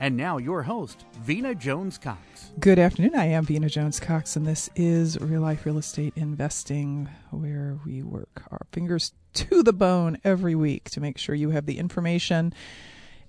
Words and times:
And 0.00 0.16
now, 0.16 0.38
your 0.38 0.62
host, 0.62 1.04
Vena 1.20 1.54
Jones 1.54 1.98
Cox. 1.98 2.52
Good 2.58 2.78
afternoon. 2.78 3.14
I 3.14 3.26
am 3.26 3.44
Vena 3.44 3.68
Jones 3.68 4.00
Cox, 4.00 4.34
and 4.34 4.46
this 4.46 4.70
is 4.74 5.20
Real 5.20 5.42
Life 5.42 5.66
Real 5.66 5.76
Estate 5.76 6.14
Investing, 6.16 7.06
where 7.30 7.78
we 7.84 8.02
work 8.02 8.42
our 8.50 8.62
fingers 8.72 9.12
to 9.34 9.62
the 9.62 9.74
bone 9.74 10.16
every 10.24 10.54
week 10.54 10.88
to 10.92 11.02
make 11.02 11.18
sure 11.18 11.34
you 11.34 11.50
have 11.50 11.66
the 11.66 11.78
information, 11.78 12.54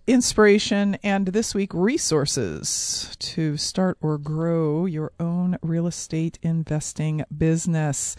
inspiration, 0.07 0.97
and 1.03 1.27
this 1.27 1.53
week, 1.53 1.73
resources 1.73 3.17
to 3.19 3.57
start 3.57 3.97
or 3.99 4.17
grow 4.17 4.85
your 4.85 5.11
own 5.19 5.57
real 5.61 5.87
estate 5.87 6.39
investing 6.41 7.25
business. 7.37 8.15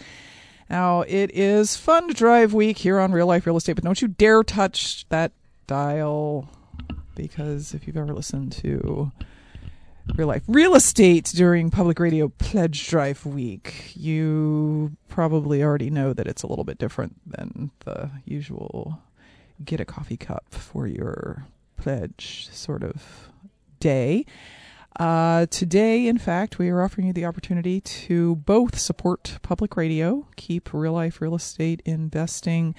Now, 0.69 1.01
it 1.09 1.31
is 1.33 1.79
fund 1.79 2.15
drive 2.15 2.53
week 2.53 2.77
here 2.77 3.01
on 3.01 3.13
Real 3.13 3.27
Life 3.27 3.47
Real 3.47 3.57
Estate, 3.57 3.77
but 3.77 3.85
don't 3.85 4.03
you 4.03 4.09
dare 4.09 4.43
touch 4.43 5.09
that 5.09 5.33
dial 5.67 6.51
because 7.15 7.75
if 7.75 7.87
you've 7.87 7.97
ever 7.97 8.13
listened 8.13 8.53
to 8.53 9.13
real 10.17 10.27
life 10.27 10.43
real 10.49 10.75
estate 10.75 11.31
during 11.35 11.71
public 11.71 11.99
radio 11.99 12.29
pledge 12.29 12.89
drive 12.89 13.25
week, 13.25 13.93
you 13.95 14.97
probably 15.09 15.63
already 15.63 15.91
know 15.91 16.13
that 16.13 16.27
it's 16.27 16.43
a 16.43 16.47
little 16.47 16.65
bit 16.65 16.79
different 16.79 17.21
than 17.27 17.71
the 17.85 18.11
usual 18.25 18.99
get 19.65 19.81
a 19.81 19.85
coffee 19.85 20.17
cup 20.17 20.45
for 20.51 20.87
your 20.87 21.47
pledge 21.77 22.49
sort 22.51 22.83
of 22.83 23.29
day. 23.81 24.25
Uh, 24.99 25.47
today, 25.47 26.07
in 26.07 26.19
fact, 26.19 26.59
we 26.59 26.69
are 26.69 26.83
offering 26.83 27.07
you 27.07 27.13
the 27.13 27.25
opportunity 27.25 27.81
to 27.81 28.37
both 28.37 28.79
support 28.79 29.39
public 29.43 29.77
radio, 29.77 30.27
keep 30.37 30.73
real 30.73 30.93
life 30.93 31.21
real 31.21 31.35
estate 31.35 31.81
investing 31.85 32.75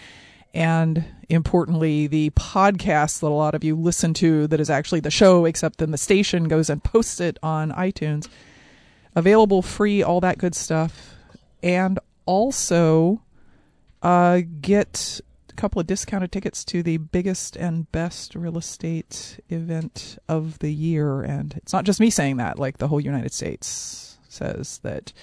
and 0.54 1.04
importantly, 1.30 2.08
the 2.08 2.30
podcast 2.32 3.22
that 3.22 3.28
a 3.28 3.30
lot 3.30 3.56
of 3.56 3.64
you 3.64 3.76
listen 3.76 4.14
to 4.16 4.46
that 4.48 4.59
is 4.59 4.70
actually 4.70 5.00
the 5.00 5.09
show, 5.12 5.46
except 5.46 5.80
then 5.80 5.92
the 5.92 5.98
station 5.98 6.48
goes 6.48 6.70
and 6.70 6.84
posts 6.84 7.20
it 7.20 7.40
on 7.42 7.72
iTunes. 7.72 8.28
Available 9.16 9.62
free, 9.62 10.04
all 10.04 10.22
that 10.22 10.38
good 10.38 10.54
stuff. 10.54 11.16
And 11.64 12.00
also 12.26 13.22
uh, 14.02 14.42
get 14.62 15.22
a 15.50 15.54
couple 15.54 15.80
of 15.80 15.88
discounted 15.88 16.31
tickets 16.31 16.64
to 16.66 16.84
the 16.84 16.98
biggest 16.98 17.56
and 17.56 17.92
best 17.92 18.36
real 18.36 18.58
estate 18.58 19.40
event 19.50 20.18
of 20.28 20.59
the 20.59 20.74
year. 20.74 21.22
And 21.22 21.53
it's 21.58 21.74
not 21.74 21.86
just 21.86 22.00
me 22.00 22.09
saying 22.09 22.38
that, 22.38 22.59
like 22.59 22.78
the 22.78 22.90
whole 22.90 23.00
United 23.02 23.34
States 23.34 24.18
says 24.30 24.80
that 24.84 25.13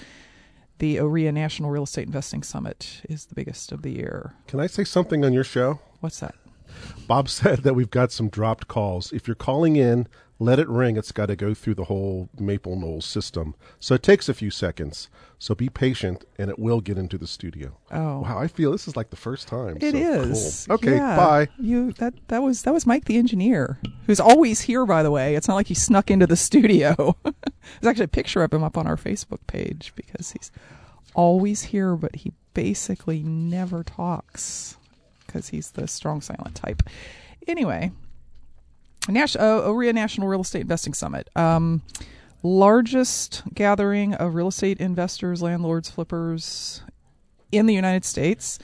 the 0.81 0.97
OREA 0.97 1.31
National 1.31 1.71
Real 1.71 1.85
Estate 1.85 2.07
Investing 2.07 2.43
Summit 2.43 3.03
is 3.09 3.27
the 3.27 3.35
biggest 3.35 3.71
of 3.71 3.83
the 3.83 3.91
year. 3.91 4.35
Can 4.49 4.61
I 4.61 4.67
say 4.67 4.83
something 4.83 5.25
on 5.25 5.33
your 5.33 5.45
show? 5.45 5.79
What's 6.01 6.21
that? 6.21 6.35
Bob 7.07 7.29
said 7.29 7.59
that 7.61 7.75
we've 7.75 7.91
got 7.91 8.11
some 8.11 8.29
dropped 8.29 8.67
calls. 8.67 9.13
If 9.13 9.29
you're 9.29 9.35
calling 9.35 9.77
in, 9.77 10.09
let 10.41 10.59
it 10.59 10.69
ring. 10.69 10.97
It's 10.97 11.12
got 11.12 11.27
to 11.27 11.37
go 11.37 11.55
through 11.55 11.75
the 11.75 11.84
whole 11.84 12.31
Maple 12.39 12.75
Knoll 12.75 13.03
system. 13.03 13.55
So 13.78 13.95
it 13.95 14.03
takes 14.03 14.28
a 14.28 14.34
few 14.34 14.51
seconds. 14.51 15.09
So 15.39 15.55
be 15.55 15.69
patient 15.69 16.25
and 16.39 16.51
it 16.51 16.59
will 16.59 16.81
get 16.81 16.99
into 16.99 17.19
the 17.19 17.27
studio. 17.27 17.77
Oh. 17.93 18.21
Wow, 18.21 18.39
I 18.39 18.49
feel 18.49 18.73
this 18.73 18.89
is 18.89 18.97
like 18.97 19.11
the 19.11 19.17
first 19.17 19.47
time. 19.47 19.77
It 19.81 19.93
so 19.93 19.99
is. 19.99 20.67
Cool. 20.67 20.75
Okay, 20.75 20.97
yeah. 20.97 21.17
bye. 21.17 21.49
You 21.59 21.93
that 21.93 22.15
that 22.28 22.43
was 22.43 22.62
that 22.62 22.75
was 22.75 22.87
Mike 22.87 23.05
the 23.05 23.17
engineer, 23.17 23.78
who's 24.06 24.21
always 24.21 24.62
here 24.62 24.84
by 24.84 25.03
the 25.03 25.11
way. 25.11 25.34
It's 25.34 25.47
not 25.47 25.55
like 25.55 25.69
he 25.69 25.75
snuck 25.75 26.11
into 26.11 26.27
the 26.27 26.37
studio. 26.49 27.17
There's 27.22 27.87
actually 27.87 28.05
a 28.05 28.09
picture 28.09 28.43
of 28.43 28.53
him 28.53 28.65
up 28.65 28.77
on 28.77 28.87
our 28.87 28.97
Facebook 28.97 29.47
page 29.47 29.93
because 29.95 30.33
he's 30.33 30.51
always 31.15 31.62
here, 31.62 31.97
but 31.97 32.17
he 32.17 32.33
basically 32.55 33.22
never 33.22 33.84
talks 33.84 34.77
because 35.27 35.51
he's 35.51 35.71
the 35.72 35.87
strong 35.87 36.21
silent 36.21 36.55
type. 36.55 36.83
Anyway, 37.47 37.93
Nash- 39.09 39.37
uh, 39.37 39.72
National 39.93 40.28
Real 40.28 40.43
Estate 40.43 40.62
Investing 40.62 40.94
Summit. 40.94 41.28
Um, 41.37 41.83
largest 42.43 43.43
gathering 43.55 44.15
of 44.15 44.34
real 44.34 44.49
estate 44.49 44.81
investors, 44.81 45.43
landlords, 45.43 45.91
flippers 45.91 46.83
in 47.53 47.66
the 47.66 47.75
United 47.75 48.05
States. 48.05 48.59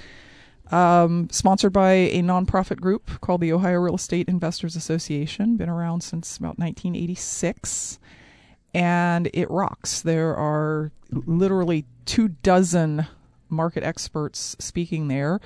Um, 0.71 1.29
sponsored 1.31 1.73
by 1.73 1.93
a 1.93 2.23
nonprofit 2.23 2.81
group 2.81 3.21
called 3.21 3.41
the 3.41 3.53
Ohio 3.53 3.79
Real 3.79 3.95
Estate 3.95 4.29
Investors 4.29 4.75
Association. 4.75 5.57
Been 5.57 5.69
around 5.69 6.03
since 6.03 6.37
about 6.37 6.59
1986 6.59 8.01
and 8.75 9.31
it 9.33 9.51
rocks. 9.51 10.03
There 10.03 10.35
are 10.37 10.91
literally 11.11 11.87
two 12.05 12.29
dozen 12.29 13.07
market 13.49 13.85
experts 13.85 14.57
speaking 14.59 15.09
there 15.09 15.41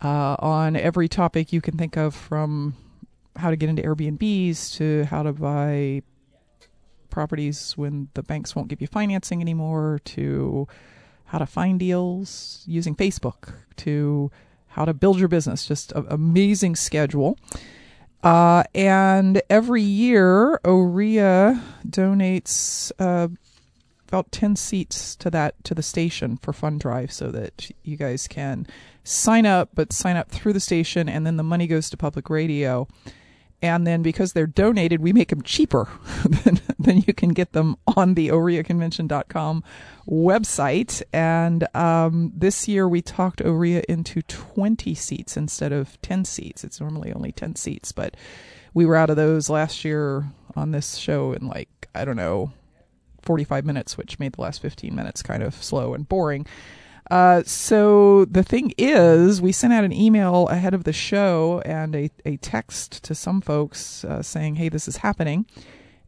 uh, 0.00 0.36
on 0.38 0.76
every 0.76 1.08
topic 1.08 1.52
you 1.52 1.60
can 1.60 1.76
think 1.76 1.96
of 1.96 2.14
from 2.14 2.74
how 3.36 3.50
to 3.50 3.56
get 3.56 3.68
into 3.68 3.82
Airbnbs 3.82 4.76
to 4.76 5.04
how 5.04 5.22
to 5.22 5.32
buy 5.32 6.02
properties 7.10 7.76
when 7.76 8.08
the 8.14 8.22
banks 8.22 8.56
won't 8.56 8.68
give 8.68 8.80
you 8.80 8.86
financing 8.86 9.40
anymore 9.40 10.00
to 10.04 10.66
how 11.26 11.38
to 11.38 11.46
find 11.46 11.78
deals 11.78 12.62
using 12.66 12.94
Facebook 12.94 13.54
to 13.76 14.30
how 14.68 14.84
to 14.84 14.94
build 14.94 15.18
your 15.18 15.28
business. 15.28 15.66
Just 15.66 15.92
an 15.92 16.06
amazing 16.08 16.76
schedule. 16.76 17.38
Uh, 18.22 18.62
and 18.74 19.42
every 19.50 19.82
year, 19.82 20.58
OREA 20.64 21.60
donates 21.86 22.92
uh, 22.98 23.28
about 24.08 24.30
10 24.30 24.56
seats 24.56 25.16
to 25.16 25.30
that 25.30 25.62
to 25.64 25.74
the 25.74 25.82
station 25.82 26.36
for 26.36 26.52
fund 26.52 26.80
drive 26.80 27.10
so 27.10 27.30
that 27.30 27.70
you 27.82 27.96
guys 27.96 28.28
can 28.28 28.66
sign 29.04 29.46
up 29.46 29.70
but 29.74 29.90
sign 29.92 30.16
up 30.16 30.28
through 30.28 30.52
the 30.52 30.60
station 30.60 31.08
and 31.08 31.26
then 31.26 31.38
the 31.38 31.42
money 31.42 31.66
goes 31.66 31.88
to 31.88 31.96
public 31.96 32.28
radio 32.28 32.86
and 33.62 33.86
then 33.86 34.02
because 34.02 34.32
they're 34.32 34.46
donated 34.46 35.00
we 35.00 35.12
make 35.12 35.28
them 35.28 35.42
cheaper 35.42 35.88
than, 36.44 36.60
than 36.78 36.98
you 37.06 37.14
can 37.14 37.30
get 37.30 37.52
them 37.52 37.76
on 37.96 38.14
the 38.14 38.28
oreaconvention.com 38.28 39.62
website 40.08 41.02
and 41.12 41.66
um, 41.74 42.32
this 42.34 42.68
year 42.68 42.88
we 42.88 43.00
talked 43.00 43.40
orea 43.40 43.84
into 43.84 44.20
20 44.22 44.94
seats 44.94 45.36
instead 45.36 45.72
of 45.72 46.00
10 46.02 46.24
seats 46.24 46.64
it's 46.64 46.80
normally 46.80 47.12
only 47.12 47.32
10 47.32 47.56
seats 47.56 47.92
but 47.92 48.16
we 48.74 48.84
were 48.84 48.96
out 48.96 49.10
of 49.10 49.16
those 49.16 49.48
last 49.48 49.84
year 49.84 50.24
on 50.56 50.72
this 50.72 50.96
show 50.96 51.32
in 51.32 51.46
like 51.46 51.88
i 51.94 52.04
don't 52.04 52.16
know 52.16 52.52
45 53.22 53.64
minutes, 53.64 53.96
which 53.96 54.18
made 54.18 54.32
the 54.32 54.42
last 54.42 54.60
15 54.60 54.94
minutes 54.94 55.22
kind 55.22 55.42
of 55.42 55.54
slow 55.54 55.94
and 55.94 56.08
boring. 56.08 56.46
Uh, 57.12 57.42
so 57.44 58.24
the 58.24 58.42
thing 58.42 58.72
is, 58.78 59.42
we 59.42 59.52
sent 59.52 59.70
out 59.70 59.84
an 59.84 59.92
email 59.92 60.48
ahead 60.48 60.72
of 60.72 60.84
the 60.84 60.94
show 60.94 61.60
and 61.66 61.94
a, 61.94 62.10
a 62.24 62.38
text 62.38 63.04
to 63.04 63.14
some 63.14 63.42
folks 63.42 64.02
uh, 64.06 64.22
saying, 64.22 64.54
hey, 64.54 64.70
this 64.70 64.88
is 64.88 64.96
happening. 64.96 65.44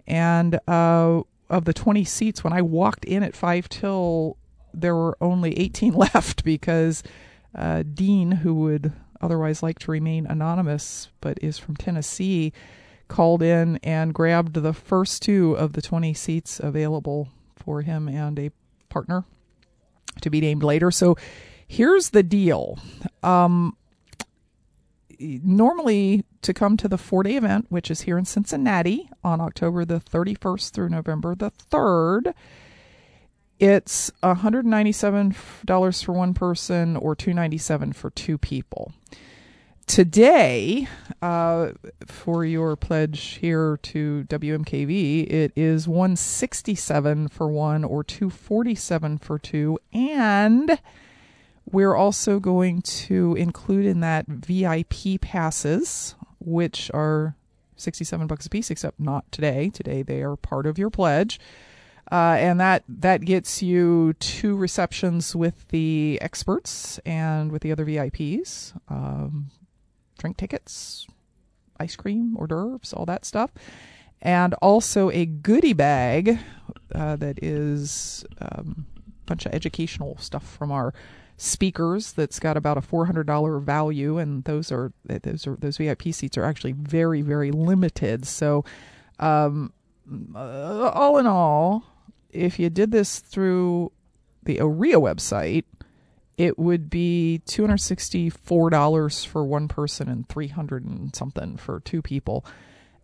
And 0.06 0.58
uh, 0.66 1.20
of 1.50 1.66
the 1.66 1.74
20 1.74 2.04
seats, 2.04 2.42
when 2.42 2.54
I 2.54 2.62
walked 2.62 3.04
in 3.04 3.22
at 3.22 3.36
5 3.36 3.68
till, 3.68 4.38
there 4.72 4.94
were 4.94 5.18
only 5.20 5.52
18 5.58 5.92
left 6.14 6.42
because 6.42 7.02
uh, 7.54 7.82
Dean, 7.82 8.30
who 8.30 8.54
would 8.54 8.90
otherwise 9.20 9.62
like 9.62 9.78
to 9.80 9.90
remain 9.90 10.24
anonymous 10.26 11.10
but 11.20 11.36
is 11.42 11.58
from 11.58 11.76
Tennessee, 11.76 12.50
called 13.08 13.42
in 13.42 13.76
and 13.82 14.14
grabbed 14.14 14.54
the 14.54 14.72
first 14.72 15.20
two 15.20 15.52
of 15.52 15.74
the 15.74 15.82
20 15.82 16.14
seats 16.14 16.60
available 16.60 17.28
for 17.56 17.82
him 17.82 18.08
and 18.08 18.38
a 18.38 18.50
partner 18.88 19.26
to 20.22 20.30
be 20.30 20.40
named 20.40 20.62
later. 20.62 20.90
So 20.90 21.16
here's 21.66 22.10
the 22.10 22.22
deal. 22.22 22.78
Um, 23.22 23.76
normally, 25.18 26.24
to 26.42 26.52
come 26.54 26.76
to 26.78 26.88
the 26.88 26.98
four 26.98 27.22
day 27.22 27.36
event, 27.36 27.66
which 27.70 27.90
is 27.90 28.02
here 28.02 28.18
in 28.18 28.24
Cincinnati 28.24 29.08
on 29.22 29.40
October 29.40 29.84
the 29.84 30.00
31st 30.00 30.70
through 30.72 30.88
November 30.90 31.34
the 31.34 31.50
3rd, 31.70 32.34
It's 33.58 34.10
$197 34.22 36.04
for 36.04 36.12
one 36.12 36.34
person 36.34 36.96
or 36.96 37.14
297 37.14 37.92
for 37.92 38.10
two 38.10 38.36
people. 38.36 38.92
Today, 39.86 40.88
uh, 41.20 41.72
for 42.06 42.44
your 42.44 42.74
pledge 42.74 43.38
here 43.40 43.78
to 43.82 44.24
WMKV, 44.28 45.30
it 45.30 45.52
is 45.54 45.86
167 45.86 47.28
for 47.28 47.48
one 47.48 47.84
or 47.84 48.02
247 48.02 49.18
for 49.18 49.38
two. 49.38 49.78
And 49.92 50.80
we're 51.70 51.94
also 51.94 52.40
going 52.40 52.82
to 52.82 53.34
include 53.34 53.84
in 53.84 54.00
that 54.00 54.26
VIP 54.26 55.20
passes, 55.20 56.14
which 56.40 56.90
are 56.94 57.36
67 57.76 58.26
bucks 58.26 58.46
a 58.46 58.50
piece, 58.50 58.70
except 58.70 58.98
not 58.98 59.30
today. 59.30 59.70
Today 59.70 60.02
they 60.02 60.22
are 60.22 60.36
part 60.36 60.66
of 60.66 60.78
your 60.78 60.90
pledge. 60.90 61.38
Uh, 62.10 62.36
and 62.38 62.60
that 62.60 62.84
that 62.86 63.22
gets 63.22 63.62
you 63.62 64.12
two 64.14 64.56
receptions 64.56 65.34
with 65.34 65.66
the 65.68 66.18
experts 66.20 66.98
and 67.06 67.50
with 67.50 67.62
the 67.62 67.72
other 67.72 67.86
VIPs, 67.86 68.74
um, 68.90 69.50
drink 70.24 70.38
tickets, 70.38 71.06
ice 71.78 71.96
cream, 71.96 72.34
hors 72.38 72.46
d'oeuvres, 72.46 72.94
all 72.94 73.04
that 73.04 73.26
stuff, 73.26 73.52
and 74.22 74.54
also 74.54 75.10
a 75.10 75.26
goodie 75.26 75.74
bag 75.74 76.38
uh, 76.94 77.14
that 77.16 77.38
is 77.42 78.24
um, 78.40 78.86
a 79.06 79.26
bunch 79.26 79.44
of 79.44 79.52
educational 79.52 80.16
stuff 80.16 80.42
from 80.56 80.72
our 80.72 80.94
speakers 81.36 82.12
that's 82.14 82.38
got 82.38 82.56
about 82.56 82.78
a 82.78 82.80
$400 82.80 83.62
value. 83.62 84.16
And 84.16 84.44
those 84.44 84.72
are 84.72 84.92
those 85.04 85.46
are 85.46 85.56
those 85.56 85.76
VIP 85.76 86.04
seats 86.14 86.38
are 86.38 86.44
actually 86.44 86.72
very 86.72 87.20
very 87.20 87.50
limited. 87.50 88.26
So 88.26 88.64
um, 89.18 89.74
uh, 90.34 90.90
all 90.94 91.18
in 91.18 91.26
all 91.26 91.84
if 92.30 92.58
you 92.58 92.70
did 92.70 92.92
this 92.92 93.18
through 93.18 93.92
the 94.42 94.56
OREA 94.58 94.96
website 94.96 95.64
it 96.36 96.58
would 96.58 96.90
be 96.90 97.40
$264 97.46 99.26
for 99.26 99.44
one 99.44 99.68
person 99.68 100.08
and 100.08 100.28
300 100.28 100.84
and 100.84 101.14
something 101.14 101.56
for 101.56 101.80
two 101.80 102.02
people 102.02 102.44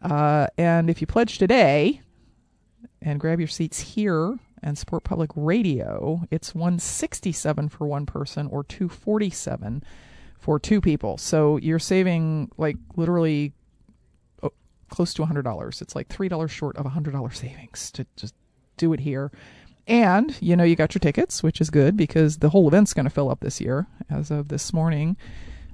uh, 0.03 0.47
and 0.57 0.89
if 0.89 1.01
you 1.01 1.07
pledge 1.07 1.39
today 1.39 2.01
and 3.03 3.21
grab 3.21 3.39
your 3.39 3.49
seats 3.49 3.81
here 3.81 4.39
and 4.63 4.77
support 4.77 5.05
public 5.05 5.31
radio, 5.35 6.23
it's 6.31 6.55
167 6.55 7.69
for 7.69 7.87
one 7.87 8.07
person 8.07 8.47
or 8.47 8.65
247 8.65 9.83
for 10.39 10.59
two 10.59 10.81
people. 10.81 11.19
So 11.19 11.59
you're 11.59 11.79
saving 11.79 12.51
like 12.57 12.77
literally 12.97 13.53
oh, 14.43 14.53
close 14.89 15.13
to 15.15 15.23
$100. 15.23 15.83
It's 15.83 15.95
like 15.95 16.09
$3 16.09 16.51
short 16.51 16.77
of 16.77 16.87
a 16.87 16.91
$100 16.91 17.35
savings 17.35 17.91
to 17.93 18.07
just 18.17 18.35
do 18.79 18.93
it 18.95 19.01
here. 19.01 19.31
And, 19.91 20.41
you 20.41 20.55
know, 20.55 20.63
you 20.63 20.77
got 20.77 20.95
your 20.95 21.01
tickets, 21.01 21.43
which 21.43 21.61
is 21.61 21.69
good 21.69 21.97
because 21.97 22.39
the 22.39 22.51
whole 22.51 22.69
event's 22.69 22.95
going 22.95 23.07
to 23.07 23.11
fill 23.11 23.29
up 23.29 23.41
this 23.41 23.61
year. 23.61 23.89
As 24.09 24.31
of 24.31 24.47
this 24.47 24.73
morning, 24.73 25.17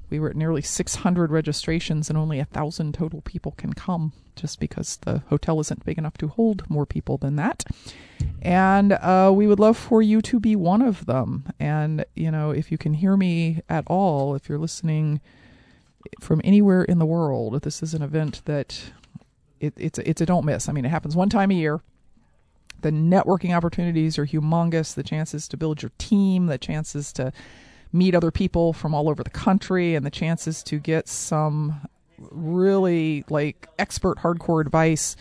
we 0.09 0.19
were 0.19 0.31
at 0.31 0.37
nearly 0.37 0.63
600 0.63 1.31
registrations 1.31 2.09
and 2.09 2.17
only 2.17 2.39
a 2.39 2.47
thousand 2.47 2.95
total 2.95 3.21
people 3.21 3.53
can 3.59 3.75
come 3.75 4.15
just 4.35 4.59
because 4.59 4.97
the 5.03 5.19
hotel 5.29 5.61
isn't 5.61 5.85
big 5.85 5.99
enough 5.99 6.17
to 6.17 6.29
hold 6.29 6.69
more 6.71 6.87
people 6.87 7.19
than 7.19 7.37
that. 7.37 7.65
And 8.41 8.95
uh, 8.95 9.33
we 9.35 9.47
would 9.47 9.61
love 9.61 9.77
for 9.77 10.01
you 10.01 10.23
to 10.23 10.41
be 10.41 10.57
one 10.57 10.81
of 10.81 11.05
them. 11.05 11.53
And 11.61 12.07
you 12.15 12.31
know 12.31 12.53
if 12.53 12.73
you 12.73 12.79
can 12.79 12.95
hear 12.95 13.19
me 13.19 13.61
at 13.69 13.85
all 13.87 14.35
if 14.35 14.49
you're 14.49 14.59
listening 14.59 15.21
from 16.21 16.41
anywhere 16.43 16.85
in 16.85 16.99
the 16.99 17.07
world 17.07 17.62
this 17.62 17.83
is 17.83 17.93
an 17.93 18.01
event 18.01 18.41
that 18.45 18.93
it, 19.61 19.75
it's 19.77 19.99
it's 19.99 20.23
a 20.23 20.27
don't 20.27 20.47
miss. 20.47 20.71
I 20.71 20.73
mean 20.73 20.87
it 20.87 20.91
happens 20.91 21.17
one 21.17 21.29
time 21.29 21.51
a 21.51 21.55
year 21.55 21.81
the 22.82 22.90
networking 22.90 23.56
opportunities 23.56 24.19
are 24.19 24.26
humongous. 24.26 24.94
The 24.94 25.02
chances 25.02 25.49
to 25.49 25.56
build 25.56 25.82
your 25.82 25.93
team 25.99 26.46
the 26.46 26.58
chances 26.58 27.12
to 27.14 27.32
meet 27.93 28.14
other 28.14 28.31
people 28.31 28.73
from 28.73 28.94
all 28.94 29.08
over 29.08 29.23
the 29.23 29.31
country 29.31 29.94
and 29.94 30.05
the 30.05 30.11
chances 30.11 30.62
to 30.64 30.78
get 30.78 31.08
some 31.08 31.81
really 32.19 33.25
like 33.28 33.69
expert 33.78 34.19
hardcore 34.19 34.61
advice 34.61 35.17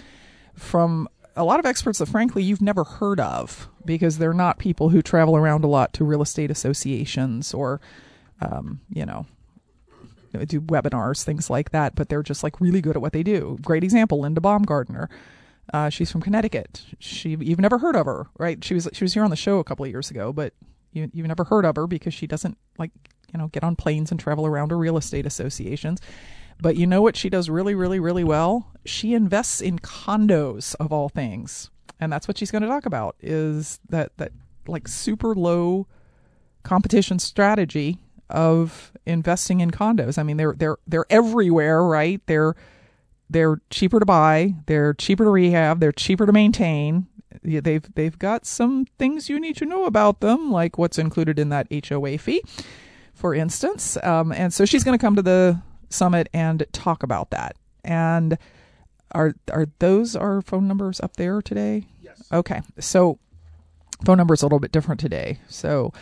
from 0.55 1.07
a 1.35 1.43
lot 1.43 1.59
of 1.59 1.65
experts 1.65 1.99
that 1.99 2.07
frankly 2.07 2.41
you've 2.41 2.61
never 2.61 2.83
heard 2.83 3.19
of 3.19 3.67
because 3.83 4.17
they're 4.17 4.33
not 4.33 4.57
people 4.57 4.89
who 4.89 5.01
travel 5.01 5.35
around 5.35 5.63
a 5.63 5.67
lot 5.67 5.93
to 5.93 6.03
real 6.03 6.21
estate 6.21 6.49
associations 6.49 7.53
or 7.53 7.81
um, 8.41 8.79
you 8.89 9.05
know 9.05 9.25
do 10.45 10.59
webinars 10.59 11.23
things 11.23 11.49
like 11.49 11.71
that 11.71 11.95
but 11.95 12.09
they're 12.09 12.23
just 12.23 12.43
like 12.43 12.59
really 12.59 12.81
good 12.81 12.95
at 12.95 13.01
what 13.01 13.13
they 13.13 13.23
do. 13.23 13.57
Great 13.61 13.83
example 13.83 14.19
linda 14.21 14.41
baumgardner 14.41 15.07
uh, 15.73 15.89
she's 15.89 16.11
from 16.11 16.21
connecticut. 16.21 16.83
She 16.99 17.31
you've 17.39 17.59
never 17.59 17.77
heard 17.77 17.95
of 17.95 18.05
her 18.05 18.27
right? 18.37 18.63
She 18.63 18.73
was 18.73 18.87
she 18.93 19.03
was 19.03 19.13
here 19.13 19.23
on 19.23 19.29
the 19.29 19.35
show 19.35 19.59
a 19.59 19.63
couple 19.63 19.85
of 19.85 19.91
years 19.91 20.11
ago 20.11 20.31
but 20.33 20.53
you, 20.95 21.09
you've 21.13 21.27
never 21.27 21.43
heard 21.43 21.65
of 21.65 21.75
her 21.75 21.87
because 21.87 22.13
she 22.13 22.25
doesn't 22.25 22.57
like 22.79 22.91
you 23.33 23.37
know 23.37 23.47
get 23.49 23.63
on 23.63 23.75
planes 23.75 24.11
and 24.11 24.19
travel 24.19 24.45
around 24.45 24.69
to 24.69 24.75
real 24.75 24.97
estate 24.97 25.25
associations. 25.25 26.01
But 26.59 26.77
you 26.77 26.87
know 26.87 27.01
what 27.01 27.17
she 27.17 27.29
does 27.29 27.49
really 27.49 27.75
really 27.75 27.99
really 27.99 28.23
well? 28.23 28.71
She 28.85 29.13
invests 29.13 29.61
in 29.61 29.79
condos 29.79 30.75
of 30.79 30.91
all 30.91 31.09
things. 31.09 31.69
And 31.99 32.11
that's 32.11 32.27
what 32.27 32.37
she's 32.37 32.51
going 32.51 32.61
to 32.61 32.67
talk 32.67 32.85
about 32.85 33.15
is 33.21 33.79
that 33.89 34.17
that 34.17 34.31
like 34.67 34.87
super 34.87 35.35
low 35.35 35.87
competition 36.63 37.19
strategy 37.19 37.99
of 38.29 38.91
investing 39.05 39.59
in 39.59 39.71
condos. 39.71 40.17
I 40.17 40.23
mean 40.23 40.37
they're 40.37 40.53
they're 40.53 40.77
they're 40.87 41.05
everywhere 41.09 41.83
right? 41.83 42.21
They're 42.25 42.55
they're 43.29 43.61
cheaper 43.69 43.99
to 43.99 44.05
buy 44.05 44.53
they're 44.65 44.93
cheaper 44.93 45.23
to 45.23 45.29
rehab 45.29 45.79
they're 45.79 45.91
cheaper 45.91 46.25
to 46.25 46.31
maintain 46.31 47.07
they've 47.45 47.85
they've 47.95 48.17
got 48.17 48.45
some 48.45 48.85
things 48.97 49.29
you 49.29 49.39
need 49.39 49.55
to 49.57 49.65
know 49.65 49.85
about 49.85 50.19
them, 50.19 50.51
like 50.51 50.77
what's 50.77 50.97
included 50.97 51.39
in 51.39 51.49
that 51.49 51.67
HOA 51.71 52.17
fee, 52.17 52.43
for 53.13 53.33
instance. 53.33 53.97
Um, 54.03 54.31
and 54.31 54.53
so 54.53 54.65
she's 54.65 54.83
going 54.83 54.97
to 54.97 55.01
come 55.01 55.15
to 55.15 55.21
the 55.21 55.61
summit 55.89 56.29
and 56.33 56.65
talk 56.71 57.03
about 57.03 57.31
that. 57.31 57.55
And 57.83 58.37
are 59.11 59.33
are 59.51 59.67
those 59.79 60.15
our 60.15 60.41
phone 60.41 60.67
numbers 60.67 60.99
up 60.99 61.15
there 61.17 61.41
today? 61.41 61.87
Yes. 62.01 62.21
Okay. 62.31 62.61
So 62.79 63.19
phone 64.05 64.17
number 64.17 64.33
is 64.33 64.41
a 64.41 64.45
little 64.45 64.59
bit 64.59 64.71
different 64.71 64.99
today. 64.99 65.39
So 65.47 65.93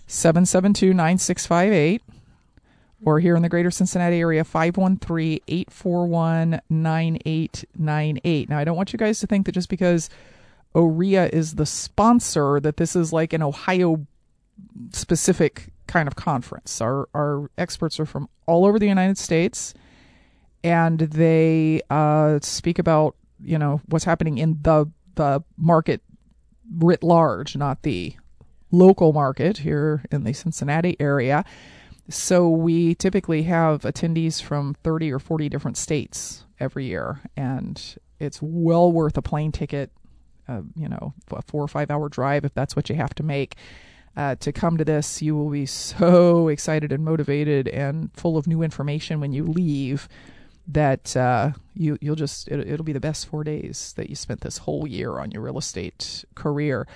772 0.05 0.93
9658 0.93 2.03
or 3.05 3.19
here 3.19 3.35
in 3.35 3.41
the 3.41 3.49
greater 3.49 3.71
Cincinnati 3.71 4.19
area, 4.19 4.43
513 4.43 5.39
841 5.47 6.61
9898. 6.69 8.49
Now, 8.49 8.57
I 8.57 8.63
don't 8.63 8.77
want 8.77 8.93
you 8.93 8.99
guys 8.99 9.19
to 9.19 9.27
think 9.27 9.45
that 9.45 9.51
just 9.51 9.69
because 9.69 10.09
OREA 10.73 11.29
is 11.31 11.55
the 11.55 11.65
sponsor, 11.65 12.59
that 12.59 12.77
this 12.77 12.95
is 12.95 13.13
like 13.13 13.33
an 13.33 13.43
Ohio 13.43 14.05
specific 14.91 15.71
kind 15.87 16.07
of 16.07 16.15
conference. 16.15 16.81
Our, 16.81 17.07
our 17.13 17.49
experts 17.57 17.99
are 17.99 18.05
from 18.05 18.29
all 18.45 18.65
over 18.65 18.79
the 18.79 18.87
United 18.87 19.17
States 19.17 19.73
and 20.63 20.99
they 20.99 21.81
uh, 21.89 22.39
speak 22.41 22.79
about, 22.79 23.15
you 23.43 23.57
know, 23.57 23.81
what's 23.87 24.05
happening 24.05 24.37
in 24.37 24.59
the, 24.61 24.89
the 25.15 25.43
market 25.57 26.01
writ 26.77 27.03
large, 27.03 27.55
not 27.55 27.83
the 27.83 28.15
local 28.71 29.13
market 29.13 29.59
here 29.59 30.03
in 30.11 30.23
the 30.23 30.33
Cincinnati 30.33 30.95
area. 30.99 31.43
So 32.09 32.49
we 32.49 32.95
typically 32.95 33.43
have 33.43 33.83
attendees 33.83 34.41
from 34.41 34.75
30 34.83 35.11
or 35.11 35.19
40 35.19 35.49
different 35.49 35.77
states 35.77 36.43
every 36.59 36.85
year, 36.85 37.21
and 37.37 37.81
it's 38.19 38.41
well 38.41 38.91
worth 38.91 39.17
a 39.17 39.21
plane 39.21 39.51
ticket, 39.51 39.91
uh, 40.47 40.61
you 40.75 40.89
know, 40.89 41.13
a 41.31 41.41
four 41.43 41.63
or 41.63 41.67
five 41.67 41.89
hour 41.89 42.09
drive 42.09 42.43
if 42.43 42.53
that's 42.53 42.75
what 42.75 42.89
you 42.89 42.95
have 42.95 43.13
to 43.15 43.23
make. 43.23 43.55
Uh, 44.15 44.35
to 44.35 44.51
come 44.51 44.77
to 44.77 44.85
this, 44.85 45.21
you 45.21 45.35
will 45.35 45.49
be 45.49 45.65
so 45.65 46.47
excited 46.49 46.91
and 46.91 47.03
motivated 47.03 47.67
and 47.69 48.11
full 48.13 48.37
of 48.37 48.47
new 48.47 48.61
information 48.61 49.19
when 49.19 49.31
you 49.31 49.45
leave 49.45 50.07
that 50.67 51.15
uh, 51.17 51.51
you 51.73 51.97
you'll 51.99 52.15
just 52.15 52.47
it, 52.47 52.67
it'll 52.67 52.85
be 52.85 52.93
the 52.93 52.99
best 52.99 53.27
four 53.27 53.43
days 53.43 53.93
that 53.97 54.09
you 54.09 54.15
spent 54.15 54.41
this 54.41 54.59
whole 54.59 54.87
year 54.87 55.19
on 55.19 55.31
your 55.31 55.41
real 55.41 55.57
estate 55.57 56.23
career. 56.35 56.87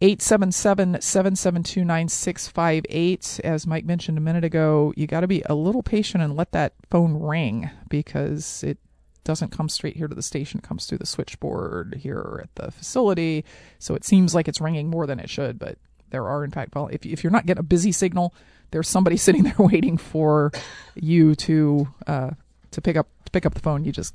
877 0.00 1.00
772 1.00 1.84
9658. 1.84 3.40
As 3.44 3.66
Mike 3.66 3.84
mentioned 3.84 4.18
a 4.18 4.20
minute 4.20 4.44
ago, 4.44 4.92
you 4.96 5.06
got 5.06 5.20
to 5.20 5.26
be 5.26 5.42
a 5.46 5.54
little 5.54 5.82
patient 5.82 6.22
and 6.22 6.36
let 6.36 6.52
that 6.52 6.74
phone 6.90 7.14
ring 7.20 7.70
because 7.88 8.62
it 8.62 8.78
doesn't 9.22 9.52
come 9.52 9.68
straight 9.68 9.96
here 9.96 10.08
to 10.08 10.14
the 10.14 10.22
station. 10.22 10.58
It 10.58 10.68
comes 10.68 10.86
through 10.86 10.98
the 10.98 11.06
switchboard 11.06 12.00
here 12.02 12.40
at 12.42 12.54
the 12.56 12.70
facility. 12.70 13.44
So 13.78 13.94
it 13.94 14.04
seems 14.04 14.34
like 14.34 14.48
it's 14.48 14.60
ringing 14.60 14.88
more 14.88 15.06
than 15.06 15.18
it 15.18 15.30
should, 15.30 15.58
but 15.58 15.78
there 16.14 16.28
are 16.28 16.44
in 16.44 16.50
fact 16.50 16.74
well 16.74 16.86
if, 16.88 17.04
if 17.04 17.24
you're 17.24 17.32
not 17.32 17.44
getting 17.44 17.60
a 17.60 17.64
busy 17.64 17.90
signal 17.90 18.32
there's 18.70 18.88
somebody 18.88 19.16
sitting 19.26 19.42
there 19.42 19.54
waiting 19.58 19.98
for 19.98 20.52
you 20.94 21.34
to 21.34 21.88
uh, 22.06 22.30
to 22.70 22.80
pick 22.80 22.96
up 22.96 23.08
to 23.24 23.30
pick 23.32 23.44
up 23.44 23.54
the 23.54 23.60
phone 23.60 23.84
you 23.84 23.92
just 23.92 24.14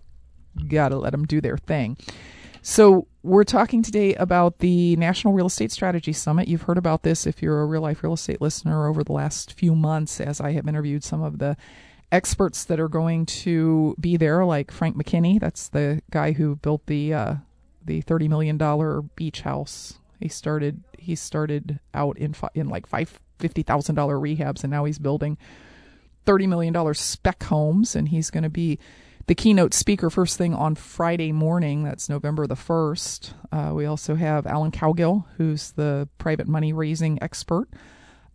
gotta 0.68 0.98
let 0.98 1.12
them 1.12 1.26
do 1.26 1.42
their 1.42 1.58
thing 1.58 1.98
so 2.62 3.08
we're 3.24 3.44
talking 3.44 3.84
today 3.84 4.16
about 4.16 4.60
the 4.60 4.96
national 4.96 5.34
real 5.34 5.48
estate 5.48 5.72
strategy 5.72 6.14
summit. 6.14 6.48
You've 6.48 6.64
heard 6.64 6.78
about 6.78 7.04
this 7.04 7.28
if 7.28 7.42
you're 7.42 7.62
a 7.62 7.66
real 7.66 7.82
life 7.82 8.04
real 8.04 8.14
estate 8.14 8.42
listener 8.42 8.88
over 8.88 9.04
the 9.04 9.14
last 9.14 9.54
few 9.54 9.76
months 9.76 10.22
as 10.22 10.40
i 10.40 10.52
have 10.54 10.68
interviewed 10.68 11.04
some 11.04 11.22
of 11.22 11.40
the 11.40 11.58
experts 12.12 12.64
that 12.66 12.80
are 12.80 12.88
going 12.88 13.26
to 13.26 13.96
be 14.00 14.18
there 14.18 14.46
like 14.46 14.72
frank 14.72 14.96
mckinney. 14.96 15.40
That's 15.40 15.70
the 15.70 16.02
guy 16.12 16.32
who 16.34 16.56
built 16.56 16.86
the 16.88 17.14
uh, 17.14 17.36
the 17.84 18.02
$30 18.04 18.30
million 18.30 19.10
beach 19.16 19.42
house. 19.42 20.00
He 20.20 20.28
started 20.28 20.84
he 20.98 21.16
started 21.16 21.80
out 21.94 22.18
in 22.18 22.34
fi- 22.34 22.50
in 22.54 22.68
like 22.68 22.86
five 22.88 23.20
fifty 23.40 23.64
thousand 23.64 23.96
dollar 23.96 24.18
rehabs, 24.18 24.64
and 24.64 24.72
now 24.72 24.84
he's 24.84 25.00
building 25.00 25.38
thirty 26.26 26.46
million 26.46 26.74
dollar 26.74 26.94
spec 26.94 27.42
homes, 27.44 27.96
and 27.96 28.10
he's 28.10 28.30
going 28.30 28.44
to 28.44 28.50
be 28.50 28.80
the 29.30 29.36
keynote 29.36 29.76
speaker 29.76 30.10
first 30.10 30.40
thing 30.40 30.56
on 30.56 30.74
Friday 30.74 31.32
morning. 31.32 31.84
That's 31.84 32.10
November 32.10 32.48
the 32.48 32.56
first. 32.56 33.36
Uh, 33.52 33.74
we 33.76 33.86
also 33.86 34.16
have 34.16 34.48
Alan 34.48 34.72
Cowgill, 34.72 35.24
who's 35.38 35.74
the 35.74 36.10
private 36.18 36.48
money 36.48 36.74
raising 36.74 37.22
expert. 37.22 37.68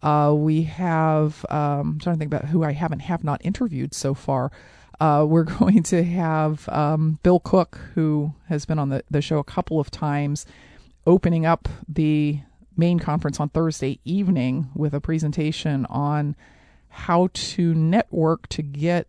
Uh, 0.05 0.33
we 0.37 0.63
have 0.63 1.45
um, 1.51 1.59
I'm 1.95 1.99
trying 1.99 2.15
to 2.15 2.19
think 2.21 2.33
about 2.33 2.45
who 2.45 2.63
I 2.63 2.71
haven't 2.71 3.01
have 3.01 3.25
not 3.25 3.45
interviewed 3.45 3.93
so 3.93 4.15
far. 4.15 4.53
Uh, 5.01 5.27
we're 5.29 5.43
going 5.59 5.83
to 5.83 6.05
have 6.05 6.69
um, 6.69 7.19
Bill 7.25 7.41
Cook, 7.41 7.77
who 7.97 8.33
has 8.49 8.65
been 8.65 8.79
on 8.79 8.91
the, 8.91 9.03
the 9.11 9.21
show 9.21 9.39
a 9.39 9.45
couple 9.45 9.81
of 9.81 9.91
times 9.91 10.47
opening 11.09 11.45
up 11.45 11.69
the 11.89 12.39
main 12.77 13.01
conference 13.01 13.41
on 13.41 13.49
Thursday 13.49 13.99
evening 14.05 14.71
with 14.77 14.95
a 14.95 15.01
presentation 15.01 15.87
on 15.87 16.37
how 16.89 17.31
to 17.33 17.75
network 17.75 18.47
to 18.51 18.63
get 18.63 19.09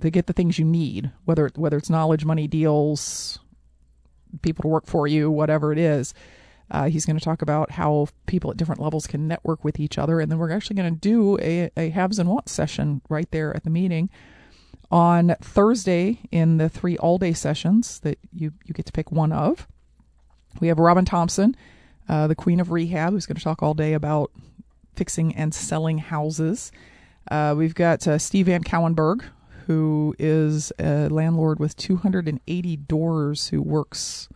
to 0.00 0.10
get 0.10 0.26
the 0.26 0.32
things 0.32 0.58
you 0.58 0.64
need, 0.64 1.10
whether 1.24 1.50
whether 1.56 1.76
it's 1.76 1.90
knowledge, 1.90 2.24
money, 2.24 2.46
deals, 2.46 3.38
people 4.42 4.62
to 4.62 4.68
work 4.68 4.86
for 4.86 5.06
you, 5.06 5.30
whatever 5.30 5.72
it 5.72 5.78
is. 5.78 6.14
Uh, 6.70 6.88
he's 6.88 7.06
going 7.06 7.18
to 7.18 7.24
talk 7.24 7.40
about 7.40 7.70
how 7.72 8.06
people 8.26 8.50
at 8.50 8.56
different 8.58 8.80
levels 8.80 9.06
can 9.06 9.26
network 9.26 9.64
with 9.64 9.80
each 9.80 9.96
other, 9.96 10.20
and 10.20 10.30
then 10.30 10.38
we're 10.38 10.50
actually 10.50 10.76
going 10.76 10.92
to 10.92 11.00
do 11.00 11.38
a, 11.38 11.70
a 11.78 11.88
haves 11.88 12.18
and 12.18 12.28
wants 12.28 12.52
session 12.52 13.00
right 13.08 13.30
there 13.30 13.56
at 13.56 13.64
the 13.64 13.70
meeting 13.70 14.10
on 14.90 15.34
Thursday 15.40 16.20
in 16.30 16.58
the 16.58 16.68
three 16.68 16.96
all 16.98 17.18
day 17.18 17.32
sessions 17.32 18.00
that 18.00 18.18
you 18.32 18.52
you 18.64 18.74
get 18.74 18.86
to 18.86 18.92
pick 18.92 19.10
one 19.10 19.32
of. 19.32 19.66
We 20.60 20.68
have 20.68 20.78
Robin 20.78 21.04
Thompson, 21.04 21.56
uh, 22.08 22.26
the 22.26 22.34
Queen 22.34 22.60
of 22.60 22.70
Rehab, 22.70 23.12
who's 23.12 23.26
going 23.26 23.36
to 23.36 23.42
talk 23.42 23.62
all 23.62 23.74
day 23.74 23.92
about 23.92 24.30
fixing 24.94 25.34
and 25.36 25.54
selling 25.54 25.98
houses. 25.98 26.72
Uh, 27.30 27.54
we've 27.56 27.74
got 27.74 28.06
uh, 28.08 28.18
Steve 28.18 28.46
Van 28.46 28.64
Cowenberg, 28.64 29.24
who 29.68 30.14
is 30.18 30.72
a 30.78 31.10
landlord 31.10 31.60
with 31.60 31.76
280 31.76 32.76
doors, 32.78 33.48
who 33.48 33.60
works, 33.60 34.30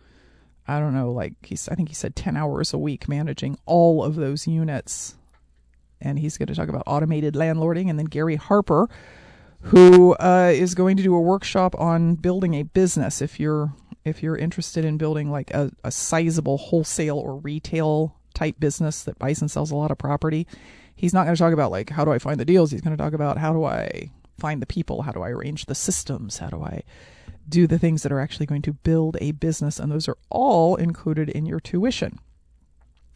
I 0.67 0.79
don't 0.79 0.93
know, 0.93 1.11
like 1.11 1.33
he's, 1.41 1.67
I 1.67 1.73
think 1.73 1.89
he 1.89 1.95
said 1.95 2.15
10 2.15 2.37
hours 2.37 2.71
a 2.71 2.77
week 2.77 3.09
managing 3.09 3.57
all 3.65 4.03
of 4.03 4.15
those 4.15 4.45
units. 4.45 5.17
And 5.99 6.19
he's 6.19 6.37
going 6.37 6.47
to 6.47 6.55
talk 6.55 6.69
about 6.69 6.83
automated 6.85 7.33
landlording. 7.33 7.89
And 7.89 7.97
then 7.97 8.05
Gary 8.05 8.35
Harper, 8.35 8.87
who 9.61 10.13
uh, 10.17 10.51
is 10.53 10.75
going 10.75 10.97
to 10.97 11.03
do 11.03 11.15
a 11.15 11.21
workshop 11.21 11.73
on 11.79 12.13
building 12.13 12.53
a 12.53 12.61
business. 12.61 13.19
If 13.19 13.39
you're 13.39 13.73
if 14.05 14.21
you're 14.21 14.37
interested 14.37 14.85
in 14.85 14.97
building 14.97 15.31
like 15.31 15.49
a, 15.51 15.71
a 15.83 15.91
sizable 15.91 16.57
wholesale 16.57 17.17
or 17.17 17.37
retail 17.37 18.15
type 18.35 18.59
business 18.59 19.01
that 19.03 19.17
buys 19.17 19.41
and 19.41 19.49
sells 19.49 19.71
a 19.71 19.75
lot 19.75 19.89
of 19.89 19.97
property, 19.97 20.45
he's 20.95 21.13
not 21.13 21.23
going 21.23 21.35
to 21.35 21.39
talk 21.39 21.53
about 21.53 21.71
like 21.71 21.89
how 21.89 22.05
do 22.05 22.11
I 22.11 22.19
find 22.19 22.39
the 22.39 22.45
deals. 22.45 22.69
He's 22.69 22.81
going 22.81 22.95
to 22.95 23.01
talk 23.01 23.13
about 23.13 23.39
how 23.39 23.51
do 23.51 23.63
I 23.63 24.11
find 24.43 24.61
the 24.61 24.65
people, 24.65 25.03
how 25.03 25.13
do 25.13 25.21
I 25.21 25.29
arrange 25.29 25.67
the 25.67 25.73
systems, 25.73 26.39
how 26.39 26.49
do 26.49 26.61
I 26.61 26.81
do 27.47 27.65
the 27.65 27.79
things 27.79 28.03
that 28.03 28.11
are 28.11 28.19
actually 28.19 28.45
going 28.45 28.61
to 28.63 28.73
build 28.73 29.15
a 29.21 29.31
business, 29.31 29.79
and 29.79 29.89
those 29.89 30.09
are 30.09 30.17
all 30.29 30.75
included 30.75 31.29
in 31.29 31.45
your 31.45 31.61
tuition. 31.61 32.19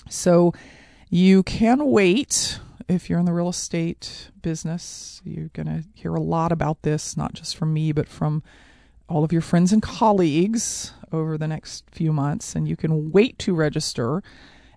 So 0.10 0.54
you 1.10 1.44
can 1.44 1.92
wait 1.92 2.62
if 2.88 3.10
you're 3.10 3.20
in 3.20 3.26
the 3.26 3.34
real 3.34 3.50
estate 3.50 4.32
business. 4.42 5.22
You're 5.26 5.50
going 5.50 5.66
to 5.66 5.84
hear 5.94 6.16
a 6.16 6.22
lot 6.22 6.54
about 6.54 6.84
this, 6.84 7.18
not 7.18 7.34
just 7.34 7.58
from 7.58 7.74
me, 7.74 7.92
but 7.92 8.08
from 8.08 8.42
all 9.10 9.26
of 9.26 9.34
your 9.34 9.42
friends 9.42 9.74
and 9.74 9.82
colleagues 9.82 10.94
over 11.12 11.38
the 11.38 11.50
next 11.50 11.84
few 11.92 12.14
months, 12.14 12.56
and 12.56 12.70
you 12.70 12.78
can 12.78 13.12
wait 13.12 13.38
to 13.40 13.54
register 13.54 14.24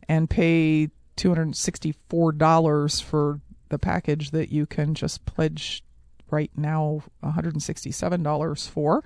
and 0.08 0.28
pay 0.28 0.88
$264 1.16 3.02
for 3.04 3.40
the 3.68 3.78
package 3.78 4.32
that 4.32 4.50
you 4.50 4.66
can 4.66 4.94
just 4.94 5.24
pledge 5.26 5.84
right 6.30 6.50
now 6.56 7.02
$167 7.22 8.68
for. 8.68 9.04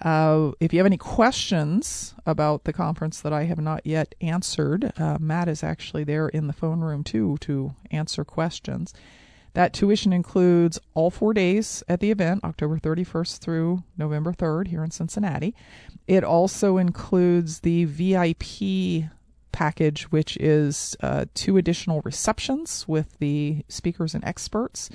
uh, 0.00 0.52
if 0.60 0.72
you 0.72 0.78
have 0.78 0.86
any 0.86 0.96
questions 0.96 2.14
about 2.24 2.64
the 2.64 2.72
conference 2.72 3.20
that 3.20 3.32
I 3.32 3.44
have 3.44 3.60
not 3.60 3.84
yet 3.84 4.14
answered, 4.20 4.92
uh, 4.98 5.18
Matt 5.20 5.48
is 5.48 5.62
actually 5.62 6.04
there 6.04 6.28
in 6.28 6.46
the 6.46 6.52
phone 6.52 6.80
room 6.80 7.04
too 7.04 7.36
to 7.40 7.74
answer 7.90 8.24
questions. 8.24 8.94
That 9.54 9.72
tuition 9.72 10.12
includes 10.12 10.78
all 10.94 11.10
four 11.10 11.34
days 11.34 11.82
at 11.88 12.00
the 12.00 12.10
event, 12.10 12.44
October 12.44 12.78
31st 12.78 13.38
through 13.38 13.82
November 13.98 14.32
3rd 14.32 14.68
here 14.68 14.84
in 14.84 14.90
Cincinnati. 14.90 15.54
It 16.06 16.24
also 16.24 16.78
includes 16.78 17.60
the 17.60 17.84
VIP 17.84 19.10
package, 19.52 20.04
which 20.04 20.36
is 20.38 20.96
uh, 21.02 21.26
two 21.34 21.56
additional 21.56 22.00
receptions 22.04 22.86
with 22.86 23.18
the 23.18 23.64
speakers 23.68 24.14
and 24.14 24.24
experts, 24.24 24.88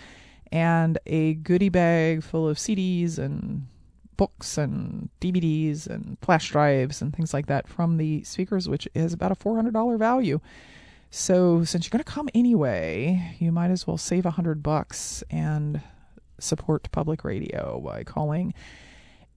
and 0.51 0.97
a 1.05 1.33
goodie 1.35 1.69
bag 1.69 2.23
full 2.23 2.47
of 2.47 2.57
CDs 2.57 3.19
and 3.19 3.67
books 4.17 4.57
and 4.57 5.09
DVDs 5.21 5.87
and 5.87 6.17
flash 6.21 6.49
drives 6.49 7.01
and 7.01 7.15
things 7.15 7.33
like 7.33 7.47
that 7.47 7.67
from 7.67 7.97
the 7.97 8.23
speakers, 8.23 8.69
which 8.69 8.87
is 8.95 9.13
about 9.13 9.31
a 9.31 9.35
$400 9.35 9.97
value. 9.97 10.39
So 11.11 11.63
since 11.63 11.85
you're 11.85 11.91
going 11.91 12.03
to 12.03 12.11
come 12.11 12.29
anyway, 12.33 13.35
you 13.39 13.51
might 13.51 13.71
as 13.71 13.87
well 13.87 13.97
save 13.97 14.25
a 14.25 14.31
hundred 14.31 14.61
bucks 14.61 15.23
and 15.29 15.81
support 16.39 16.91
public 16.91 17.23
radio 17.23 17.79
by 17.79 18.03
calling 18.03 18.53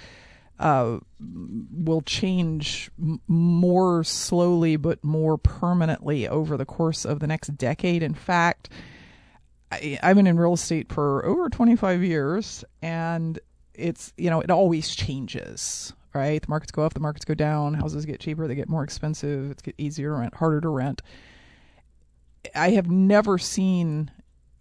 uh, 0.58 0.98
will 1.18 2.02
change 2.02 2.90
m- 3.00 3.20
more 3.26 4.04
slowly 4.04 4.76
but 4.76 5.02
more 5.02 5.38
permanently 5.38 6.28
over 6.28 6.56
the 6.56 6.66
course 6.66 7.04
of 7.04 7.20
the 7.20 7.26
next 7.26 7.56
decade. 7.56 8.02
In 8.02 8.14
fact, 8.14 8.68
I, 9.72 9.98
I've 10.02 10.16
been 10.16 10.26
in 10.26 10.38
real 10.38 10.54
estate 10.54 10.92
for 10.92 11.24
over 11.24 11.48
25 11.48 12.02
years, 12.02 12.64
and 12.82 13.38
it's 13.78 14.12
you 14.16 14.30
know 14.30 14.40
it 14.40 14.50
always 14.50 14.94
changes, 14.94 15.92
right? 16.14 16.40
The 16.40 16.48
markets 16.48 16.72
go 16.72 16.82
up, 16.82 16.94
the 16.94 17.00
markets 17.00 17.24
go 17.24 17.34
down, 17.34 17.74
houses 17.74 18.06
get 18.06 18.20
cheaper, 18.20 18.46
they 18.46 18.54
get 18.54 18.68
more 18.68 18.84
expensive, 18.84 19.50
it's 19.50 19.62
get 19.62 19.74
easier 19.78 20.10
to 20.10 20.16
rent, 20.16 20.34
harder 20.34 20.60
to 20.60 20.68
rent. 20.68 21.02
I 22.54 22.70
have 22.70 22.90
never 22.90 23.38
seen 23.38 24.10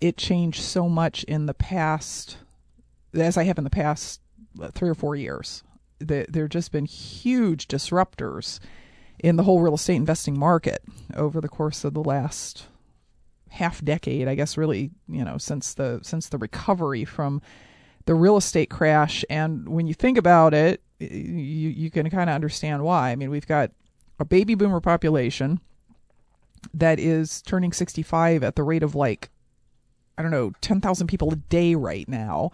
it 0.02 0.18
change 0.18 0.62
so 0.62 0.90
much 0.90 1.24
in 1.26 1.46
the 1.46 1.54
past 1.54 2.38
as 3.14 3.38
I 3.38 3.44
have 3.44 3.58
in 3.58 3.64
the 3.64 3.70
past 3.70 4.22
uh, 4.62 4.70
three 4.70 4.90
or 4.90 4.96
four 4.96 5.16
years. 5.16 5.64
There 6.00 6.26
have 6.34 6.50
just 6.50 6.72
been 6.72 6.86
huge 6.86 7.68
disruptors 7.68 8.60
in 9.20 9.38
the 9.38 9.44
whole 9.44 9.62
real 9.62 9.76
estate 9.76 9.96
investing 9.96 10.38
market 10.38 10.84
over 11.16 11.40
the 11.40 11.48
course 11.48 11.86
of 11.86 11.94
the 11.94 12.04
last 12.04 12.68
half 13.50 13.84
decade, 13.84 14.28
I 14.28 14.36
guess 14.36 14.58
really, 14.58 14.92
you 15.08 15.24
know, 15.24 15.38
since 15.38 15.74
the 15.74 16.00
since 16.04 16.28
the 16.28 16.38
recovery 16.38 17.06
from 17.06 17.42
the 18.06 18.16
real 18.16 18.38
estate 18.38 18.70
crash 18.70 19.26
and 19.30 19.68
when 19.68 19.88
you 19.88 19.94
think 19.94 20.18
about 20.18 20.54
it, 20.54 20.82
you 21.00 21.70
you 21.70 21.92
can 21.92 22.10
kind 22.10 22.30
of 22.30 22.36
understand 22.36 22.84
why. 22.84 23.12
I 23.12 23.16
mean, 23.16 23.30
we've 23.30 23.48
got 23.48 23.72
a 24.20 24.26
baby 24.26 24.56
boomer 24.56 24.80
population 24.80 25.60
that 26.74 27.00
is 27.00 27.42
turning 27.42 27.74
65 27.74 28.44
at 28.44 28.56
the 28.56 28.64
rate 28.64 28.84
of 28.84 28.96
like 28.96 29.30
I 30.18 30.22
don't 30.22 30.32
know, 30.32 30.54
10,000 30.62 31.08
people 31.08 31.34
a 31.34 31.36
day 31.36 31.76
right 31.76 32.08
now. 32.08 32.52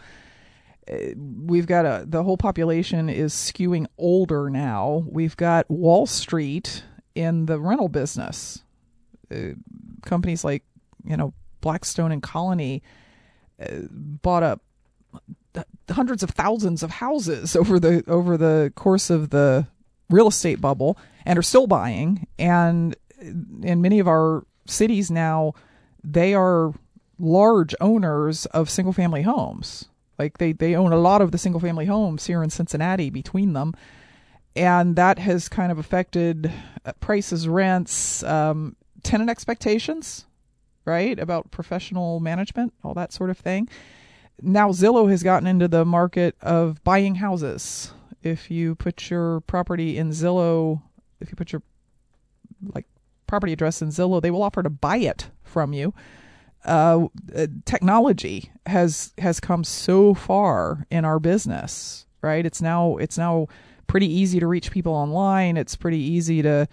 Uh, 0.91 1.13
we've 1.15 1.67
got 1.67 1.85
a 1.85 2.05
the 2.07 2.23
whole 2.23 2.37
population 2.37 3.07
is 3.07 3.33
skewing 3.33 3.85
older 3.97 4.49
now. 4.49 5.05
We've 5.07 5.37
got 5.37 5.69
Wall 5.69 6.07
Street 6.07 6.83
in 7.13 7.45
the 7.45 7.59
rental 7.59 7.87
business. 7.87 8.63
Uh, 9.31 9.53
companies 10.01 10.43
like, 10.43 10.63
you 11.05 11.15
know, 11.15 11.33
Blackstone 11.61 12.11
and 12.11 12.23
Colony 12.23 12.81
uh, 13.61 13.81
bought 13.91 14.41
up 14.41 14.61
hundreds 15.89 16.23
of 16.23 16.29
thousands 16.31 16.83
of 16.83 16.91
houses 16.91 17.55
over 17.55 17.79
the 17.79 18.03
over 18.07 18.37
the 18.37 18.71
course 18.75 19.09
of 19.09 19.29
the 19.29 19.67
real 20.09 20.27
estate 20.27 20.61
bubble 20.61 20.97
and 21.25 21.37
are 21.37 21.43
still 21.43 21.67
buying 21.67 22.27
and 22.39 22.95
in 23.19 23.81
many 23.81 23.99
of 23.99 24.07
our 24.07 24.45
cities 24.65 25.11
now 25.11 25.53
they 26.03 26.33
are 26.33 26.73
large 27.21 27.75
owners 27.79 28.45
of 28.47 28.69
single 28.69 28.93
family 28.93 29.21
homes. 29.21 29.85
Like 30.17 30.39
they, 30.39 30.51
they 30.51 30.75
own 30.75 30.91
a 30.91 30.97
lot 30.97 31.21
of 31.21 31.31
the 31.31 31.37
single 31.37 31.61
family 31.61 31.85
homes 31.85 32.25
here 32.27 32.43
in 32.43 32.49
Cincinnati 32.49 33.09
between 33.09 33.53
them. 33.53 33.73
And 34.55 34.95
that 34.97 35.19
has 35.19 35.47
kind 35.47 35.71
of 35.71 35.77
affected 35.77 36.51
uh, 36.85 36.93
prices, 36.99 37.47
rents, 37.47 38.21
um, 38.23 38.75
tenant 39.03 39.29
expectations, 39.29 40.25
right? 40.83 41.17
About 41.17 41.51
professional 41.51 42.19
management, 42.19 42.73
all 42.83 42.93
that 42.95 43.13
sort 43.13 43.29
of 43.29 43.37
thing. 43.37 43.69
Now 44.41 44.69
Zillow 44.69 45.09
has 45.09 45.23
gotten 45.23 45.47
into 45.47 45.67
the 45.67 45.85
market 45.85 46.35
of 46.41 46.83
buying 46.83 47.15
houses. 47.15 47.93
If 48.23 48.51
you 48.51 48.75
put 48.75 49.09
your 49.09 49.41
property 49.41 49.97
in 49.97 50.11
Zillow, 50.11 50.81
if 51.19 51.29
you 51.29 51.35
put 51.35 51.51
your 51.51 51.63
like 52.73 52.85
property 53.25 53.53
address 53.53 53.81
in 53.81 53.89
Zillow, 53.89 54.21
they 54.21 54.31
will 54.31 54.43
offer 54.43 54.61
to 54.61 54.69
buy 54.69 54.97
it 54.97 55.29
from 55.43 55.73
you 55.73 55.93
uh, 56.65 57.07
technology 57.65 58.51
has 58.65 59.13
has 59.17 59.39
come 59.39 59.63
so 59.63 60.13
far 60.13 60.85
in 60.91 61.05
our 61.05 61.19
business, 61.19 62.05
right? 62.21 62.45
It's 62.45 62.61
now 62.61 62.97
it's 62.97 63.17
now 63.17 63.47
pretty 63.87 64.11
easy 64.11 64.39
to 64.39 64.47
reach 64.47 64.71
people 64.71 64.93
online. 64.93 65.57
It's 65.57 65.75
pretty 65.75 65.97
easy 65.97 66.41
to 66.43 66.67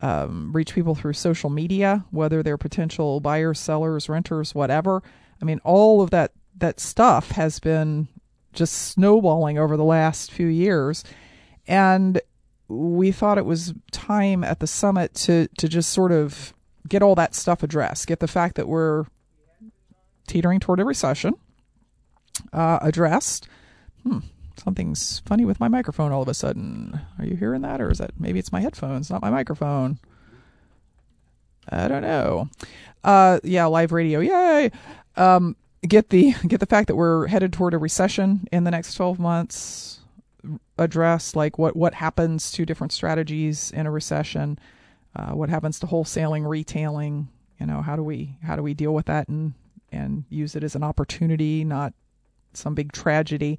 um, 0.00 0.52
reach 0.52 0.74
people 0.74 0.94
through 0.94 1.14
social 1.14 1.50
media, 1.50 2.04
whether 2.10 2.42
they're 2.42 2.58
potential 2.58 3.20
buyers, 3.20 3.58
sellers, 3.58 4.08
renters, 4.08 4.54
whatever. 4.54 5.02
I 5.42 5.44
mean, 5.44 5.60
all 5.64 6.00
of 6.00 6.10
that 6.10 6.32
that 6.58 6.80
stuff 6.80 7.32
has 7.32 7.58
been 7.60 8.08
just 8.52 8.72
snowballing 8.90 9.58
over 9.58 9.76
the 9.76 9.84
last 9.84 10.30
few 10.30 10.46
years, 10.46 11.04
and 11.66 12.20
we 12.68 13.12
thought 13.12 13.38
it 13.38 13.44
was 13.44 13.74
time 13.90 14.44
at 14.44 14.60
the 14.60 14.66
summit 14.66 15.14
to 15.14 15.48
to 15.58 15.68
just 15.68 15.90
sort 15.90 16.12
of 16.12 16.54
get 16.88 17.02
all 17.02 17.14
that 17.14 17.34
stuff 17.34 17.62
addressed, 17.62 18.06
get 18.06 18.20
the 18.20 18.28
fact 18.28 18.56
that 18.56 18.68
we're 18.68 19.04
teetering 20.26 20.60
toward 20.60 20.80
a 20.80 20.84
recession, 20.84 21.34
uh, 22.52 22.78
addressed. 22.82 23.48
Hmm, 24.02 24.20
something's 24.56 25.20
funny 25.20 25.44
with 25.44 25.60
my 25.60 25.68
microphone 25.68 26.12
all 26.12 26.22
of 26.22 26.28
a 26.28 26.34
sudden. 26.34 27.00
Are 27.18 27.24
you 27.24 27.36
hearing 27.36 27.62
that, 27.62 27.80
or 27.80 27.90
is 27.90 27.98
that 27.98 28.12
maybe 28.18 28.38
it's 28.38 28.52
my 28.52 28.60
headphones, 28.60 29.10
not 29.10 29.22
my 29.22 29.30
microphone? 29.30 29.98
I 31.68 31.88
don't 31.88 32.02
know. 32.02 32.48
Uh, 33.02 33.40
yeah, 33.42 33.64
live 33.66 33.92
radio, 33.92 34.20
yay! 34.20 34.70
Um, 35.16 35.56
get 35.86 36.10
the 36.10 36.34
get 36.46 36.60
the 36.60 36.66
fact 36.66 36.88
that 36.88 36.96
we're 36.96 37.26
headed 37.26 37.52
toward 37.52 37.74
a 37.74 37.78
recession 37.78 38.46
in 38.52 38.64
the 38.64 38.70
next 38.70 38.94
twelve 38.94 39.18
months. 39.18 40.00
Address 40.76 41.34
like 41.34 41.58
what 41.58 41.74
what 41.74 41.94
happens 41.94 42.52
to 42.52 42.66
different 42.66 42.92
strategies 42.92 43.70
in 43.70 43.86
a 43.86 43.90
recession. 43.90 44.58
Uh, 45.16 45.30
what 45.30 45.48
happens 45.48 45.78
to 45.78 45.86
wholesaling, 45.86 46.46
retailing? 46.46 47.28
You 47.58 47.66
know, 47.66 47.80
how 47.80 47.96
do 47.96 48.02
we 48.02 48.36
how 48.42 48.56
do 48.56 48.62
we 48.62 48.74
deal 48.74 48.92
with 48.92 49.06
that 49.06 49.28
and 49.28 49.54
and 49.90 50.24
use 50.28 50.54
it 50.54 50.64
as 50.64 50.74
an 50.74 50.82
opportunity, 50.82 51.64
not 51.64 51.94
some 52.52 52.74
big 52.74 52.92
tragedy. 52.92 53.58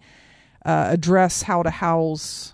Uh, 0.65 0.89
address 0.89 1.43
how 1.43 1.63
to 1.63 1.69
house 1.69 2.53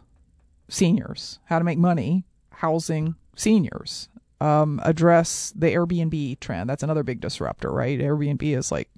seniors, 0.69 1.39
how 1.45 1.57
to 1.60 1.65
make 1.65 1.77
money 1.77 2.23
housing 2.51 3.15
seniors. 3.36 4.07
Um, 4.39 4.79
address 4.84 5.53
the 5.55 5.67
Airbnb 5.67 6.39
trend. 6.39 6.69
That's 6.69 6.84
another 6.84 7.03
big 7.03 7.21
disruptor, 7.21 7.71
right? 7.71 7.99
Airbnb 7.99 8.41
is 8.57 8.71
like 8.71 8.89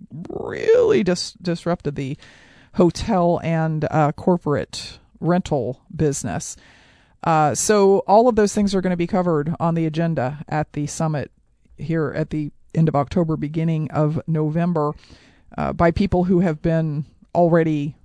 really 0.44 1.04
dis- 1.04 1.34
disrupted 1.34 1.96
the 1.96 2.18
hotel 2.76 3.40
and 3.44 3.86
uh, 3.90 4.12
corporate 4.12 5.00
rental 5.20 5.82
business. 5.96 6.58
Uh, 7.24 7.56
so 7.56 8.00
all 8.00 8.28
of 8.28 8.36
those 8.36 8.54
things 8.54 8.76
are 8.76 8.82
going 8.82 8.92
to 8.92 8.98
be 8.98 9.08
covered 9.08 9.56
on 9.60 9.76
the 9.76 9.86
agenda 9.86 10.44
at 10.50 10.74
the 10.74 10.86
summit 10.88 11.32
here 11.78 12.12
at 12.16 12.30
the 12.32 12.52
end 12.76 12.88
of 12.88 12.96
October, 12.96 13.38
beginning 13.38 13.90
of 13.92 14.20
November, 14.28 14.94
uh, 15.58 15.72
by 15.72 15.92
people 15.92 16.26
who 16.26 16.42
have 16.42 16.62
been 16.62 17.06
already, 17.34 17.96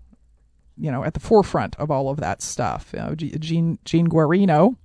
you 0.77 0.90
know, 0.90 1.03
at 1.05 1.14
the 1.14 1.20
forefront 1.20 1.74
of 1.77 1.90
all 1.90 2.11
of 2.11 2.18
that 2.18 2.42
stuff. 2.42 2.90
You 2.92 3.01
know, 3.01 3.14
Gene 3.14 3.79
Gene 3.85 4.09
Guarino 4.09 4.77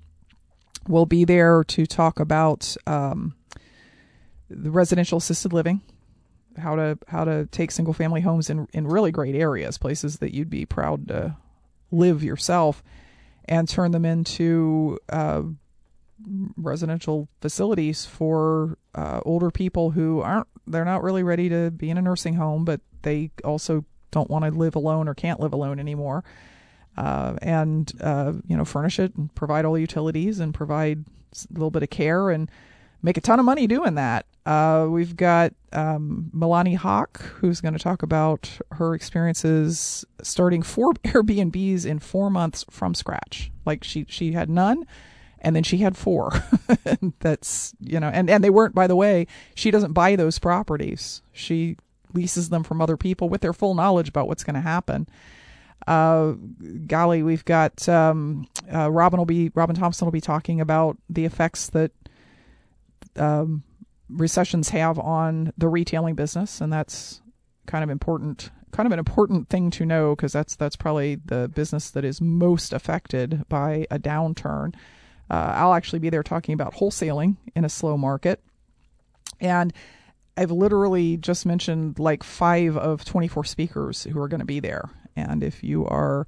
will 0.88 1.06
be 1.06 1.26
there 1.26 1.64
to 1.66 1.86
talk 1.86 2.20
about 2.20 2.76
um, 2.88 3.36
the 4.50 4.72
residential 4.72 5.18
assisted 5.18 5.54
living, 5.54 5.82
how 6.58 6.76
to 6.76 6.98
how 7.08 7.24
to 7.24 7.48
take 7.48 7.72
single 7.72 7.94
family 7.94 8.22
homes 8.22 8.50
in 8.50 8.68
in 8.74 8.88
really 8.88 9.12
great 9.12 9.36
areas, 9.36 9.78
places 9.78 10.18
that 10.18 10.34
you'd 10.34 10.50
be 10.50 10.66
proud 10.66 11.08
to 11.08 11.38
live 11.92 12.24
yourself, 12.24 12.84
and 13.46 13.68
turn 13.68 13.92
them 13.92 14.06
into 14.06 15.00
uh, 15.10 15.44
residential 16.58 17.28
facilities 17.42 18.06
for 18.06 18.78
uh, 18.96 19.22
older 19.26 19.52
people 19.52 19.92
who 19.92 20.22
aren't 20.22 20.48
they're 20.66 20.86
not 20.86 21.04
really 21.04 21.24
ready 21.24 21.50
to 21.50 21.72
be 21.72 21.90
in 21.90 21.98
a 21.98 22.02
nursing 22.02 22.36
home, 22.36 22.66
but 22.66 22.82
they 23.02 23.32
also 23.44 23.86
don't 24.12 24.30
want 24.30 24.46
to 24.46 24.52
live 24.52 24.76
alone 24.76 25.08
or 25.08 25.14
can't 25.14 25.40
live 25.40 25.54
alone 25.54 25.80
anymore. 25.80 26.24
Uh, 26.96 27.36
and 27.42 27.92
uh, 28.02 28.32
you 28.48 28.56
know, 28.56 28.64
furnish 28.64 29.00
it 29.00 29.16
and 29.16 29.34
provide 29.36 29.66
all 29.66 29.78
utilities 29.78 30.40
and 30.40 30.54
provide 30.54 31.04
a 31.34 31.54
little 31.54 31.72
bit 31.72 31.84
of 31.84 31.90
care 31.90 32.30
and 32.30 32.50
make 33.04 33.18
a 33.18 33.22
ton 33.22 33.40
of 33.40 33.46
money 33.46 33.68
doing 33.68 33.96
that. 33.96 34.26
Uh, 34.46 34.88
we've 34.90 35.16
got 35.16 35.54
um, 35.72 36.32
Milani 36.36 36.76
Hawk, 36.76 37.22
who's 37.22 37.62
going 37.62 37.74
to 37.74 37.80
talk 37.80 38.02
about 38.02 38.50
her 38.72 38.96
experiences 38.96 40.04
starting 40.22 40.64
four 40.64 40.94
Airbnbs 41.04 41.86
in 41.86 42.00
four 42.00 42.30
months 42.30 42.66
from 42.70 42.96
scratch. 42.96 43.52
Like 43.66 43.84
she 43.84 44.06
she 44.10 44.32
had 44.32 44.50
none 44.50 44.86
and 45.44 45.56
then 45.56 45.64
she 45.64 45.78
had 45.80 45.96
four. 45.96 46.32
That's 47.20 47.76
you 47.80 48.00
know, 48.00 48.08
and 48.08 48.30
and 48.30 48.44
they 48.44 48.50
weren't. 48.50 48.74
By 48.74 48.88
the 48.88 48.96
way, 48.96 49.28
she 49.56 49.70
doesn't 49.70 49.94
buy 49.94 50.16
those 50.16 50.40
properties. 50.40 51.22
She 51.34 51.78
leases 52.14 52.50
them 52.50 52.64
from 52.64 52.82
other 52.82 52.98
people 52.98 53.30
with 53.30 53.42
their 53.42 53.54
full 53.54 53.76
knowledge 53.76 54.10
about 54.10 54.28
what's 54.28 54.44
going 54.44 54.56
to 54.56 54.62
happen. 54.62 55.08
Uh, 55.86 56.34
golly, 56.88 57.24
we've 57.24 57.44
got 57.44 57.88
um, 57.90 58.48
uh, 58.74 58.90
Robin 58.90 59.18
will 59.18 59.26
be 59.26 59.52
Robin 59.54 59.76
Thompson 59.76 60.06
will 60.06 60.14
be 60.14 60.22
talking 60.22 60.62
about 60.62 60.98
the 61.10 61.26
effects 61.26 61.70
that 61.72 61.92
um, 63.18 63.64
recessions 64.10 64.70
have 64.70 65.00
on 65.00 65.54
the 65.58 65.68
retailing 65.68 66.16
business, 66.16 66.62
and 66.62 66.72
that's 66.72 67.22
kind 67.66 67.84
of 67.84 67.90
important 67.90 68.52
kind 68.72 68.88
of 68.88 68.92
an 68.92 69.00
important 69.00 69.50
thing 69.50 69.70
to 69.70 69.86
know 69.86 70.16
because 70.16 70.34
that's 70.34 70.56
that's 70.56 70.76
probably 70.76 71.16
the 71.16 71.48
business 71.54 71.92
that 71.92 72.04
is 72.04 72.20
most 72.20 72.74
affected 72.74 73.48
by 73.48 73.86
a 73.90 74.00
downturn. 74.00 74.74
Uh, 75.30 75.54
I'll 75.56 75.74
actually 75.74 76.00
be 76.00 76.10
there 76.10 76.24
talking 76.24 76.54
about 76.54 76.74
wholesaling 76.74 77.38
in 77.56 77.64
a 77.64 77.70
slow 77.70 77.98
market. 77.98 78.42
And 79.40 79.74
I've 80.36 80.52
literally 80.52 81.18
just 81.18 81.46
mentioned 81.46 82.00
like 82.00 82.24
five 82.24 82.76
of 82.76 83.06
24 83.06 83.46
speakers 83.46 84.04
who 84.04 84.20
are 84.20 84.28
going 84.28 84.40
to 84.40 84.46
be 84.46 84.60
there. 84.60 84.90
And 85.16 85.44
if 85.44 85.64
you 85.64 85.86
are 85.86 86.28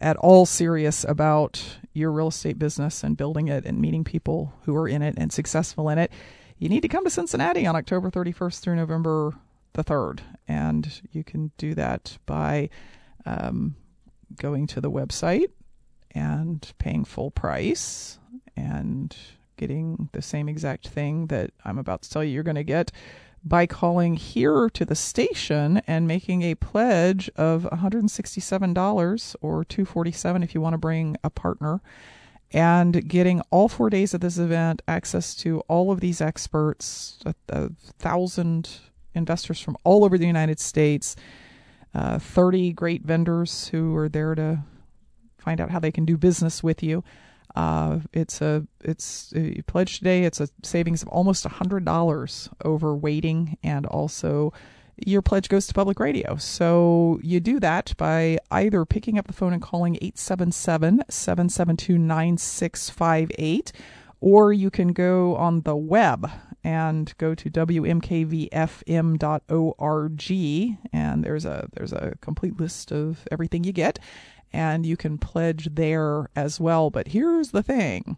at 0.00 0.16
all 0.16 0.46
serious 0.46 1.04
about 1.04 1.78
your 1.92 2.10
real 2.10 2.28
estate 2.28 2.58
business 2.58 3.04
and 3.04 3.16
building 3.16 3.48
it 3.48 3.64
and 3.64 3.80
meeting 3.80 4.04
people 4.04 4.54
who 4.64 4.74
are 4.76 4.88
in 4.88 5.02
it 5.02 5.14
and 5.18 5.32
successful 5.32 5.88
in 5.88 5.98
it, 5.98 6.10
you 6.58 6.68
need 6.68 6.82
to 6.82 6.88
come 6.88 7.04
to 7.04 7.10
Cincinnati 7.10 7.66
on 7.66 7.76
October 7.76 8.10
31st 8.10 8.60
through 8.60 8.76
November 8.76 9.34
the 9.72 9.84
3rd. 9.84 10.20
And 10.48 11.00
you 11.12 11.24
can 11.24 11.52
do 11.58 11.74
that 11.74 12.18
by 12.26 12.70
um, 13.26 13.76
going 14.36 14.66
to 14.68 14.80
the 14.80 14.90
website 14.90 15.50
and 16.12 16.72
paying 16.78 17.04
full 17.04 17.30
price 17.30 18.18
and 18.56 19.16
getting 19.56 20.08
the 20.12 20.22
same 20.22 20.48
exact 20.48 20.88
thing 20.88 21.26
that 21.26 21.50
I'm 21.64 21.78
about 21.78 22.02
to 22.02 22.10
tell 22.10 22.24
you 22.24 22.32
you're 22.32 22.42
going 22.42 22.54
to 22.56 22.64
get 22.64 22.90
by 23.42 23.66
calling 23.66 24.16
here 24.16 24.68
to 24.70 24.84
the 24.84 24.94
station 24.94 25.80
and 25.86 26.06
making 26.06 26.42
a 26.42 26.54
pledge 26.54 27.30
of 27.36 27.62
$167 27.72 29.36
or 29.40 29.64
247 29.64 30.42
if 30.42 30.54
you 30.54 30.60
want 30.60 30.74
to 30.74 30.78
bring 30.78 31.16
a 31.24 31.30
partner 31.30 31.80
and 32.52 33.08
getting 33.08 33.40
all 33.50 33.68
four 33.68 33.88
days 33.90 34.12
of 34.12 34.20
this 34.20 34.36
event 34.36 34.82
access 34.88 35.34
to 35.34 35.60
all 35.68 35.90
of 35.90 36.00
these 36.00 36.20
experts 36.20 37.18
a, 37.24 37.34
a 37.48 37.70
thousand 37.98 38.68
investors 39.14 39.60
from 39.60 39.76
all 39.84 40.04
over 40.04 40.18
the 40.18 40.26
united 40.26 40.58
states 40.58 41.16
uh, 41.94 42.18
30 42.18 42.72
great 42.72 43.02
vendors 43.02 43.68
who 43.68 43.96
are 43.96 44.08
there 44.08 44.34
to 44.34 44.62
find 45.38 45.60
out 45.60 45.70
how 45.70 45.78
they 45.78 45.92
can 45.92 46.04
do 46.04 46.16
business 46.16 46.62
with 46.62 46.82
you 46.82 47.02
uh, 47.56 48.00
it's 48.12 48.40
a 48.40 48.66
it's 48.82 49.32
pledge 49.66 49.98
today. 49.98 50.24
It's 50.24 50.40
a 50.40 50.48
savings 50.62 51.02
of 51.02 51.08
almost 51.08 51.44
hundred 51.44 51.84
dollars 51.84 52.48
over 52.64 52.94
waiting, 52.94 53.58
and 53.62 53.86
also 53.86 54.52
your 55.06 55.22
pledge 55.22 55.48
goes 55.48 55.66
to 55.66 55.74
public 55.74 55.98
radio. 55.98 56.36
So 56.36 57.18
you 57.22 57.40
do 57.40 57.58
that 57.60 57.94
by 57.96 58.38
either 58.50 58.84
picking 58.84 59.18
up 59.18 59.26
the 59.26 59.32
phone 59.32 59.52
and 59.52 59.62
calling 59.62 59.96
877 59.96 61.02
772 61.08 61.98
9658, 61.98 63.72
or 64.20 64.52
you 64.52 64.70
can 64.70 64.92
go 64.92 65.36
on 65.36 65.62
the 65.62 65.76
web 65.76 66.30
and 66.62 67.16
go 67.16 67.34
to 67.34 67.50
wmkvfm.org 67.50 68.50
and 70.92 71.24
there's 71.24 71.46
a 71.46 71.68
there's 71.72 71.92
a 71.92 72.14
complete 72.20 72.60
list 72.60 72.92
of 72.92 73.26
everything 73.30 73.64
you 73.64 73.72
get 73.72 73.98
and 74.52 74.84
you 74.84 74.96
can 74.96 75.18
pledge 75.18 75.68
there 75.74 76.28
as 76.34 76.60
well. 76.60 76.90
But 76.90 77.08
here's 77.08 77.50
the 77.50 77.62
thing. 77.62 78.16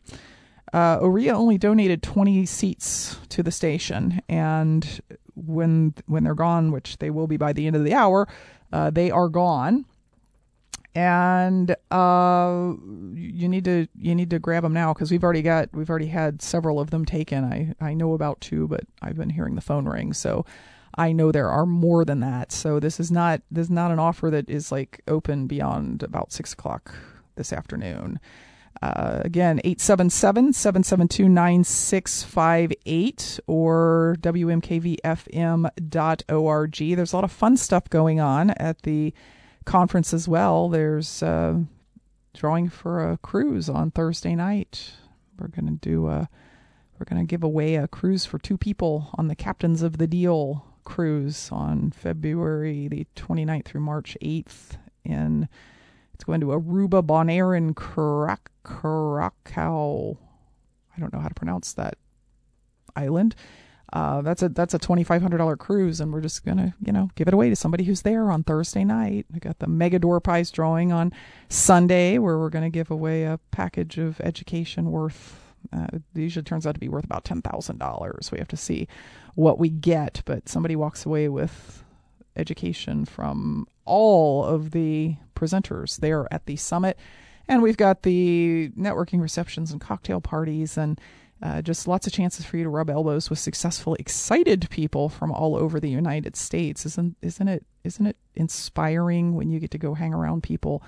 Uh, 0.73 0.99
OREA 1.01 1.33
only 1.33 1.59
donated 1.59 2.03
20 2.03 2.47
seats 2.47 3.19
to 3.29 3.43
the 3.43 3.51
station, 3.51 4.23
and 4.29 5.01
when 5.35 5.95
when 6.07 6.25
they're 6.25 6.35
gone, 6.35 6.73
which 6.73 6.99
they 6.99 7.11
will 7.11 7.27
be 7.27 7.37
by 7.37 7.53
the 7.53 7.67
end 7.67 7.77
of 7.77 7.85
the 7.85 7.93
hour, 7.93 8.27
uh, 8.73 8.91
they 8.91 9.11
are 9.11 9.29
gone. 9.29 9.85
And 10.95 11.75
uh, 11.91 12.73
you 13.15 13.49
need 13.49 13.65
to 13.65 13.87
you 13.97 14.15
need 14.15 14.31
to 14.31 14.39
grab 14.39 14.63
them 14.63 14.75
now 14.75 14.93
because 14.93 15.11
we've 15.11 15.25
already 15.25 15.43
got 15.43 15.71
we've 15.73 15.89
already 15.89 16.07
had 16.07 16.43
several 16.43 16.81
of 16.81 16.91
them 16.91 17.05
taken. 17.05 17.45
I 17.45 17.75
I 17.81 17.95
know 17.95 18.13
about 18.13 18.41
two, 18.41 18.69
but 18.69 18.85
I've 19.01 19.17
been 19.17 19.31
hearing 19.31 19.55
the 19.55 19.63
phone 19.63 19.87
ring, 19.87 20.13
so 20.13 20.45
I 20.97 21.13
know 21.13 21.33
there 21.33 21.49
are 21.49 21.67
more 21.67 22.05
than 22.05 22.21
that. 22.21 22.53
So 22.53 22.79
this 22.79 23.01
is 23.01 23.11
not 23.11 23.41
this 23.51 23.67
is 23.67 23.71
not 23.71 23.91
an 23.91 23.99
offer 23.99 24.31
that 24.31 24.49
is 24.49 24.71
like 24.71 25.01
open 25.09 25.47
beyond 25.47 26.03
about 26.03 26.33
six 26.33 26.53
o'clock 26.53 26.95
this 27.37 27.53
afternoon. 27.53 28.21
Uh, 28.81 29.21
again, 29.25 29.61
877 29.65 30.53
772 30.53 31.29
9658 31.29 33.41
or 33.47 34.17
WMKVFM.org. 34.21 36.97
There's 36.97 37.13
a 37.13 37.17
lot 37.17 37.25
of 37.25 37.31
fun 37.31 37.57
stuff 37.57 37.89
going 37.91 38.19
on 38.19 38.51
at 38.51 38.83
the 38.83 39.15
conference 39.65 40.13
as 40.13 40.27
well. 40.27 40.69
There's 40.69 41.23
uh, 41.23 41.61
drawing 42.35 42.69
for 42.69 43.09
a 43.09 43.19
cruise 43.19 43.69
on 43.69 43.93
Thursday 43.93 44.35
night. 44.35 44.95
We're 45.39 45.47
going 45.49 45.67
to 45.67 45.75
do 45.75 46.09
a. 46.09 46.29
We're 46.99 47.05
going 47.05 47.27
to 47.27 47.31
give 47.31 47.43
away 47.43 47.77
a 47.77 47.89
cruise 47.89 48.25
for 48.25 48.39
two 48.39 48.57
people 48.57 49.11
on 49.15 49.27
the 49.27 49.35
Captains 49.35 49.83
of 49.83 49.99
the 49.99 50.07
Deal 50.07 50.72
cruise 50.85 51.49
on 51.53 51.91
February 51.91 52.89
the 52.89 53.07
29th 53.17 53.65
through 53.65 53.81
March 53.81 54.17
8th 54.23 54.77
in 55.05 55.49
it's 56.23 56.25
going 56.25 56.41
to 56.43 56.47
Aruba, 56.47 57.03
Bonaire, 57.03 57.57
and 57.57 57.75
Curacao. 58.65 60.17
I 60.97 61.01
don't 61.01 61.13
know 61.13 61.19
how 61.19 61.27
to 61.27 61.35
pronounce 61.35 61.73
that 61.73 61.99
island. 62.95 63.35
Uh, 63.93 64.23
that's 64.23 64.41
a 64.41 64.49
that's 64.49 64.73
a 64.73 64.79
twenty 64.79 65.03
five 65.03 65.21
hundred 65.21 65.39
dollar 65.39 65.57
cruise, 65.57 66.01
and 66.01 66.13
we're 66.13 66.21
just 66.21 66.45
gonna 66.45 66.75
you 66.81 66.93
know 66.93 67.11
give 67.17 67.27
it 67.27 67.35
away 67.35 67.51
to 67.51 67.57
somebody 67.57 67.83
who's 67.83 68.03
there 68.03 68.31
on 68.31 68.45
Thursday 68.45 68.85
night. 68.85 69.27
We 69.35 69.41
got 69.41 69.59
the 69.59 69.67
mega 69.67 69.99
door 69.99 70.21
prize 70.21 70.53
drawing 70.53 70.93
on 70.93 71.13
Sunday, 71.49 72.19
where 72.19 72.39
we're 72.39 72.51
gonna 72.51 72.71
give 72.71 72.93
away 72.93 73.25
a 73.25 73.41
package 73.51 73.99
of 73.99 74.21
education 74.21 74.93
worth. 74.93 75.42
Uh, 75.73 75.87
it 75.93 76.03
usually 76.15 76.43
turns 76.43 76.67
out 76.67 76.75
to 76.75 76.81
be 76.81 76.89
worth 76.89 77.05
about 77.05 77.25
ten 77.25 77.43
thousand 77.43 77.79
dollars. 77.79 78.31
We 78.31 78.39
have 78.39 78.49
to 78.49 78.57
see 78.57 78.89
what 79.35 79.59
we 79.59 79.69
get, 79.69 80.23
but 80.25 80.49
somebody 80.49 80.77
walks 80.77 81.07
away 81.07 81.29
with 81.29 81.85
education 82.37 83.05
from 83.05 83.67
all 83.85 84.45
of 84.45 84.71
the 84.71 85.17
presenters 85.35 85.99
there 85.99 86.27
at 86.33 86.47
the 86.47 86.57
summit. 86.57 86.99
And 87.49 87.63
we've 87.63 87.77
got 87.77 88.03
the 88.03 88.71
networking 88.79 89.21
receptions 89.21 89.73
and 89.73 89.81
cocktail 89.81 90.21
parties 90.21 90.79
and 90.79 91.01
uh, 91.43 91.61
just 91.61 91.89
lots 91.89 92.07
of 92.07 92.13
chances 92.13 92.47
for 92.47 92.57
you 92.57 92.63
to 92.63 92.71
rub 92.71 92.89
elbows 92.89 93.29
with 93.29 93.39
successful, 93.39 93.97
excited 93.97 94.71
people 94.71 95.09
from 95.09 95.33
all 95.33 95.57
over 95.57 95.81
the 95.81 95.91
United 95.91 96.37
States. 96.37 96.87
Isn't 96.87 97.17
isn't 97.21 97.49
it 97.49 97.67
isn't 97.83 98.07
it 98.07 98.17
inspiring 98.37 99.35
when 99.35 99.51
you 99.51 99.59
get 99.59 99.73
to 99.73 99.79
go 99.79 99.95
hang 99.95 100.15
around 100.15 100.45
people 100.45 100.83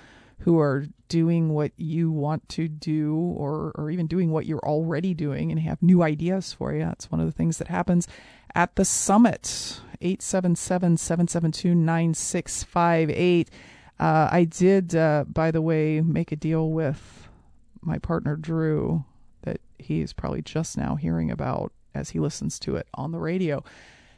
who 0.45 0.61
are 0.61 0.87
doing 1.09 1.55
what 1.55 1.73
you 1.79 2.11
want 2.11 2.47
to 2.51 2.69
do 2.69 3.17
or 3.17 3.73
or 3.77 3.91
even 3.91 4.07
doing 4.07 4.31
what 4.31 4.45
you're 4.45 4.59
already 4.59 5.15
doing 5.15 5.51
and 5.51 5.59
have 5.61 5.83
new 5.83 6.03
ideas 6.03 6.53
for 6.53 6.73
you? 6.73 6.81
That's 6.81 7.11
one 7.11 7.21
of 7.21 7.27
the 7.27 7.33
things 7.33 7.59
that 7.59 7.69
happens 7.69 8.07
at 8.55 8.77
the 8.77 8.85
summit. 8.85 9.81
877 10.01 10.99
772 10.99 11.75
9658. 11.75 13.51
Uh, 13.99 14.29
I 14.31 14.45
did, 14.45 14.95
uh, 14.95 15.25
by 15.27 15.51
the 15.51 15.63
way, 15.63 16.03
make 16.03 16.31
a 16.31 16.37
deal 16.37 16.71
with 16.71 17.29
my 17.81 17.97
partner 17.97 18.37
Drew 18.37 19.05
that 19.43 19.63
he's 19.79 20.13
probably 20.13 20.43
just 20.43 20.77
now 20.77 20.97
hearing 20.97 21.31
about 21.31 21.73
as 21.95 22.11
he 22.11 22.21
listens 22.21 22.59
to 22.61 22.77
it 22.77 22.87
on 22.93 23.13
the 23.13 23.19
radio. 23.19 23.65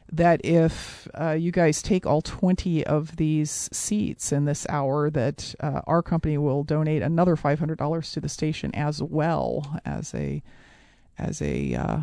That 0.09 0.39
if 0.45 1.07
uh, 1.19 1.31
you 1.31 1.51
guys 1.51 1.81
take 1.81 2.05
all 2.05 2.21
20 2.21 2.85
of 2.85 3.17
these 3.17 3.69
seats 3.73 4.31
in 4.31 4.45
this 4.45 4.65
hour, 4.69 5.09
that 5.09 5.53
uh, 5.59 5.81
our 5.85 6.01
company 6.01 6.37
will 6.37 6.63
donate 6.63 7.01
another 7.01 7.35
$500 7.35 8.13
to 8.13 8.21
the 8.21 8.29
station 8.29 8.73
as 8.73 9.03
well 9.03 9.81
as 9.85 10.13
a 10.13 10.41
as 11.17 11.41
a 11.41 11.73
uh, 11.73 11.99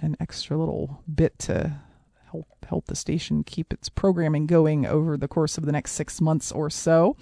an 0.00 0.16
extra 0.18 0.56
little 0.56 1.02
bit 1.12 1.38
to 1.38 1.76
help 2.30 2.46
help 2.68 2.86
the 2.86 2.96
station 2.96 3.44
keep 3.44 3.72
its 3.72 3.88
programming 3.88 4.46
going 4.46 4.86
over 4.86 5.16
the 5.16 5.28
course 5.28 5.56
of 5.56 5.64
the 5.64 5.72
next 5.72 5.92
six 5.92 6.20
months 6.20 6.50
or 6.50 6.68
so. 6.68 7.16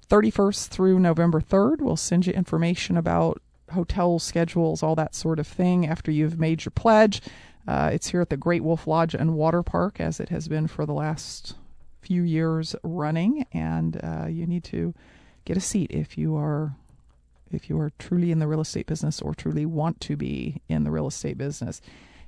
31st 0.10 0.68
through 0.68 1.00
November 1.00 1.42
3rd. 1.42 1.82
We'll 1.82 1.98
send 1.98 2.28
you 2.28 2.34
information 2.34 2.98
about 2.98 3.42
hotel 3.72 4.20
schedules, 4.20 4.84
all 4.84 4.96
that 4.96 5.16
sort 5.16 5.40
of 5.40 5.48
thing 5.48 5.86
after 5.86 6.12
you've 6.12 6.40
made 6.40 6.66
your 6.66 6.72
pledge. 6.72 7.22
Uh, 7.68 7.90
it's 7.94 8.10
here 8.10 8.22
at 8.22 8.30
the 8.30 8.38
Great 8.38 8.64
Wolf 8.64 8.88
Lodge 8.88 9.14
and 9.14 9.36
Water 9.36 9.64
Park, 9.64 10.00
as 10.00 10.20
it 10.20 10.30
has 10.30 10.48
been 10.48 10.68
for 10.68 10.86
the 10.86 10.94
last 10.94 11.56
few 12.02 12.22
years 12.22 12.76
running, 12.84 13.46
and 13.54 14.00
uh, 14.04 14.28
you 14.28 14.46
need 14.46 14.64
to 14.66 14.94
get 15.46 15.58
a 15.58 15.62
seat 15.62 15.90
if 15.92 16.18
you 16.18 16.36
are 16.36 16.76
if 17.52 17.70
you 17.70 17.80
are 17.80 17.92
truly 18.00 18.32
in 18.32 18.40
the 18.40 18.48
real 18.48 18.62
estate 18.62 18.88
business 18.88 19.22
or 19.22 19.36
truly 19.36 19.64
want 19.64 20.02
to 20.02 20.16
be 20.16 20.60
in 20.68 20.84
the 20.84 20.90
real 20.90 21.06
estate 21.06 21.38
business. 21.38 21.82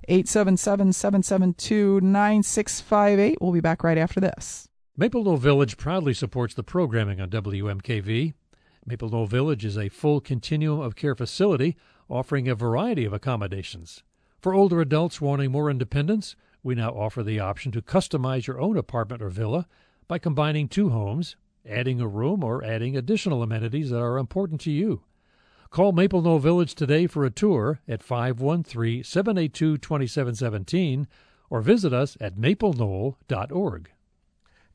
877 0.08 0.94
772 0.94 2.02
9658. 2.02 3.38
We'll 3.42 3.52
be 3.52 3.60
back 3.60 3.84
right 3.84 3.98
after 3.98 4.20
this. 4.20 4.68
Maple 4.98 5.24
Knoll 5.24 5.38
Village 5.38 5.78
proudly 5.78 6.14
supports 6.14 6.54
the 6.54 6.64
programming 6.64 7.20
on 7.20 7.30
WMKV. 7.30 8.34
Maple 8.86 9.10
Knoll 9.10 9.26
Village 9.26 9.66
is 9.66 9.78
a 9.78 9.90
full 9.90 10.22
continuum 10.22 10.80
of 10.80 10.96
care 10.96 11.16
facility 11.16 11.76
offering 12.10 12.48
a 12.48 12.56
variety 12.56 13.04
of 13.04 13.14
accommodations. 13.14 14.04
For 14.40 14.54
older 14.54 14.80
adults 14.80 15.20
wanting 15.20 15.52
more 15.52 15.70
independence, 15.70 16.36
we 16.62 16.76
now 16.76 16.92
offer 16.92 17.24
the 17.24 17.40
option 17.40 17.72
to 17.74 17.82
customize 17.82 18.48
your 18.48 18.60
own 18.60 18.78
apartment 18.78 19.22
or 19.22 19.30
villa 19.30 19.68
by 20.08 20.20
combining 20.20 20.68
two 20.68 20.90
homes, 20.90 21.36
adding 21.68 22.00
a 22.00 22.08
room, 22.08 22.44
or 22.44 22.64
adding 22.64 22.96
additional 22.96 23.42
amenities 23.42 23.90
that 23.90 24.00
are 24.00 24.18
important 24.18 24.62
to 24.62 24.72
you. 24.72 25.04
Call 25.76 25.92
Maple 25.92 26.22
Knoll 26.22 26.40
Village 26.40 26.74
today 26.74 27.06
for 27.06 27.26
a 27.26 27.30
tour 27.30 27.82
at 27.86 28.02
513 28.02 29.04
782 29.04 29.78
2717 29.78 31.06
or 31.50 31.60
visit 31.60 31.92
us 31.92 32.16
at 32.22 32.38
mapleknoll.org. 32.38 33.92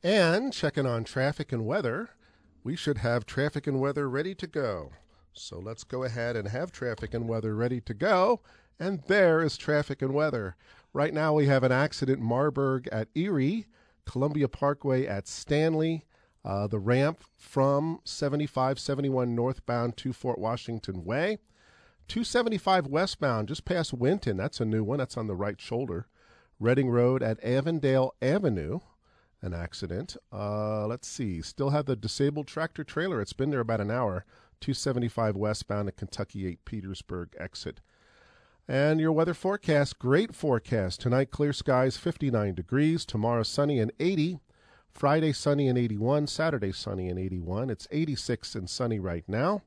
And 0.03 0.53
checking 0.53 0.85
on 0.85 1.03
traffic 1.03 1.51
and 1.51 1.65
weather, 1.65 2.11
we 2.63 2.75
should 2.75 2.99
have 2.99 3.25
traffic 3.25 3.65
and 3.65 3.79
weather 3.79 4.07
ready 4.07 4.35
to 4.35 4.45
go. 4.45 4.91
So 5.33 5.57
let's 5.57 5.83
go 5.83 6.03
ahead 6.03 6.35
and 6.35 6.49
have 6.49 6.71
traffic 6.71 7.15
and 7.15 7.27
weather 7.27 7.55
ready 7.55 7.81
to 7.81 7.95
go 7.95 8.41
and 8.79 9.01
there 9.07 9.41
is 9.41 9.57
traffic 9.57 10.03
and 10.03 10.13
weather. 10.13 10.55
Right 10.93 11.15
now, 11.15 11.33
we 11.33 11.47
have 11.47 11.63
an 11.63 11.71
accident 11.71 12.21
Marburg 12.21 12.87
at 12.91 13.07
Erie, 13.15 13.65
Columbia 14.05 14.47
Parkway 14.47 15.07
at 15.07 15.27
Stanley, 15.27 16.05
Uh, 16.43 16.67
the 16.67 16.79
ramp 16.79 17.23
from 17.37 17.99
7571 18.03 19.35
northbound 19.35 19.95
to 19.97 20.13
Fort 20.13 20.39
Washington 20.39 21.03
Way. 21.05 21.37
275 22.07 22.87
westbound, 22.87 23.47
just 23.47 23.63
past 23.63 23.93
Winton. 23.93 24.37
That's 24.37 24.59
a 24.59 24.65
new 24.65 24.83
one. 24.83 24.99
That's 24.99 25.17
on 25.17 25.27
the 25.27 25.35
right 25.35 25.59
shoulder. 25.59 26.07
Reading 26.59 26.89
Road 26.89 27.23
at 27.23 27.43
Avondale 27.43 28.15
Avenue. 28.21 28.79
An 29.41 29.53
accident. 29.53 30.17
Uh, 30.31 30.85
let's 30.87 31.07
see. 31.07 31.41
Still 31.41 31.71
have 31.71 31.85
the 31.85 31.95
disabled 31.95 32.47
tractor 32.47 32.83
trailer. 32.83 33.21
It's 33.21 33.33
been 33.33 33.49
there 33.49 33.59
about 33.59 33.81
an 33.81 33.89
hour. 33.89 34.25
275 34.59 35.35
westbound 35.35 35.87
at 35.87 35.97
Kentucky 35.97 36.45
8 36.47 36.65
Petersburg 36.65 37.35
exit. 37.39 37.81
And 38.67 38.99
your 38.99 39.11
weather 39.11 39.33
forecast 39.33 39.97
great 39.97 40.35
forecast. 40.35 41.01
Tonight, 41.01 41.31
clear 41.31 41.53
skies, 41.53 41.97
59 41.97 42.53
degrees. 42.53 43.05
Tomorrow, 43.05 43.43
sunny 43.43 43.79
and 43.79 43.91
80. 43.99 44.39
Friday, 44.93 45.31
sunny 45.33 45.67
and 45.67 45.77
81. 45.77 46.27
Saturday, 46.27 46.71
sunny 46.71 47.09
and 47.09 47.17
81. 47.17 47.69
It's 47.69 47.87
86 47.91 48.55
and 48.55 48.69
sunny 48.69 48.99
right 48.99 49.23
now. 49.27 49.63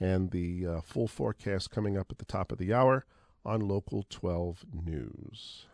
And 0.00 0.30
the 0.30 0.66
uh, 0.66 0.80
full 0.82 1.08
forecast 1.08 1.70
coming 1.70 1.96
up 1.96 2.10
at 2.10 2.18
the 2.18 2.24
top 2.24 2.52
of 2.52 2.58
the 2.58 2.72
hour 2.72 3.04
on 3.44 3.60
Local 3.60 4.04
12 4.08 4.64
News. 4.84 5.66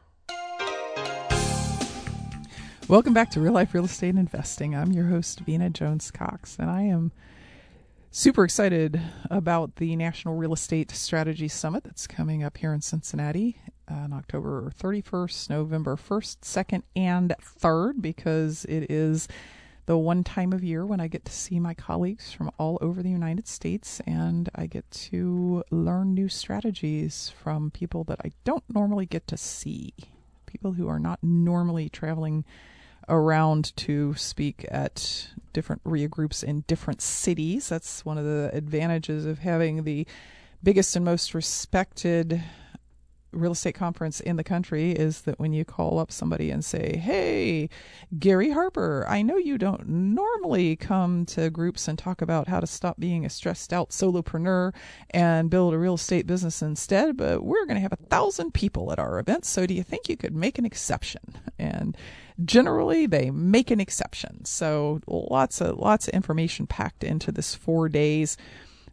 Welcome 2.88 3.14
back 3.14 3.30
to 3.30 3.40
Real 3.40 3.52
Life 3.52 3.74
Real 3.74 3.84
Estate 3.86 4.14
Investing. 4.14 4.74
I'm 4.74 4.92
your 4.92 5.06
host, 5.06 5.40
Vena 5.40 5.70
Jones 5.70 6.10
Cox, 6.10 6.56
and 6.58 6.70
I 6.70 6.82
am 6.82 7.12
super 8.10 8.44
excited 8.44 9.00
about 9.30 9.76
the 9.76 9.96
National 9.96 10.36
Real 10.36 10.52
Estate 10.52 10.90
Strategy 10.92 11.48
Summit 11.48 11.84
that's 11.84 12.06
coming 12.06 12.44
up 12.44 12.58
here 12.58 12.72
in 12.72 12.80
Cincinnati 12.80 13.58
on 13.88 14.12
October 14.12 14.72
31st, 14.78 15.50
November 15.50 15.96
1st, 15.96 16.38
2nd, 16.40 16.82
and 16.96 17.34
3rd, 17.40 18.00
because 18.00 18.64
it 18.66 18.90
is 18.90 19.28
the 19.86 19.98
one 19.98 20.24
time 20.24 20.52
of 20.52 20.64
year 20.64 20.86
when 20.86 21.00
I 21.00 21.08
get 21.08 21.24
to 21.26 21.32
see 21.32 21.60
my 21.60 21.74
colleagues 21.74 22.32
from 22.32 22.50
all 22.58 22.78
over 22.80 23.02
the 23.02 23.10
United 23.10 23.46
States 23.46 24.00
and 24.06 24.48
I 24.54 24.66
get 24.66 24.90
to 24.90 25.62
learn 25.70 26.14
new 26.14 26.28
strategies 26.28 27.32
from 27.42 27.70
people 27.70 28.04
that 28.04 28.20
I 28.24 28.32
don't 28.44 28.64
normally 28.72 29.06
get 29.06 29.26
to 29.28 29.36
see. 29.36 29.92
People 30.46 30.72
who 30.72 30.88
are 30.88 30.98
not 30.98 31.18
normally 31.22 31.88
traveling 31.90 32.44
around 33.08 33.76
to 33.76 34.14
speak 34.14 34.64
at 34.70 35.28
different 35.52 35.82
REIA 35.84 36.08
groups 36.08 36.42
in 36.42 36.64
different 36.66 37.02
cities. 37.02 37.68
That's 37.68 38.04
one 38.04 38.16
of 38.16 38.24
the 38.24 38.50
advantages 38.54 39.26
of 39.26 39.40
having 39.40 39.84
the 39.84 40.06
biggest 40.62 40.96
and 40.96 41.04
most 41.04 41.34
respected 41.34 42.42
real 43.34 43.52
estate 43.52 43.74
conference 43.74 44.20
in 44.20 44.36
the 44.36 44.44
country 44.44 44.92
is 44.92 45.22
that 45.22 45.38
when 45.38 45.52
you 45.52 45.64
call 45.64 45.98
up 45.98 46.10
somebody 46.10 46.50
and 46.50 46.64
say, 46.64 46.96
Hey, 46.96 47.68
Gary 48.18 48.50
Harper, 48.50 49.04
I 49.08 49.22
know 49.22 49.36
you 49.36 49.58
don't 49.58 49.88
normally 49.88 50.76
come 50.76 51.26
to 51.26 51.50
groups 51.50 51.88
and 51.88 51.98
talk 51.98 52.22
about 52.22 52.48
how 52.48 52.60
to 52.60 52.66
stop 52.66 52.98
being 52.98 53.24
a 53.24 53.30
stressed 53.30 53.72
out 53.72 53.90
solopreneur 53.90 54.74
and 55.10 55.50
build 55.50 55.74
a 55.74 55.78
real 55.78 55.94
estate 55.94 56.26
business 56.26 56.62
instead, 56.62 57.16
but 57.16 57.42
we're 57.44 57.66
going 57.66 57.76
to 57.76 57.80
have 57.82 57.92
a 57.92 57.96
thousand 57.96 58.54
people 58.54 58.92
at 58.92 58.98
our 58.98 59.18
event. 59.18 59.44
So 59.44 59.66
do 59.66 59.74
you 59.74 59.82
think 59.82 60.08
you 60.08 60.16
could 60.16 60.34
make 60.34 60.58
an 60.58 60.64
exception? 60.64 61.22
And 61.58 61.96
generally 62.44 63.06
they 63.06 63.30
make 63.30 63.70
an 63.70 63.80
exception. 63.80 64.44
So 64.44 65.00
lots 65.06 65.60
of 65.60 65.78
lots 65.78 66.08
of 66.08 66.14
information 66.14 66.66
packed 66.66 67.04
into 67.04 67.30
this 67.30 67.54
four 67.54 67.88
days. 67.88 68.36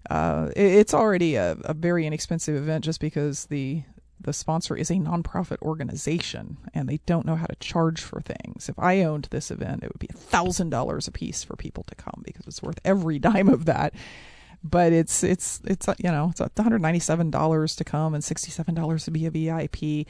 Uh, 0.10 0.50
it's 0.56 0.94
already 0.94 1.36
a, 1.36 1.52
a, 1.64 1.76
very 1.76 2.08
inexpensive 2.08 2.56
event 2.56 2.84
just 2.84 3.00
because 3.00 3.46
the 3.46 3.84
the 4.24 4.34
sponsor 4.34 4.76
is 4.76 4.90
a 4.90 4.96
nonprofit 4.96 5.62
organization 5.62 6.58
and 6.74 6.88
they 6.88 7.00
don't 7.06 7.26
know 7.26 7.36
how 7.36 7.46
to 7.46 7.56
charge 7.56 8.02
for 8.02 8.22
things. 8.22 8.70
If 8.70 8.78
I 8.78 9.04
owned 9.04 9.28
this 9.32 9.52
event, 9.52 9.84
it 9.84 9.92
would 9.92 10.00
be 10.00 10.10
a 10.10 10.18
thousand 10.18 10.70
dollars 10.70 11.08
a 11.08 11.12
piece 11.12 11.44
for 11.44 11.56
people 11.56 11.84
to 11.86 11.96
come 11.96 12.22
because 12.24 12.48
it's 12.48 12.64
worth 12.64 12.80
every 12.86 13.20
dime 13.30 13.50
of 13.50 13.66
that. 13.66 13.94
But 14.64 14.94
it's 14.94 15.24
it's 15.24 15.60
it's 15.66 15.88
you 15.98 16.12
know 16.12 16.30
it's 16.30 16.40
one 16.40 16.50
hundred 16.56 16.82
ninety 16.82 17.00
seven 17.00 17.32
dollars 17.32 17.76
to 17.78 17.84
come 17.84 18.14
and 18.14 18.24
sixty 18.24 18.52
seven 18.52 18.76
dollars 18.76 19.06
to 19.06 19.12
be 19.12 19.26
a 19.26 19.32
VIP 19.32 20.08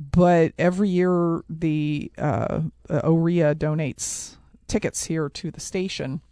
but 0.00 0.52
every 0.58 0.88
year 0.88 1.42
the 1.50 2.10
uh, 2.16 2.62
OREA 2.88 3.54
donates 3.54 4.36
tickets 4.66 5.04
here 5.04 5.28
to 5.28 5.50
the 5.50 5.60
station, 5.60 6.22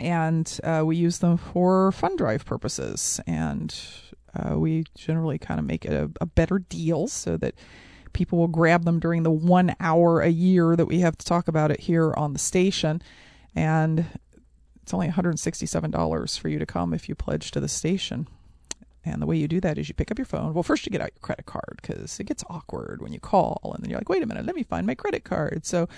and 0.00 0.58
uh, 0.64 0.82
we 0.84 0.96
use 0.96 1.18
them 1.18 1.36
for 1.36 1.92
fund 1.92 2.16
drive 2.16 2.46
purposes. 2.46 3.20
And 3.26 3.74
uh, 4.36 4.58
we 4.58 4.84
generally 4.94 5.38
kind 5.38 5.58
of 5.58 5.66
make 5.66 5.84
it 5.84 5.92
a, 5.92 6.10
a, 6.20 6.26
better 6.26 6.58
deal 6.58 7.06
so 7.06 7.36
that 7.36 7.54
people 8.12 8.38
will 8.38 8.48
grab 8.48 8.84
them 8.84 8.98
during 8.98 9.22
the 9.22 9.30
one 9.30 9.74
hour 9.80 10.20
a 10.20 10.28
year 10.28 10.76
that 10.76 10.86
we 10.86 11.00
have 11.00 11.16
to 11.16 11.24
talk 11.24 11.48
about 11.48 11.70
it 11.70 11.80
here 11.80 12.12
on 12.14 12.32
the 12.32 12.38
station. 12.38 13.00
And 13.54 14.06
it's 14.82 14.94
only 14.94 15.08
$167 15.08 16.38
for 16.38 16.48
you 16.48 16.58
to 16.58 16.66
come 16.66 16.92
if 16.92 17.08
you 17.08 17.14
pledge 17.14 17.50
to 17.52 17.60
the 17.60 17.68
station. 17.68 18.28
And 19.04 19.22
the 19.22 19.26
way 19.26 19.36
you 19.36 19.46
do 19.46 19.60
that 19.60 19.78
is 19.78 19.88
you 19.88 19.94
pick 19.94 20.10
up 20.10 20.18
your 20.18 20.26
phone. 20.26 20.52
Well, 20.52 20.64
first 20.64 20.84
you 20.84 20.90
get 20.90 21.00
out 21.00 21.12
your 21.14 21.22
credit 21.22 21.46
card 21.46 21.78
because 21.80 22.18
it 22.18 22.24
gets 22.24 22.42
awkward 22.50 23.00
when 23.00 23.12
you 23.12 23.20
call 23.20 23.60
and 23.74 23.82
then 23.82 23.90
you're 23.90 24.00
like, 24.00 24.08
wait 24.08 24.22
a 24.22 24.26
minute, 24.26 24.44
let 24.44 24.56
me 24.56 24.64
find 24.64 24.86
my 24.86 24.96
credit 24.96 25.24
card. 25.24 25.64
So 25.64 25.88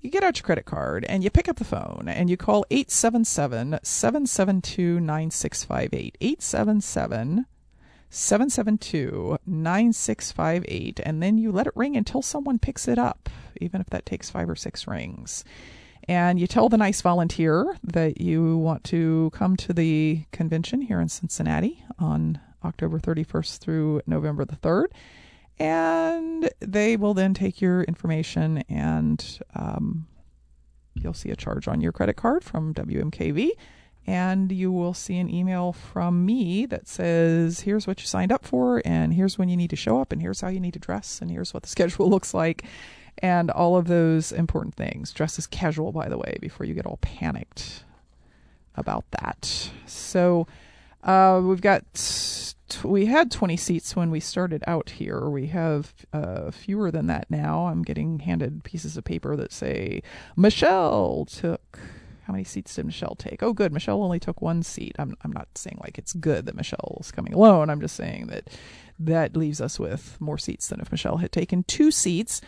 you 0.00 0.10
get 0.10 0.24
out 0.24 0.38
your 0.38 0.44
credit 0.44 0.64
card 0.64 1.04
and 1.04 1.22
you 1.22 1.30
pick 1.30 1.48
up 1.48 1.56
the 1.56 1.64
phone 1.64 2.06
and 2.08 2.28
you 2.30 2.36
call 2.36 2.64
877 2.70 3.80
772 3.82 4.98
9658. 4.98 6.16
877 6.20 7.46
772 8.10 9.38
9658. 9.46 11.00
And 11.02 11.22
then 11.22 11.38
you 11.38 11.52
let 11.52 11.66
it 11.66 11.72
ring 11.76 11.96
until 11.96 12.22
someone 12.22 12.58
picks 12.58 12.86
it 12.86 12.98
up, 12.98 13.30
even 13.60 13.80
if 13.80 13.88
that 13.90 14.04
takes 14.04 14.28
five 14.28 14.50
or 14.50 14.56
six 14.56 14.86
rings 14.86 15.44
and 16.10 16.40
you 16.40 16.46
tell 16.48 16.68
the 16.68 16.76
nice 16.76 17.00
volunteer 17.02 17.76
that 17.84 18.20
you 18.20 18.56
want 18.56 18.82
to 18.84 19.30
come 19.32 19.56
to 19.56 19.72
the 19.72 20.24
convention 20.32 20.80
here 20.80 21.00
in 21.00 21.08
Cincinnati 21.08 21.84
on 22.00 22.40
October 22.64 22.98
31st 22.98 23.58
through 23.58 24.02
November 24.08 24.44
the 24.44 24.56
3rd. 24.56 24.86
And 25.58 26.50
they 26.58 26.96
will 26.96 27.14
then 27.14 27.32
take 27.32 27.60
your 27.60 27.82
information 27.82 28.64
and 28.68 29.40
um, 29.54 30.08
you'll 30.94 31.12
see 31.14 31.30
a 31.30 31.36
charge 31.36 31.68
on 31.68 31.80
your 31.80 31.92
credit 31.92 32.16
card 32.16 32.42
from 32.42 32.74
WMKV. 32.74 33.50
And 34.10 34.50
you 34.50 34.72
will 34.72 34.92
see 34.92 35.18
an 35.18 35.32
email 35.32 35.72
from 35.72 36.26
me 36.26 36.66
that 36.66 36.88
says, 36.88 37.60
here's 37.60 37.86
what 37.86 38.00
you 38.00 38.06
signed 38.06 38.32
up 38.32 38.44
for, 38.44 38.82
and 38.84 39.14
here's 39.14 39.38
when 39.38 39.48
you 39.48 39.56
need 39.56 39.70
to 39.70 39.76
show 39.76 40.00
up, 40.00 40.10
and 40.10 40.20
here's 40.20 40.40
how 40.40 40.48
you 40.48 40.58
need 40.58 40.72
to 40.72 40.80
dress, 40.80 41.20
and 41.22 41.30
here's 41.30 41.54
what 41.54 41.62
the 41.62 41.68
schedule 41.76 42.10
looks 42.10 42.34
like 42.34 42.64
and 43.18 43.52
all 43.52 43.76
of 43.76 43.86
those 43.86 44.32
important 44.32 44.74
things. 44.74 45.12
Dress 45.12 45.38
as 45.38 45.46
casual, 45.46 45.92
by 45.92 46.08
the 46.08 46.18
way, 46.18 46.38
before 46.40 46.66
you 46.66 46.74
get 46.74 46.86
all 46.86 46.98
panicked 47.00 47.84
about 48.74 49.04
that. 49.12 49.70
So 49.86 50.48
uh, 51.04 51.40
we've 51.44 51.60
got 51.60 51.84
we 52.82 53.06
had 53.06 53.30
20 53.30 53.56
seats 53.56 53.94
when 53.94 54.10
we 54.10 54.18
started 54.18 54.64
out 54.66 54.90
here. 54.90 55.28
We 55.28 55.46
have 55.48 55.94
uh, 56.12 56.50
fewer 56.50 56.90
than 56.90 57.06
that 57.06 57.30
now. 57.30 57.66
I'm 57.66 57.82
getting 57.84 58.18
handed 58.18 58.64
pieces 58.64 58.96
of 58.96 59.04
paper 59.04 59.36
that 59.36 59.52
say 59.52 60.02
Michelle 60.36 61.26
took. 61.26 61.78
How 62.30 62.32
many 62.32 62.44
seats 62.44 62.76
did 62.76 62.86
Michelle 62.86 63.16
take? 63.16 63.42
Oh, 63.42 63.52
good. 63.52 63.72
Michelle 63.72 64.04
only 64.04 64.20
took 64.20 64.40
one 64.40 64.62
seat. 64.62 64.94
I'm 65.00 65.16
I'm 65.22 65.32
not 65.32 65.48
saying 65.56 65.80
like 65.82 65.98
it's 65.98 66.12
good 66.12 66.46
that 66.46 66.54
Michelle's 66.54 67.10
coming 67.10 67.34
alone. 67.34 67.68
I'm 67.68 67.80
just 67.80 67.96
saying 67.96 68.28
that 68.28 68.50
that 69.00 69.36
leaves 69.36 69.60
us 69.60 69.80
with 69.80 70.16
more 70.20 70.38
seats 70.38 70.68
than 70.68 70.78
if 70.78 70.92
Michelle 70.92 71.16
had 71.16 71.32
taken 71.32 71.64
two 71.64 71.90
seats. 71.90 72.40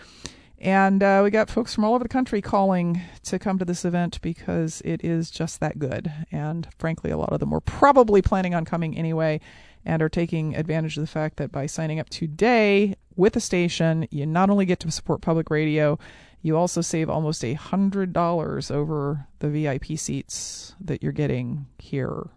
And 0.60 1.02
uh, 1.02 1.22
we 1.24 1.32
got 1.32 1.50
folks 1.50 1.74
from 1.74 1.82
all 1.82 1.96
over 1.96 2.04
the 2.04 2.08
country 2.08 2.40
calling 2.40 3.00
to 3.24 3.40
come 3.40 3.58
to 3.58 3.64
this 3.64 3.84
event 3.84 4.20
because 4.22 4.82
it 4.84 5.02
is 5.02 5.32
just 5.32 5.58
that 5.58 5.80
good. 5.80 6.12
And 6.30 6.68
frankly, 6.78 7.10
a 7.10 7.18
lot 7.18 7.32
of 7.32 7.40
them 7.40 7.50
were 7.50 7.60
probably 7.60 8.22
planning 8.22 8.54
on 8.54 8.64
coming 8.64 8.96
anyway 8.96 9.40
and 9.84 10.00
are 10.00 10.08
taking 10.08 10.54
advantage 10.54 10.96
of 10.96 11.00
the 11.00 11.08
fact 11.08 11.38
that 11.38 11.50
by 11.50 11.66
signing 11.66 11.98
up 11.98 12.08
today 12.08 12.94
with 13.16 13.36
a 13.36 13.40
station, 13.40 14.06
you 14.10 14.26
not 14.26 14.50
only 14.50 14.64
get 14.64 14.80
to 14.80 14.90
support 14.90 15.20
public 15.20 15.50
radio, 15.50 15.98
you 16.42 16.56
also 16.56 16.80
save 16.80 17.08
almost 17.08 17.44
a 17.44 17.54
hundred 17.54 18.12
dollars 18.12 18.70
over 18.70 19.26
the 19.38 19.48
VIP 19.48 19.98
seats 19.98 20.74
that 20.80 21.02
you're 21.02 21.12
getting 21.12 21.66
here 21.78 22.30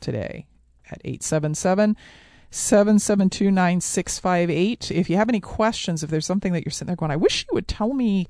today 0.00 0.46
at 0.90 1.02
877- 1.04 1.96
7729658. 2.50 4.90
If 4.90 5.08
you 5.08 5.16
have 5.16 5.28
any 5.28 5.38
questions, 5.40 6.02
if 6.02 6.10
there's 6.10 6.26
something 6.26 6.52
that 6.52 6.64
you're 6.64 6.72
sitting 6.72 6.88
there 6.88 6.96
going, 6.96 7.12
I 7.12 7.16
wish 7.16 7.46
you 7.48 7.54
would 7.54 7.68
tell 7.68 7.94
me 7.94 8.26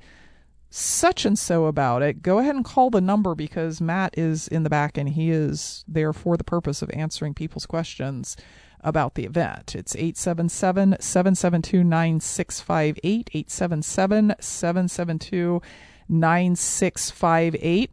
such 0.69 1.25
and 1.25 1.37
so 1.37 1.65
about 1.65 2.01
it, 2.01 2.21
go 2.21 2.39
ahead 2.39 2.55
and 2.55 2.63
call 2.63 2.89
the 2.89 3.01
number 3.01 3.35
because 3.35 3.81
Matt 3.81 4.17
is 4.17 4.47
in 4.47 4.63
the 4.63 4.69
back 4.69 4.97
and 4.97 5.09
he 5.09 5.29
is 5.31 5.83
there 5.87 6.13
for 6.13 6.37
the 6.37 6.45
purpose 6.45 6.81
of 6.81 6.89
answering 6.91 7.33
people's 7.33 7.65
questions 7.65 8.37
about 8.83 9.15
the 9.15 9.25
event. 9.25 9.75
It's 9.75 9.95
877 9.95 10.97
772 10.99 11.83
9658. 11.83 13.29
877 13.33 14.35
772 14.39 15.61
9658. 16.09 17.91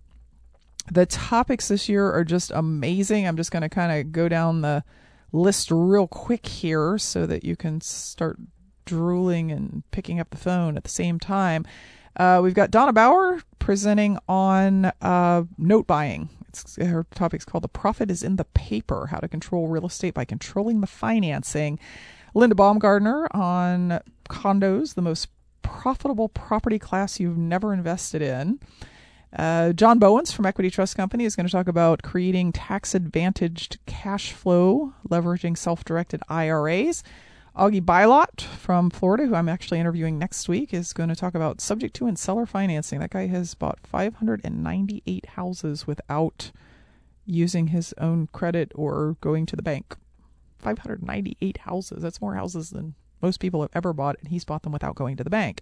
The 0.90 1.06
topics 1.06 1.68
this 1.68 1.88
year 1.88 2.10
are 2.12 2.24
just 2.24 2.50
amazing. 2.50 3.26
I'm 3.26 3.36
just 3.36 3.50
going 3.50 3.62
to 3.62 3.68
kind 3.68 4.00
of 4.00 4.12
go 4.12 4.28
down 4.28 4.62
the 4.62 4.84
list 5.32 5.70
real 5.70 6.06
quick 6.06 6.46
here 6.46 6.96
so 6.98 7.26
that 7.26 7.44
you 7.44 7.56
can 7.56 7.80
start 7.80 8.38
drooling 8.86 9.52
and 9.52 9.82
picking 9.90 10.18
up 10.18 10.30
the 10.30 10.38
phone 10.38 10.76
at 10.76 10.84
the 10.84 10.90
same 10.90 11.18
time. 11.18 11.66
Uh, 12.16 12.40
we've 12.42 12.54
got 12.54 12.70
Donna 12.70 12.92
Bauer 12.92 13.40
presenting 13.58 14.18
on 14.28 14.86
uh, 15.02 15.44
note 15.58 15.86
buying. 15.86 16.30
It's, 16.48 16.76
her 16.76 17.06
topic's 17.14 17.44
called 17.44 17.64
"The 17.64 17.68
Profit 17.68 18.10
is 18.10 18.22
in 18.22 18.36
the 18.36 18.44
Paper: 18.44 19.08
How 19.10 19.18
to 19.18 19.28
Control 19.28 19.68
Real 19.68 19.86
Estate 19.86 20.14
by 20.14 20.24
Controlling 20.24 20.80
the 20.80 20.86
Financing." 20.86 21.78
Linda 22.34 22.54
Baumgardner 22.54 23.26
on 23.34 24.00
condos, 24.28 24.94
the 24.94 25.02
most 25.02 25.28
profitable 25.62 26.28
property 26.28 26.78
class 26.78 27.18
you've 27.20 27.38
never 27.38 27.72
invested 27.72 28.22
in. 28.22 28.58
Uh, 29.36 29.72
John 29.72 29.98
Bowens 29.98 30.32
from 30.32 30.46
Equity 30.46 30.70
Trust 30.70 30.96
Company 30.96 31.24
is 31.24 31.36
going 31.36 31.46
to 31.46 31.52
talk 31.52 31.68
about 31.68 32.02
creating 32.02 32.52
tax 32.52 32.94
advantaged 32.94 33.78
cash 33.86 34.32
flow, 34.32 34.94
leveraging 35.08 35.56
self 35.56 35.84
directed 35.84 36.22
IRAs. 36.28 37.02
Augie 37.58 37.82
Byllott 37.82 38.42
from 38.42 38.88
Florida, 38.88 39.26
who 39.26 39.34
I'm 39.34 39.48
actually 39.48 39.80
interviewing 39.80 40.16
next 40.16 40.48
week, 40.48 40.72
is 40.72 40.92
going 40.92 41.08
to 41.08 41.16
talk 41.16 41.34
about 41.34 41.60
subject 41.60 41.96
to 41.96 42.06
and 42.06 42.16
seller 42.16 42.46
financing. 42.46 43.00
That 43.00 43.10
guy 43.10 43.26
has 43.26 43.54
bought 43.56 43.80
598 43.84 45.26
houses 45.26 45.84
without 45.84 46.52
using 47.26 47.68
his 47.68 47.92
own 47.98 48.28
credit 48.30 48.70
or 48.76 49.16
going 49.20 49.44
to 49.46 49.56
the 49.56 49.62
bank. 49.62 49.96
598 50.60 51.58
houses. 51.58 52.00
That's 52.00 52.20
more 52.20 52.36
houses 52.36 52.70
than 52.70 52.94
most 53.20 53.40
people 53.40 53.62
have 53.62 53.72
ever 53.74 53.92
bought, 53.92 54.20
and 54.20 54.28
he's 54.28 54.44
bought 54.44 54.62
them 54.62 54.72
without 54.72 54.94
going 54.94 55.16
to 55.16 55.24
the 55.24 55.30
bank. 55.30 55.60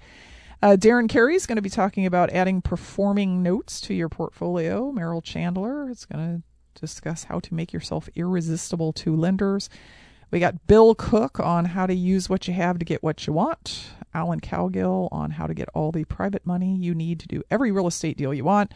Uh, 0.62 0.76
Darren 0.78 1.09
Carey 1.09 1.35
is 1.35 1.46
going 1.46 1.56
to 1.56 1.62
be 1.62 1.70
talking 1.70 2.04
about 2.04 2.28
adding 2.28 2.61
performing 2.61 3.42
notes 3.42 3.80
to 3.80 3.94
your 3.94 4.11
portfolio. 4.11 4.92
Merrill 4.92 5.22
Chandler 5.22 5.88
is 5.88 6.04
going 6.04 6.42
to 6.42 6.78
discuss 6.78 7.24
how 7.24 7.40
to 7.40 7.54
make 7.54 7.72
yourself 7.72 8.11
irresistible 8.14 8.92
to 8.92 9.16
lenders. 9.16 9.70
We 10.31 10.41
got 10.41 10.67
Bill 10.67 10.95
Cook 10.95 11.39
on 11.39 11.67
how 11.67 11.87
to 11.87 11.95
use 11.95 12.29
what 12.29 12.49
you 12.49 12.55
have 12.55 12.79
to 12.79 12.85
get 12.85 13.03
what 13.03 13.27
you 13.27 13.33
want. 13.33 13.91
Alan 14.12 14.41
Cowgill 14.41 15.09
on 15.12 15.33
how 15.33 15.47
to 15.47 15.55
get 15.55 15.69
all 15.75 15.93
the 15.93 16.05
private 16.05 16.45
money 16.47 16.75
you 16.75 16.95
need 16.95 17.21
to 17.21 17.29
do 17.29 17.43
every 17.51 17.71
real 17.71 17.87
estate 17.87 18.17
deal 18.17 18.35
you 18.35 18.45
want. 18.45 18.73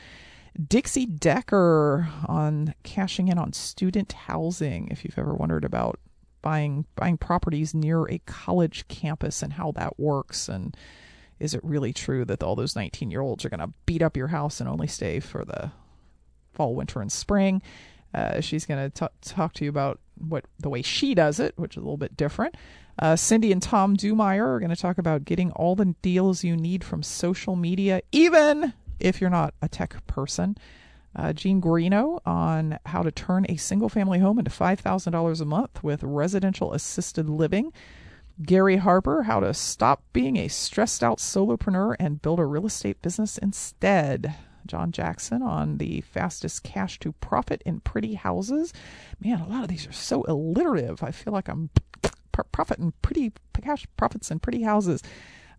Dixie 0.68 1.06
Decker 1.06 2.08
on 2.26 2.74
cashing 2.82 3.28
in 3.28 3.38
on 3.38 3.52
student 3.52 4.12
housing. 4.12 4.88
If 4.88 5.04
you've 5.04 5.18
ever 5.18 5.34
wondered 5.34 5.64
about 5.64 5.98
buying 6.42 6.86
buying 6.94 7.18
properties 7.18 7.74
near 7.74 8.08
a 8.08 8.18
college 8.26 8.86
campus 8.88 9.42
and 9.42 9.54
how 9.54 9.72
that 9.72 9.98
works 9.98 10.48
and 10.48 10.74
is 11.38 11.54
it 11.54 11.64
really 11.64 11.92
true 11.92 12.24
that 12.26 12.42
all 12.42 12.54
those 12.54 12.76
19 12.76 13.10
year 13.10 13.22
olds 13.22 13.44
are 13.44 13.48
going 13.48 13.60
to 13.60 13.72
beat 13.86 14.02
up 14.02 14.16
your 14.16 14.28
house 14.28 14.60
and 14.60 14.68
only 14.68 14.86
stay 14.86 15.20
for 15.20 15.44
the 15.44 15.72
fall, 16.52 16.74
winter, 16.74 17.00
and 17.00 17.10
spring? 17.10 17.62
Uh, 18.12 18.40
she's 18.40 18.66
going 18.66 18.90
to 18.90 19.10
talk 19.22 19.54
to 19.54 19.64
you 19.64 19.70
about 19.70 19.98
what 20.20 20.44
the 20.58 20.70
way 20.70 20.82
she 20.82 21.14
does 21.14 21.40
it, 21.40 21.54
which 21.56 21.76
is 21.76 21.78
a 21.78 21.80
little 21.80 21.96
bit 21.96 22.16
different. 22.16 22.56
Uh, 22.98 23.16
Cindy 23.16 23.50
and 23.50 23.62
Tom 23.62 23.96
Dumeier 23.96 24.46
are 24.46 24.60
going 24.60 24.70
to 24.70 24.76
talk 24.76 24.98
about 24.98 25.24
getting 25.24 25.50
all 25.52 25.74
the 25.74 25.94
deals 26.02 26.44
you 26.44 26.56
need 26.56 26.84
from 26.84 27.02
social 27.02 27.56
media, 27.56 28.02
even 28.12 28.74
if 28.98 29.20
you're 29.20 29.30
not 29.30 29.54
a 29.62 29.68
tech 29.68 30.06
person. 30.06 30.56
Uh, 31.16 31.32
Gene 31.32 31.60
Guarino 31.60 32.20
on 32.24 32.78
how 32.86 33.02
to 33.02 33.10
turn 33.10 33.44
a 33.48 33.56
single 33.56 33.88
family 33.88 34.20
home 34.20 34.38
into 34.38 34.50
$5,000 34.50 35.40
a 35.40 35.44
month 35.44 35.82
with 35.82 36.02
residential 36.04 36.72
assisted 36.72 37.28
living. 37.28 37.72
Gary 38.42 38.76
Harper, 38.76 39.24
how 39.24 39.40
to 39.40 39.52
stop 39.52 40.02
being 40.12 40.36
a 40.36 40.48
stressed 40.48 41.02
out 41.02 41.18
solopreneur 41.18 41.96
and 41.98 42.22
build 42.22 42.38
a 42.38 42.44
real 42.44 42.66
estate 42.66 43.02
business 43.02 43.38
instead. 43.38 44.34
John 44.66 44.92
Jackson 44.92 45.42
on 45.42 45.78
the 45.78 46.00
fastest 46.02 46.62
cash 46.62 46.98
to 47.00 47.12
profit 47.12 47.62
in 47.64 47.80
pretty 47.80 48.14
houses. 48.14 48.72
Man, 49.20 49.40
a 49.40 49.48
lot 49.48 49.62
of 49.62 49.68
these 49.68 49.86
are 49.86 49.92
so 49.92 50.24
alliterative. 50.26 51.02
I 51.02 51.10
feel 51.10 51.32
like 51.32 51.48
I'm 51.48 51.70
profit 52.52 52.78
in 52.78 52.92
pretty 53.02 53.32
cash 53.60 53.86
profits 53.96 54.30
in 54.30 54.38
pretty 54.38 54.62
houses. 54.62 55.02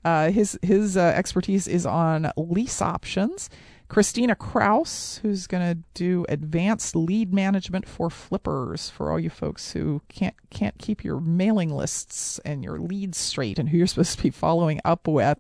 Uh, 0.04 0.32
his 0.32 0.58
his 0.64 0.98
uh, 0.98 1.14
expertise 1.16 1.68
is 1.68 1.86
on 1.86 2.32
lease 2.36 2.82
options. 2.82 3.50
Christina 3.88 4.36
Kraus, 4.36 5.20
who's 5.22 5.48
going 5.48 5.68
to 5.68 5.84
do 5.94 6.26
advanced 6.30 6.96
lead 6.96 7.34
management 7.34 7.86
for 7.86 8.10
flippers 8.10 8.90
for 8.90 9.12
all 9.12 9.20
you 9.20 9.30
folks 9.30 9.74
who 9.74 10.02
can't 10.08 10.36
can't 10.50 10.78
keep 10.80 11.04
your 11.04 11.20
mailing 11.20 11.70
lists 11.70 12.40
and 12.46 12.64
your 12.64 12.80
leads 12.80 13.18
straight 13.18 13.60
and 13.60 13.70
who 13.70 13.78
you're 13.78 13.88
supposed 13.88 14.18
to 14.18 14.24
be 14.24 14.30
following 14.30 14.80
up 14.86 15.08
with. 15.08 15.38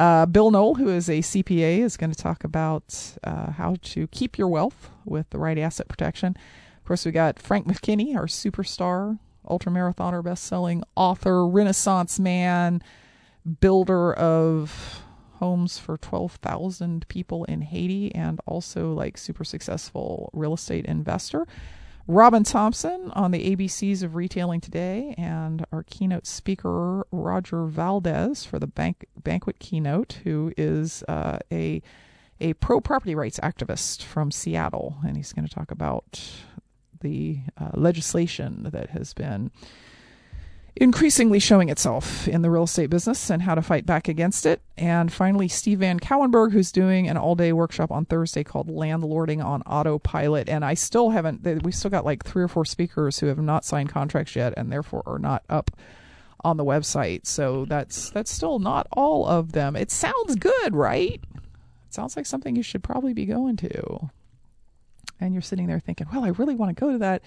Uh, 0.00 0.24
Bill 0.24 0.50
Knoll, 0.50 0.76
who 0.76 0.88
is 0.88 1.10
a 1.10 1.18
CPA, 1.18 1.80
is 1.80 1.98
going 1.98 2.10
to 2.10 2.16
talk 2.16 2.42
about 2.42 3.18
uh, 3.22 3.50
how 3.50 3.76
to 3.82 4.06
keep 4.06 4.38
your 4.38 4.48
wealth 4.48 4.88
with 5.04 5.28
the 5.28 5.36
right 5.36 5.58
asset 5.58 5.88
protection. 5.88 6.38
Of 6.78 6.84
course, 6.86 7.04
we 7.04 7.12
got 7.12 7.38
Frank 7.38 7.66
McKinney, 7.66 8.16
our 8.16 8.24
superstar, 8.24 9.18
ultramarathoner, 9.46 10.24
best-selling 10.24 10.84
author, 10.96 11.46
Renaissance 11.46 12.18
man, 12.18 12.82
builder 13.60 14.14
of 14.14 15.02
homes 15.32 15.76
for 15.76 15.98
12,000 15.98 17.06
people 17.08 17.44
in 17.44 17.60
Haiti 17.60 18.14
and 18.14 18.40
also 18.46 18.94
like 18.94 19.18
super 19.18 19.44
successful 19.44 20.30
real 20.32 20.54
estate 20.54 20.86
investor. 20.86 21.46
Robin 22.10 22.42
Thompson 22.42 23.12
on 23.12 23.30
the 23.30 23.54
ABCs 23.54 24.02
of 24.02 24.16
Retailing 24.16 24.60
Today, 24.60 25.14
and 25.16 25.64
our 25.70 25.84
keynote 25.84 26.26
speaker, 26.26 27.06
Roger 27.12 27.66
Valdez, 27.66 28.44
for 28.44 28.58
the 28.58 28.66
bank, 28.66 29.06
banquet 29.16 29.60
keynote, 29.60 30.18
who 30.24 30.52
is 30.56 31.04
uh, 31.06 31.38
a, 31.52 31.80
a 32.40 32.54
pro 32.54 32.80
property 32.80 33.14
rights 33.14 33.38
activist 33.38 34.02
from 34.02 34.32
Seattle. 34.32 34.96
And 35.06 35.16
he's 35.16 35.32
going 35.32 35.46
to 35.46 35.54
talk 35.54 35.70
about 35.70 36.20
the 37.00 37.38
uh, 37.56 37.70
legislation 37.74 38.64
that 38.72 38.90
has 38.90 39.14
been 39.14 39.52
increasingly 40.80 41.38
showing 41.38 41.68
itself 41.68 42.26
in 42.26 42.40
the 42.40 42.50
real 42.50 42.62
estate 42.62 42.88
business 42.88 43.28
and 43.28 43.42
how 43.42 43.54
to 43.54 43.60
fight 43.60 43.84
back 43.84 44.08
against 44.08 44.46
it. 44.46 44.62
And 44.78 45.12
finally, 45.12 45.46
Steve 45.46 45.80
Van 45.80 46.00
Cowenberg, 46.00 46.52
who's 46.52 46.72
doing 46.72 47.06
an 47.06 47.18
all 47.18 47.34
day 47.34 47.52
workshop 47.52 47.92
on 47.92 48.06
Thursday 48.06 48.42
called 48.42 48.68
Landlording 48.68 49.44
on 49.44 49.60
Autopilot. 49.62 50.48
And 50.48 50.64
I 50.64 50.72
still 50.72 51.10
haven't, 51.10 51.44
we 51.62 51.70
still 51.70 51.90
got 51.90 52.06
like 52.06 52.24
three 52.24 52.42
or 52.42 52.48
four 52.48 52.64
speakers 52.64 53.18
who 53.18 53.26
have 53.26 53.38
not 53.38 53.66
signed 53.66 53.90
contracts 53.90 54.34
yet 54.34 54.54
and 54.56 54.72
therefore 54.72 55.02
are 55.04 55.18
not 55.18 55.44
up 55.50 55.70
on 56.42 56.56
the 56.56 56.64
website. 56.64 57.26
So 57.26 57.66
that's 57.66 58.08
that's 58.10 58.32
still 58.32 58.58
not 58.58 58.86
all 58.92 59.26
of 59.26 59.52
them. 59.52 59.76
It 59.76 59.90
sounds 59.90 60.36
good, 60.36 60.74
right? 60.74 61.22
It 61.22 61.94
sounds 61.94 62.16
like 62.16 62.24
something 62.24 62.56
you 62.56 62.62
should 62.62 62.82
probably 62.82 63.12
be 63.12 63.26
going 63.26 63.56
to. 63.58 64.10
And 65.20 65.34
you're 65.34 65.42
sitting 65.42 65.66
there 65.66 65.80
thinking, 65.80 66.06
well, 66.10 66.24
I 66.24 66.28
really 66.28 66.54
want 66.54 66.74
to 66.74 66.80
go 66.80 66.92
to 66.92 66.98
that 66.98 67.22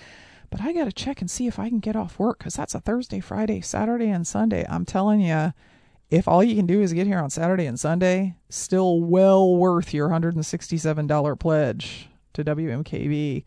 but 0.54 0.62
I 0.62 0.72
got 0.72 0.86
to 0.86 0.92
check 0.92 1.20
and 1.20 1.32
see 1.32 1.48
if 1.48 1.58
I 1.58 1.68
can 1.68 1.80
get 1.80 1.96
off 1.96 2.20
work 2.20 2.38
because 2.38 2.54
that's 2.54 2.76
a 2.76 2.80
Thursday, 2.80 3.20
Friday, 3.20 3.60
Saturday, 3.62 4.10
and 4.10 4.28
Sunday. 4.28 4.64
I'm 4.70 4.86
telling 4.86 5.20
you, 5.20 5.52
if 6.12 6.28
all 6.28 6.44
you 6.44 6.56
can 6.56 6.68
do 6.68 6.80
is 6.80 6.94
get 6.94 7.08
here 7.08 7.18
on 7.18 7.32
Saturday 7.32 7.66
and 7.66 7.80
Sunday, 7.80 8.36
still 8.50 9.02
well 9.02 9.56
worth 9.56 9.96
your 9.96 10.10
$167 10.10 11.40
pledge 11.40 12.08
to 12.34 12.44
WMKV, 12.44 13.44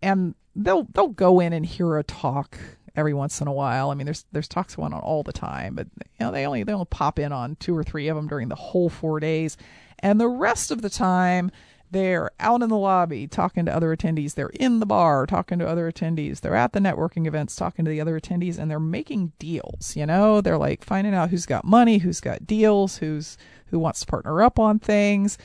And 0.00 0.34
they'll 0.54 0.84
they'll 0.84 1.08
go 1.08 1.40
in 1.40 1.52
and 1.52 1.66
hear 1.66 1.96
a 1.96 2.04
talk 2.04 2.56
every 2.98 3.14
once 3.14 3.40
in 3.40 3.46
a 3.46 3.52
while. 3.52 3.90
I 3.90 3.94
mean, 3.94 4.04
there's 4.04 4.24
there's 4.32 4.48
talks 4.48 4.74
going 4.74 4.92
on 4.92 5.00
all 5.00 5.22
the 5.22 5.32
time, 5.32 5.74
but 5.74 5.86
you 5.96 6.04
know 6.26 6.32
they 6.32 6.44
only 6.44 6.64
they 6.64 6.72
only 6.72 6.86
pop 6.90 7.18
in 7.18 7.32
on 7.32 7.56
two 7.56 7.76
or 7.76 7.84
three 7.84 8.08
of 8.08 8.16
them 8.16 8.28
during 8.28 8.48
the 8.48 8.54
whole 8.56 8.88
four 8.88 9.20
days, 9.20 9.56
and 10.00 10.20
the 10.20 10.28
rest 10.28 10.70
of 10.70 10.82
the 10.82 10.90
time, 10.90 11.50
they're 11.90 12.30
out 12.38 12.62
in 12.62 12.68
the 12.68 12.76
lobby 12.76 13.26
talking 13.26 13.64
to 13.64 13.74
other 13.74 13.96
attendees. 13.96 14.34
They're 14.34 14.50
in 14.50 14.80
the 14.80 14.86
bar 14.86 15.26
talking 15.26 15.58
to 15.58 15.66
other 15.66 15.90
attendees. 15.90 16.40
They're 16.40 16.54
at 16.54 16.72
the 16.72 16.80
networking 16.80 17.26
events 17.26 17.56
talking 17.56 17.84
to 17.84 17.90
the 17.90 18.00
other 18.00 18.18
attendees 18.20 18.58
and 18.58 18.70
they're 18.70 18.78
making 18.78 19.32
deals, 19.38 19.96
you 19.96 20.04
know? 20.04 20.40
They're 20.40 20.58
like 20.58 20.84
finding 20.84 21.14
out 21.14 21.30
who's 21.30 21.46
got 21.46 21.64
money, 21.64 21.98
who's 21.98 22.20
got 22.20 22.46
deals, 22.46 22.98
who's 22.98 23.38
who 23.66 23.78
wants 23.78 24.00
to 24.00 24.06
partner 24.06 24.42
up 24.42 24.58
on 24.58 24.78
things. 24.78 25.38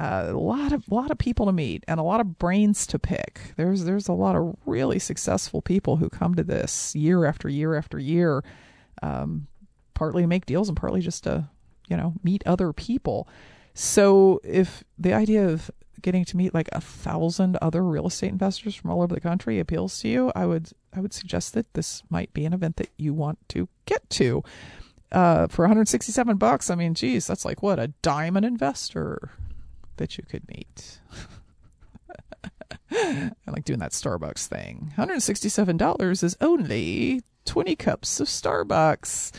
A 0.00 0.32
lot 0.32 0.72
of 0.72 0.90
lot 0.90 1.10
of 1.10 1.18
people 1.18 1.46
to 1.46 1.52
meet 1.52 1.84
and 1.88 1.98
a 1.98 2.04
lot 2.04 2.20
of 2.20 2.38
brains 2.38 2.86
to 2.88 2.98
pick. 2.98 3.54
There's 3.56 3.84
there's 3.84 4.08
a 4.08 4.12
lot 4.12 4.36
of 4.36 4.56
really 4.64 4.98
successful 4.98 5.60
people 5.60 5.96
who 5.96 6.08
come 6.08 6.34
to 6.36 6.44
this 6.44 6.94
year 6.94 7.24
after 7.24 7.48
year 7.48 7.74
after 7.74 7.98
year, 7.98 8.44
um, 9.02 9.48
partly 9.94 10.22
to 10.22 10.28
make 10.28 10.46
deals 10.46 10.68
and 10.68 10.76
partly 10.76 11.00
just 11.00 11.24
to 11.24 11.48
you 11.88 11.96
know 11.96 12.14
meet 12.22 12.42
other 12.46 12.72
people. 12.72 13.28
So 13.74 14.40
if 14.44 14.84
the 14.98 15.12
idea 15.12 15.48
of 15.48 15.70
getting 16.00 16.24
to 16.24 16.36
meet 16.36 16.54
like 16.54 16.68
a 16.72 16.80
thousand 16.80 17.58
other 17.60 17.82
real 17.82 18.06
estate 18.06 18.30
investors 18.30 18.74
from 18.74 18.90
all 18.90 19.02
over 19.02 19.14
the 19.14 19.20
country 19.20 19.58
appeals 19.58 19.98
to 20.00 20.08
you, 20.08 20.32
I 20.34 20.46
would 20.46 20.70
I 20.92 21.00
would 21.00 21.12
suggest 21.12 21.54
that 21.54 21.74
this 21.74 22.02
might 22.08 22.32
be 22.32 22.44
an 22.44 22.52
event 22.52 22.76
that 22.76 22.90
you 22.96 23.14
want 23.14 23.38
to 23.48 23.68
get 23.86 24.08
to. 24.10 24.42
Uh, 25.10 25.46
for 25.46 25.62
167 25.62 26.36
bucks, 26.36 26.68
I 26.68 26.74
mean, 26.74 26.92
geez, 26.92 27.26
that's 27.26 27.44
like 27.44 27.62
what 27.62 27.78
a 27.78 27.88
diamond 28.02 28.44
investor 28.44 29.30
that 29.98 30.18
you 30.18 30.24
could 30.24 30.48
meet. 30.48 31.00
I 32.90 33.32
like 33.46 33.64
doing 33.64 33.80
that 33.80 33.92
Starbucks 33.92 34.46
thing. 34.46 34.92
$167 34.96 36.22
is 36.24 36.36
only 36.40 37.22
20 37.44 37.76
cups 37.76 38.20
of 38.20 38.28
Starbucks. 38.28 39.32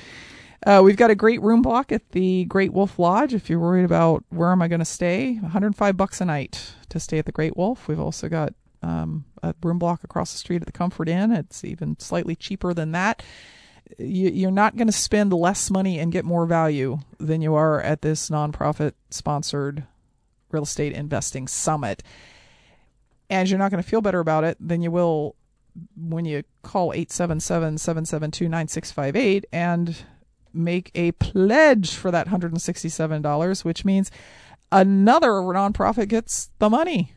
Uh, 0.65 0.81
we've 0.83 0.97
got 0.97 1.09
a 1.09 1.15
great 1.15 1.41
room 1.41 1.61
block 1.61 1.91
at 1.91 2.11
the 2.11 2.45
Great 2.45 2.73
Wolf 2.73 2.99
Lodge. 2.99 3.33
If 3.33 3.49
you're 3.49 3.59
worried 3.59 3.85
about 3.85 4.25
where 4.29 4.51
am 4.51 4.61
I 4.61 4.67
going 4.67 4.79
to 4.79 4.85
stay, 4.85 5.35
105 5.35 5.95
bucks 5.95 6.19
a 6.19 6.25
night 6.25 6.73
to 6.89 6.99
stay 6.99 7.17
at 7.17 7.25
the 7.25 7.31
Great 7.31 7.55
Wolf. 7.55 7.87
We've 7.87 7.99
also 7.99 8.27
got 8.27 8.53
um, 8.83 9.25
a 9.41 9.55
room 9.63 9.79
block 9.79 10.03
across 10.03 10.31
the 10.31 10.37
street 10.37 10.61
at 10.61 10.65
the 10.65 10.73
Comfort 10.73 11.07
Inn. 11.07 11.31
It's 11.31 11.63
even 11.63 11.97
slightly 11.99 12.35
cheaper 12.35 12.73
than 12.73 12.91
that. 12.91 13.23
You're 13.97 14.51
not 14.51 14.75
going 14.75 14.87
to 14.87 14.93
spend 14.93 15.33
less 15.33 15.71
money 15.71 15.97
and 15.97 16.11
get 16.11 16.25
more 16.25 16.45
value 16.45 16.99
than 17.19 17.41
you 17.41 17.55
are 17.55 17.81
at 17.81 18.01
this 18.01 18.29
nonprofit 18.29 18.93
sponsored 19.09 19.85
real 20.51 20.63
estate 20.63 20.93
investing 20.93 21.47
summit. 21.47 22.03
And 23.29 23.49
you're 23.49 23.59
not 23.59 23.71
going 23.71 23.83
to 23.83 23.87
feel 23.87 24.01
better 24.01 24.19
about 24.19 24.43
it 24.43 24.57
than 24.59 24.81
you 24.81 24.91
will 24.91 25.35
when 25.95 26.25
you 26.25 26.43
call 26.63 26.93
877 26.93 27.77
772 27.77 28.49
9658 28.49 29.45
and 29.51 30.03
make 30.53 30.91
a 30.95 31.11
pledge 31.13 31.93
for 31.93 32.11
that 32.11 32.27
$167, 32.27 33.63
which 33.63 33.85
means 33.85 34.11
another 34.71 35.29
nonprofit 35.29 36.07
gets 36.07 36.49
the 36.59 36.69
money. 36.69 37.13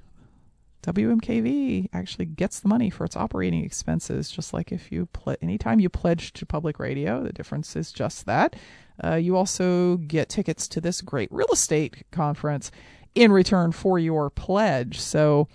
WMKV 0.82 1.88
actually 1.92 2.24
gets 2.24 2.58
the 2.58 2.68
money 2.68 2.90
for 2.90 3.04
its 3.04 3.16
operating 3.16 3.64
expenses, 3.64 4.30
just 4.30 4.52
like 4.52 4.72
if 4.72 4.90
you 4.90 5.06
ple- 5.12 5.36
anytime 5.40 5.78
you 5.78 5.88
pledge 5.88 6.32
to 6.32 6.44
public 6.44 6.80
radio, 6.80 7.22
the 7.22 7.32
difference 7.32 7.76
is 7.76 7.92
just 7.92 8.26
that. 8.26 8.56
Uh, 9.02 9.14
you 9.14 9.36
also 9.36 9.96
get 9.96 10.28
tickets 10.28 10.66
to 10.68 10.80
this 10.80 11.00
great 11.00 11.30
real 11.30 11.48
estate 11.52 12.04
conference 12.10 12.72
in 13.14 13.32
return 13.32 13.72
for 13.72 13.98
your 13.98 14.30
pledge. 14.30 14.98
So 15.00 15.48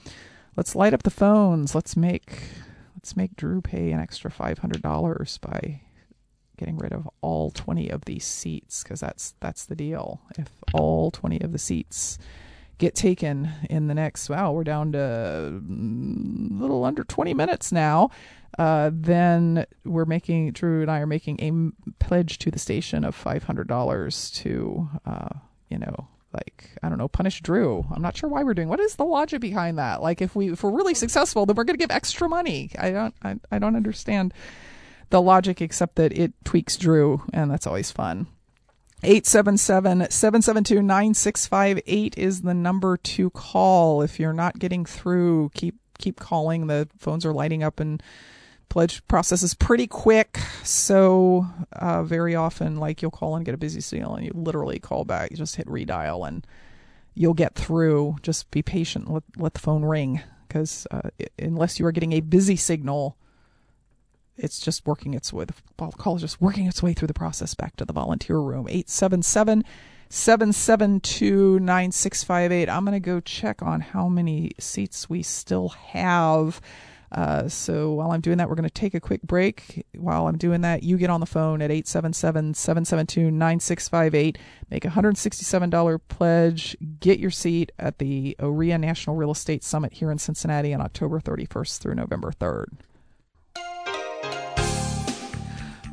let's 0.55 0.75
light 0.75 0.93
up 0.93 1.03
the 1.03 1.11
phones. 1.11 1.73
Let's 1.75 1.95
make 1.95 2.39
let's 2.95 3.15
make 3.15 3.35
Drew 3.35 3.61
pay 3.61 3.91
an 3.91 3.99
extra 3.99 4.31
five 4.31 4.59
hundred 4.59 4.81
dollars 4.81 5.37
by 5.39 5.81
getting 6.57 6.77
rid 6.77 6.91
of 6.91 7.07
all 7.21 7.51
20 7.51 7.89
of 7.89 8.05
these 8.05 8.25
seats 8.25 8.83
because 8.83 8.99
that's 8.99 9.35
that's 9.39 9.65
the 9.65 9.75
deal. 9.75 10.21
If 10.37 10.49
all 10.73 11.11
20 11.11 11.41
of 11.41 11.51
the 11.51 11.59
seats 11.59 12.17
get 12.79 12.95
taken 12.95 13.51
in 13.69 13.87
the 13.87 13.93
next, 13.93 14.29
wow, 14.29 14.51
we're 14.51 14.63
down 14.63 14.91
to 14.91 14.99
a 14.99 15.51
mm, 15.51 16.59
little 16.59 16.83
under 16.83 17.03
20 17.03 17.33
minutes 17.33 17.71
now. 17.71 18.09
Uh, 18.57 18.89
then 18.93 19.65
we're 19.85 20.05
making 20.05 20.51
Drew 20.51 20.81
and 20.81 20.89
I 20.89 20.99
are 20.99 21.07
making 21.07 21.39
a 21.39 22.03
pledge 22.03 22.39
to 22.39 22.51
the 22.51 22.59
station 22.59 23.03
of 23.03 23.15
$500 23.15 24.35
to, 24.35 24.89
uh, 25.05 25.29
you 25.69 25.77
know, 25.77 26.07
like 26.33 26.69
I 26.83 26.89
don't 26.89 26.97
know, 26.97 27.07
punish 27.07 27.41
Drew. 27.41 27.85
I'm 27.93 28.01
not 28.01 28.17
sure 28.17 28.29
why 28.29 28.43
we're 28.43 28.53
doing. 28.53 28.69
What 28.69 28.79
is 28.79 28.95
the 28.95 29.05
logic 29.05 29.41
behind 29.41 29.77
that? 29.77 30.01
Like 30.01 30.21
if 30.21 30.35
we 30.35 30.51
if 30.51 30.63
we're 30.63 30.75
really 30.75 30.93
successful, 30.93 31.45
then 31.45 31.55
we're 31.55 31.63
going 31.63 31.77
to 31.77 31.83
give 31.83 31.91
extra 31.91 32.29
money. 32.29 32.71
I 32.77 32.91
don't 32.91 33.15
I, 33.23 33.35
I 33.51 33.59
don't 33.59 33.75
understand 33.75 34.33
the 35.09 35.21
logic, 35.21 35.61
except 35.61 35.95
that 35.95 36.11
it 36.11 36.33
tweaks 36.43 36.77
Drew, 36.77 37.23
and 37.33 37.49
that's 37.49 37.67
always 37.67 37.91
fun. 37.91 38.27
877 39.03 40.09
772 40.09 40.81
9658 40.81 42.17
is 42.17 42.41
the 42.41 42.53
number 42.53 42.97
to 42.97 43.29
call. 43.29 44.01
If 44.01 44.19
you're 44.19 44.33
not 44.33 44.59
getting 44.59 44.85
through, 44.85 45.51
keep 45.53 45.75
keep 45.99 46.19
calling. 46.19 46.67
The 46.67 46.89
phones 46.97 47.25
are 47.25 47.33
lighting 47.33 47.63
up 47.63 47.79
and 47.79 48.01
pledge 48.69 49.05
process 49.07 49.43
is 49.43 49.53
pretty 49.53 49.87
quick. 49.87 50.39
So 50.63 51.47
uh, 51.73 52.03
very 52.03 52.35
often, 52.35 52.77
like 52.77 53.01
you'll 53.01 53.11
call 53.11 53.35
and 53.35 53.45
get 53.45 53.55
a 53.55 53.57
busy 53.57 53.81
signal, 53.81 54.15
and 54.15 54.25
you 54.25 54.31
literally 54.33 54.79
call 54.79 55.05
back. 55.05 55.31
You 55.31 55.37
just 55.37 55.55
hit 55.55 55.67
redial, 55.67 56.27
and 56.27 56.45
you'll 57.13 57.33
get 57.33 57.55
through. 57.55 58.17
Just 58.21 58.49
be 58.51 58.61
patient. 58.61 59.11
Let 59.11 59.23
let 59.37 59.53
the 59.53 59.59
phone 59.59 59.83
ring 59.83 60.21
because 60.47 60.87
uh, 60.91 61.09
unless 61.39 61.79
you 61.79 61.85
are 61.85 61.91
getting 61.91 62.13
a 62.13 62.21
busy 62.21 62.55
signal, 62.55 63.17
it's 64.37 64.59
just 64.59 64.85
working 64.85 65.13
its 65.13 65.33
way. 65.33 65.45
The 65.45 65.53
call 65.97 66.15
is 66.15 66.21
just 66.21 66.41
working 66.41 66.67
its 66.67 66.81
way 66.83 66.93
through 66.93 67.07
the 67.07 67.13
process 67.13 67.53
back 67.53 67.75
to 67.77 67.85
the 67.85 67.93
volunteer 67.93 68.39
room. 68.39 68.67
877 68.69 69.63
772 70.09 71.59
9658. 71.59 72.69
I'm 72.69 72.85
going 72.85 72.93
to 72.93 72.99
go 72.99 73.19
check 73.19 73.61
on 73.61 73.81
how 73.81 74.07
many 74.07 74.51
seats 74.59 75.09
we 75.09 75.21
still 75.23 75.69
have. 75.69 76.61
Uh, 77.11 77.47
so 77.47 77.91
while 77.91 78.11
I'm 78.11 78.21
doing 78.21 78.37
that, 78.37 78.49
we're 78.49 78.55
going 78.55 78.67
to 78.67 78.69
take 78.69 78.93
a 78.93 78.99
quick 78.99 79.21
break. 79.21 79.85
While 79.95 80.27
I'm 80.27 80.37
doing 80.37 80.61
that, 80.61 80.83
you 80.83 80.97
get 80.97 81.09
on 81.09 81.19
the 81.19 81.25
phone 81.25 81.61
at 81.61 81.71
877 81.71 82.53
772 82.53 83.31
9658. 83.31 84.37
Make 84.69 84.85
a 84.85 84.89
$167 84.89 85.99
pledge. 86.09 86.77
Get 86.99 87.19
your 87.19 87.31
seat 87.31 87.71
at 87.79 87.99
the 87.99 88.35
OREA 88.39 88.79
National 88.79 89.15
Real 89.15 89.31
Estate 89.31 89.63
Summit 89.63 89.93
here 89.93 90.11
in 90.11 90.17
Cincinnati 90.17 90.73
on 90.73 90.81
October 90.81 91.19
31st 91.19 91.79
through 91.79 91.95
November 91.95 92.31
3rd. 92.31 92.67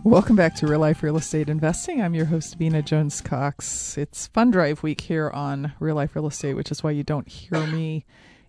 Welcome 0.02 0.36
back 0.36 0.54
to 0.56 0.66
Real 0.66 0.80
Life 0.80 1.02
Real 1.02 1.16
Estate 1.16 1.48
Investing. 1.48 2.02
I'm 2.02 2.12
your 2.12 2.26
host, 2.26 2.58
Vena 2.58 2.82
Jones 2.82 3.22
Cox. 3.22 3.96
It's 3.96 4.26
Fund 4.26 4.52
Drive 4.52 4.82
Week 4.82 5.00
here 5.00 5.30
on 5.30 5.72
Real 5.80 5.94
Life 5.94 6.14
Real 6.14 6.26
Estate, 6.26 6.56
which 6.56 6.70
is 6.70 6.82
why 6.82 6.90
you 6.90 7.02
don't 7.02 7.26
hear 7.26 7.66
me 7.68 8.04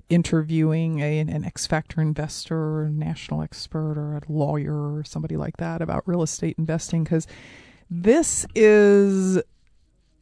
interviewing 0.09 0.99
a, 0.99 1.19
an 1.19 1.43
X 1.43 1.67
Factor 1.67 2.01
investor, 2.01 2.81
or 2.81 2.89
national 2.89 3.41
expert, 3.41 3.97
or 3.97 4.17
a 4.17 4.21
lawyer, 4.31 4.95
or 4.95 5.03
somebody 5.03 5.37
like 5.37 5.57
that 5.57 5.81
about 5.81 6.07
real 6.07 6.21
estate 6.21 6.55
investing, 6.57 7.03
because 7.03 7.27
this 7.89 8.45
is 8.55 9.41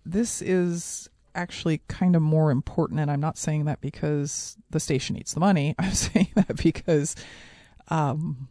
this 0.06 0.42
is 0.42 1.10
actually 1.36 1.82
kind 1.88 2.16
of 2.16 2.22
more 2.22 2.52
important. 2.52 3.00
And 3.00 3.10
I'm 3.10 3.20
not 3.20 3.38
saying 3.38 3.66
that 3.66 3.82
because 3.82 4.58
the 4.70 4.80
station 4.80 5.16
needs 5.16 5.34
the 5.34 5.40
money. 5.40 5.76
I'm 5.80 5.94
saying 5.94 6.32
that 6.36 6.58
because, 6.58 7.16
um, 7.90 8.50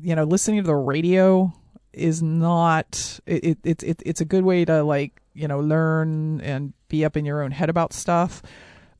you 0.00 0.14
know, 0.14 0.24
listening 0.24 0.62
to 0.62 0.66
the 0.66 0.74
radio 0.74 1.52
is 1.92 2.22
not 2.22 3.18
it, 3.26 3.58
it, 3.64 3.82
it 3.82 4.02
it's 4.06 4.20
a 4.20 4.24
good 4.24 4.44
way 4.44 4.64
to 4.64 4.82
like 4.84 5.20
you 5.34 5.48
know 5.48 5.58
learn 5.58 6.40
and 6.40 6.72
be 6.88 7.04
up 7.04 7.16
in 7.16 7.24
your 7.24 7.42
own 7.42 7.50
head 7.50 7.68
about 7.68 7.92
stuff 7.92 8.42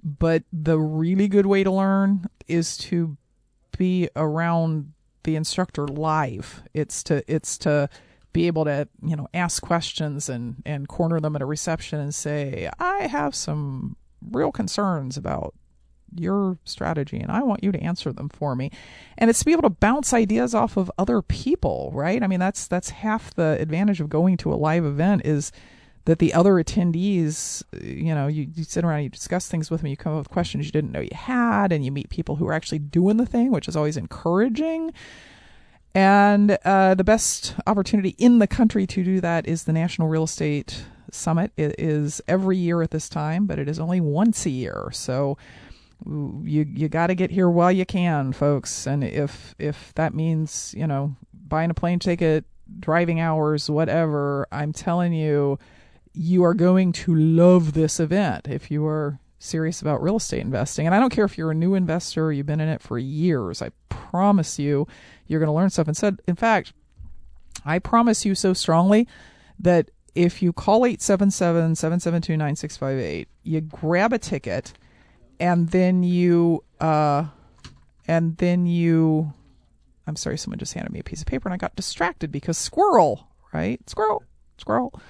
but 0.02 0.44
the 0.52 0.78
really 0.78 1.28
good 1.28 1.46
way 1.46 1.64
to 1.64 1.70
learn 1.70 2.26
is 2.48 2.76
to 2.76 3.16
be 3.76 4.08
around 4.16 4.92
the 5.24 5.36
instructor 5.36 5.86
live 5.86 6.62
it's 6.74 7.02
to 7.02 7.22
it's 7.32 7.58
to 7.58 7.88
be 8.32 8.46
able 8.46 8.64
to 8.64 8.88
you 9.02 9.16
know 9.16 9.28
ask 9.34 9.62
questions 9.62 10.28
and 10.28 10.62
and 10.64 10.88
corner 10.88 11.20
them 11.20 11.36
at 11.36 11.42
a 11.42 11.46
reception 11.46 12.00
and 12.00 12.14
say 12.14 12.70
i 12.78 13.06
have 13.06 13.34
some 13.34 13.96
real 14.30 14.50
concerns 14.50 15.16
about 15.16 15.54
your 16.14 16.58
strategy 16.64 17.18
and 17.18 17.30
I 17.30 17.42
want 17.42 17.62
you 17.62 17.72
to 17.72 17.80
answer 17.80 18.12
them 18.12 18.28
for 18.28 18.56
me. 18.56 18.70
And 19.18 19.30
it's 19.30 19.40
to 19.40 19.44
be 19.44 19.52
able 19.52 19.62
to 19.62 19.70
bounce 19.70 20.12
ideas 20.12 20.54
off 20.54 20.76
of 20.76 20.90
other 20.98 21.22
people, 21.22 21.90
right? 21.94 22.22
I 22.22 22.26
mean, 22.26 22.40
that's 22.40 22.66
that's 22.66 22.90
half 22.90 23.34
the 23.34 23.56
advantage 23.60 24.00
of 24.00 24.08
going 24.08 24.36
to 24.38 24.52
a 24.52 24.56
live 24.56 24.84
event 24.84 25.22
is 25.24 25.52
that 26.10 26.18
the 26.18 26.34
other 26.34 26.54
attendees, 26.54 27.62
you 27.80 28.12
know, 28.12 28.26
you, 28.26 28.48
you 28.52 28.64
sit 28.64 28.84
around, 28.84 29.04
you 29.04 29.08
discuss 29.08 29.46
things 29.46 29.70
with 29.70 29.80
them, 29.80 29.86
you 29.86 29.96
come 29.96 30.14
up 30.14 30.18
with 30.18 30.28
questions 30.28 30.66
you 30.66 30.72
didn't 30.72 30.90
know 30.90 30.98
you 30.98 31.14
had, 31.14 31.70
and 31.70 31.84
you 31.84 31.92
meet 31.92 32.08
people 32.10 32.34
who 32.34 32.48
are 32.48 32.52
actually 32.52 32.80
doing 32.80 33.16
the 33.16 33.24
thing, 33.24 33.52
which 33.52 33.68
is 33.68 33.76
always 33.76 33.96
encouraging. 33.96 34.92
And 35.94 36.58
uh, 36.64 36.96
the 36.96 37.04
best 37.04 37.54
opportunity 37.64 38.16
in 38.18 38.40
the 38.40 38.48
country 38.48 38.88
to 38.88 39.04
do 39.04 39.20
that 39.20 39.46
is 39.46 39.64
the 39.64 39.72
National 39.72 40.08
Real 40.08 40.24
Estate 40.24 40.84
Summit. 41.12 41.52
It 41.56 41.76
is 41.78 42.20
every 42.26 42.56
year 42.56 42.82
at 42.82 42.90
this 42.90 43.08
time, 43.08 43.46
but 43.46 43.60
it 43.60 43.68
is 43.68 43.78
only 43.78 44.00
once 44.00 44.44
a 44.46 44.50
year. 44.50 44.90
So 44.92 45.38
you 46.06 46.66
you 46.74 46.88
got 46.88 47.06
to 47.06 47.14
get 47.14 47.30
here 47.30 47.48
while 47.48 47.70
you 47.70 47.86
can, 47.86 48.32
folks. 48.32 48.84
And 48.84 49.04
if 49.04 49.54
if 49.60 49.94
that 49.94 50.12
means 50.12 50.74
you 50.76 50.88
know 50.88 51.14
buying 51.32 51.70
a 51.70 51.74
plane 51.74 52.00
ticket, 52.00 52.44
driving 52.80 53.20
hours, 53.20 53.70
whatever, 53.70 54.48
I'm 54.50 54.72
telling 54.72 55.12
you, 55.12 55.58
you 56.12 56.44
are 56.44 56.54
going 56.54 56.92
to 56.92 57.14
love 57.14 57.72
this 57.72 58.00
event 58.00 58.48
if 58.48 58.70
you 58.70 58.86
are 58.86 59.20
serious 59.38 59.80
about 59.80 60.02
real 60.02 60.16
estate 60.16 60.40
investing. 60.40 60.86
And 60.86 60.94
I 60.94 61.00
don't 61.00 61.10
care 61.10 61.24
if 61.24 61.38
you're 61.38 61.50
a 61.50 61.54
new 61.54 61.74
investor 61.74 62.26
or 62.26 62.32
you've 62.32 62.46
been 62.46 62.60
in 62.60 62.68
it 62.68 62.82
for 62.82 62.98
years. 62.98 63.62
I 63.62 63.70
promise 63.88 64.58
you, 64.58 64.86
you're 65.26 65.40
going 65.40 65.48
to 65.48 65.52
learn 65.52 65.70
stuff. 65.70 65.88
And 65.88 65.96
said, 65.96 66.20
in 66.26 66.36
fact, 66.36 66.72
I 67.64 67.78
promise 67.78 68.24
you 68.24 68.34
so 68.34 68.52
strongly 68.52 69.08
that 69.58 69.90
if 70.14 70.42
you 70.42 70.52
call 70.52 70.84
877 70.84 71.76
772 71.76 72.36
9658, 72.36 73.28
you 73.42 73.60
grab 73.60 74.12
a 74.12 74.18
ticket 74.18 74.72
and 75.38 75.70
then 75.70 76.02
you 76.02 76.64
uh, 76.80 77.26
and 78.06 78.36
then 78.36 78.66
you. 78.66 79.32
I'm 80.06 80.16
sorry, 80.16 80.36
someone 80.38 80.58
just 80.58 80.74
handed 80.74 80.92
me 80.92 80.98
a 80.98 81.04
piece 81.04 81.20
of 81.20 81.26
paper 81.26 81.48
and 81.48 81.54
I 81.54 81.56
got 81.56 81.76
distracted 81.76 82.32
because 82.32 82.58
squirrel, 82.58 83.28
right? 83.52 83.80
Squirrel, 83.88 84.24
squirrel. 84.58 85.00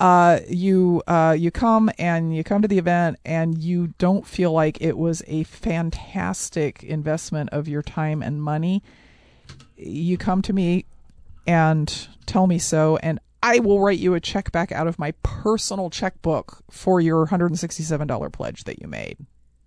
Uh, 0.00 0.40
you 0.48 1.02
uh, 1.06 1.36
you 1.38 1.50
come 1.50 1.90
and 1.98 2.34
you 2.34 2.42
come 2.42 2.62
to 2.62 2.68
the 2.68 2.78
event 2.78 3.18
and 3.22 3.62
you 3.62 3.92
don't 3.98 4.26
feel 4.26 4.50
like 4.50 4.80
it 4.80 4.96
was 4.96 5.22
a 5.26 5.44
fantastic 5.44 6.82
investment 6.82 7.50
of 7.50 7.68
your 7.68 7.82
time 7.82 8.22
and 8.22 8.42
money. 8.42 8.82
You 9.76 10.16
come 10.16 10.40
to 10.42 10.54
me 10.54 10.86
and 11.46 12.08
tell 12.24 12.46
me 12.46 12.58
so, 12.58 12.96
and 13.02 13.20
I 13.42 13.58
will 13.58 13.78
write 13.78 13.98
you 13.98 14.14
a 14.14 14.20
check 14.20 14.50
back 14.52 14.72
out 14.72 14.86
of 14.86 14.98
my 14.98 15.12
personal 15.22 15.90
checkbook 15.90 16.62
for 16.70 17.02
your 17.02 17.26
$167 17.26 18.32
pledge 18.32 18.64
that 18.64 18.80
you 18.80 18.88
made. 18.88 19.18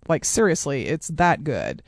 Like 0.08 0.24
seriously, 0.24 0.86
it's 0.86 1.08
that 1.08 1.44
good. 1.44 1.80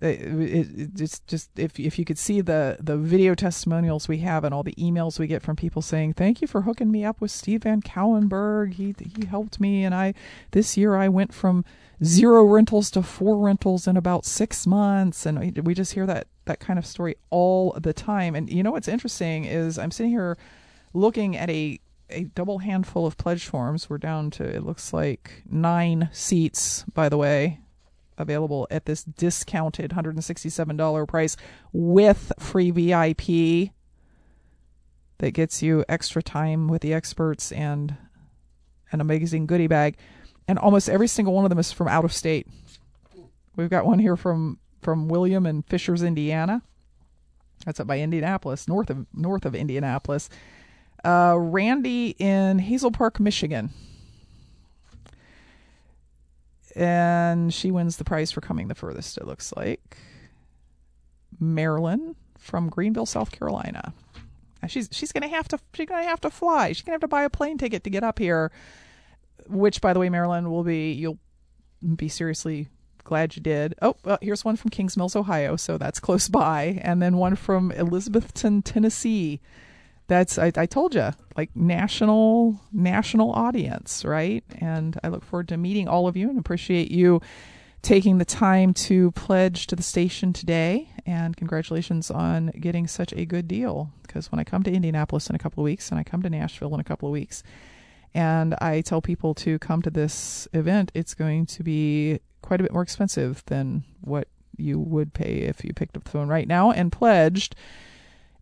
Uh, 0.00 0.06
it, 0.06 0.20
it, 0.20 1.00
it's 1.00 1.20
just 1.20 1.50
if 1.58 1.78
if 1.78 1.98
you 1.98 2.04
could 2.04 2.18
see 2.18 2.40
the 2.40 2.78
the 2.80 2.96
video 2.96 3.34
testimonials 3.34 4.08
we 4.08 4.18
have 4.18 4.42
and 4.42 4.54
all 4.54 4.62
the 4.62 4.74
emails 4.74 5.18
we 5.18 5.26
get 5.26 5.42
from 5.42 5.54
people 5.54 5.82
saying 5.82 6.12
thank 6.14 6.40
you 6.40 6.48
for 6.48 6.62
hooking 6.62 6.90
me 6.90 7.04
up 7.04 7.20
with 7.20 7.30
Steve 7.30 7.64
Van 7.64 7.82
Cowenberg. 7.82 8.74
He 8.74 8.94
he 8.98 9.26
helped 9.26 9.60
me, 9.60 9.84
and 9.84 9.94
I 9.94 10.14
this 10.52 10.76
year 10.76 10.96
I 10.96 11.08
went 11.08 11.34
from 11.34 11.64
zero 12.02 12.44
rentals 12.44 12.90
to 12.92 13.02
four 13.02 13.38
rentals 13.38 13.86
in 13.86 13.96
about 13.96 14.24
six 14.24 14.66
months, 14.66 15.26
and 15.26 15.62
we 15.64 15.74
just 15.74 15.92
hear 15.92 16.06
that 16.06 16.26
that 16.46 16.58
kind 16.58 16.78
of 16.78 16.86
story 16.86 17.16
all 17.30 17.72
the 17.80 17.92
time. 17.92 18.34
And 18.34 18.50
you 18.50 18.62
know 18.62 18.72
what's 18.72 18.88
interesting 18.88 19.44
is 19.44 19.78
I'm 19.78 19.90
sitting 19.90 20.10
here 20.10 20.38
looking 20.94 21.36
at 21.36 21.50
a 21.50 21.78
a 22.10 22.24
double 22.24 22.58
handful 22.58 23.06
of 23.06 23.16
pledge 23.16 23.46
forms. 23.46 23.88
We're 23.88 23.98
down 23.98 24.30
to 24.32 24.44
it 24.44 24.64
looks 24.64 24.92
like 24.92 25.42
nine 25.50 26.08
seats, 26.12 26.84
by 26.94 27.08
the 27.08 27.16
way, 27.16 27.60
available 28.18 28.66
at 28.70 28.86
this 28.86 29.04
discounted 29.04 29.90
$167 29.90 31.08
price 31.08 31.36
with 31.72 32.32
free 32.38 32.70
VIP 32.70 33.72
that 35.18 35.32
gets 35.32 35.62
you 35.62 35.84
extra 35.88 36.22
time 36.22 36.68
with 36.68 36.82
the 36.82 36.92
experts 36.92 37.52
and 37.52 37.96
an 38.90 39.00
amazing 39.00 39.46
goodie 39.46 39.66
bag. 39.66 39.96
And 40.48 40.58
almost 40.58 40.88
every 40.88 41.08
single 41.08 41.34
one 41.34 41.44
of 41.44 41.50
them 41.50 41.58
is 41.58 41.72
from 41.72 41.88
out 41.88 42.04
of 42.04 42.12
state. 42.12 42.46
We've 43.56 43.70
got 43.70 43.86
one 43.86 43.98
here 43.98 44.16
from 44.16 44.58
from 44.80 45.06
William 45.06 45.46
and 45.46 45.64
Fishers, 45.66 46.02
Indiana. 46.02 46.62
That's 47.64 47.78
up 47.78 47.86
by 47.86 48.00
Indianapolis, 48.00 48.66
north 48.66 48.90
of 48.90 49.06
north 49.14 49.46
of 49.46 49.54
Indianapolis 49.54 50.28
uh, 51.04 51.36
Randy 51.38 52.14
in 52.18 52.58
Hazel 52.58 52.90
Park, 52.90 53.20
Michigan. 53.20 53.70
And 56.74 57.52
she 57.52 57.70
wins 57.70 57.96
the 57.96 58.04
prize 58.04 58.32
for 58.32 58.40
coming 58.40 58.68
the 58.68 58.74
furthest, 58.74 59.18
it 59.18 59.26
looks 59.26 59.52
like. 59.56 59.98
Marilyn 61.38 62.16
from 62.38 62.68
Greenville, 62.68 63.06
South 63.06 63.30
Carolina. 63.30 63.92
She's 64.68 64.88
she's 64.92 65.10
gonna 65.10 65.28
have 65.28 65.48
to 65.48 65.58
she's 65.74 65.86
gonna 65.86 66.04
have 66.04 66.20
to 66.20 66.30
fly. 66.30 66.68
She's 66.68 66.82
gonna 66.82 66.94
have 66.94 67.00
to 67.00 67.08
buy 67.08 67.24
a 67.24 67.30
plane 67.30 67.58
ticket 67.58 67.82
to 67.84 67.90
get 67.90 68.04
up 68.04 68.18
here. 68.18 68.52
Which, 69.48 69.80
by 69.80 69.92
the 69.92 69.98
way, 69.98 70.08
Marilyn 70.08 70.50
will 70.50 70.62
be 70.62 70.92
you'll 70.92 71.18
be 71.96 72.08
seriously 72.08 72.68
glad 73.02 73.34
you 73.34 73.42
did. 73.42 73.74
Oh, 73.82 73.96
well, 74.04 74.18
here's 74.22 74.44
one 74.44 74.56
from 74.56 74.70
Kings 74.70 74.96
Mills, 74.96 75.16
Ohio, 75.16 75.56
so 75.56 75.78
that's 75.78 75.98
close 75.98 76.28
by, 76.28 76.80
and 76.82 77.02
then 77.02 77.16
one 77.16 77.34
from 77.34 77.72
Elizabethton, 77.72 78.62
Tennessee 78.64 79.40
that's 80.12 80.38
I, 80.38 80.52
I 80.56 80.66
told 80.66 80.94
you 80.94 81.10
like 81.36 81.54
national 81.56 82.60
national 82.72 83.32
audience 83.32 84.04
right? 84.04 84.44
And 84.58 84.98
i 85.02 85.08
look 85.08 85.24
forward 85.24 85.48
to 85.48 85.56
meeting 85.56 85.88
all 85.88 86.06
of 86.06 86.16
you 86.16 86.28
and 86.28 86.38
appreciate 86.38 86.90
you 86.90 87.20
taking 87.82 88.18
the 88.18 88.24
time 88.24 88.72
to 88.72 89.10
pledge 89.12 89.66
to 89.66 89.74
the 89.74 89.82
station 89.82 90.32
today. 90.32 90.88
And 91.04 91.36
congratulations 91.36 92.12
on 92.12 92.52
getting 92.60 92.86
such 92.86 93.12
a 93.12 93.24
good 93.24 93.48
deal. 93.48 93.90
Because 94.02 94.30
when 94.30 94.38
i 94.38 94.44
come 94.44 94.62
to 94.62 94.72
indianapolis 94.72 95.30
in 95.30 95.36
a 95.36 95.38
couple 95.38 95.62
of 95.62 95.64
weeks 95.64 95.90
and 95.90 95.98
i 95.98 96.04
come 96.04 96.22
to 96.22 96.30
nashville 96.30 96.74
in 96.74 96.80
a 96.80 96.84
couple 96.84 97.08
of 97.08 97.12
weeks 97.12 97.42
and 98.14 98.54
i 98.60 98.82
tell 98.82 99.00
people 99.00 99.32
to 99.32 99.58
come 99.58 99.80
to 99.80 99.90
this 99.90 100.46
event 100.52 100.92
it's 100.94 101.14
going 101.14 101.46
to 101.46 101.62
be 101.62 102.20
quite 102.42 102.60
a 102.60 102.62
bit 102.62 102.72
more 102.72 102.82
expensive 102.82 103.42
than 103.46 103.84
what 104.02 104.28
you 104.58 104.78
would 104.78 105.14
pay 105.14 105.38
if 105.38 105.64
you 105.64 105.72
picked 105.72 105.96
up 105.96 106.04
the 106.04 106.10
phone 106.10 106.28
right 106.28 106.46
now 106.46 106.70
and 106.70 106.92
pledged 106.92 107.56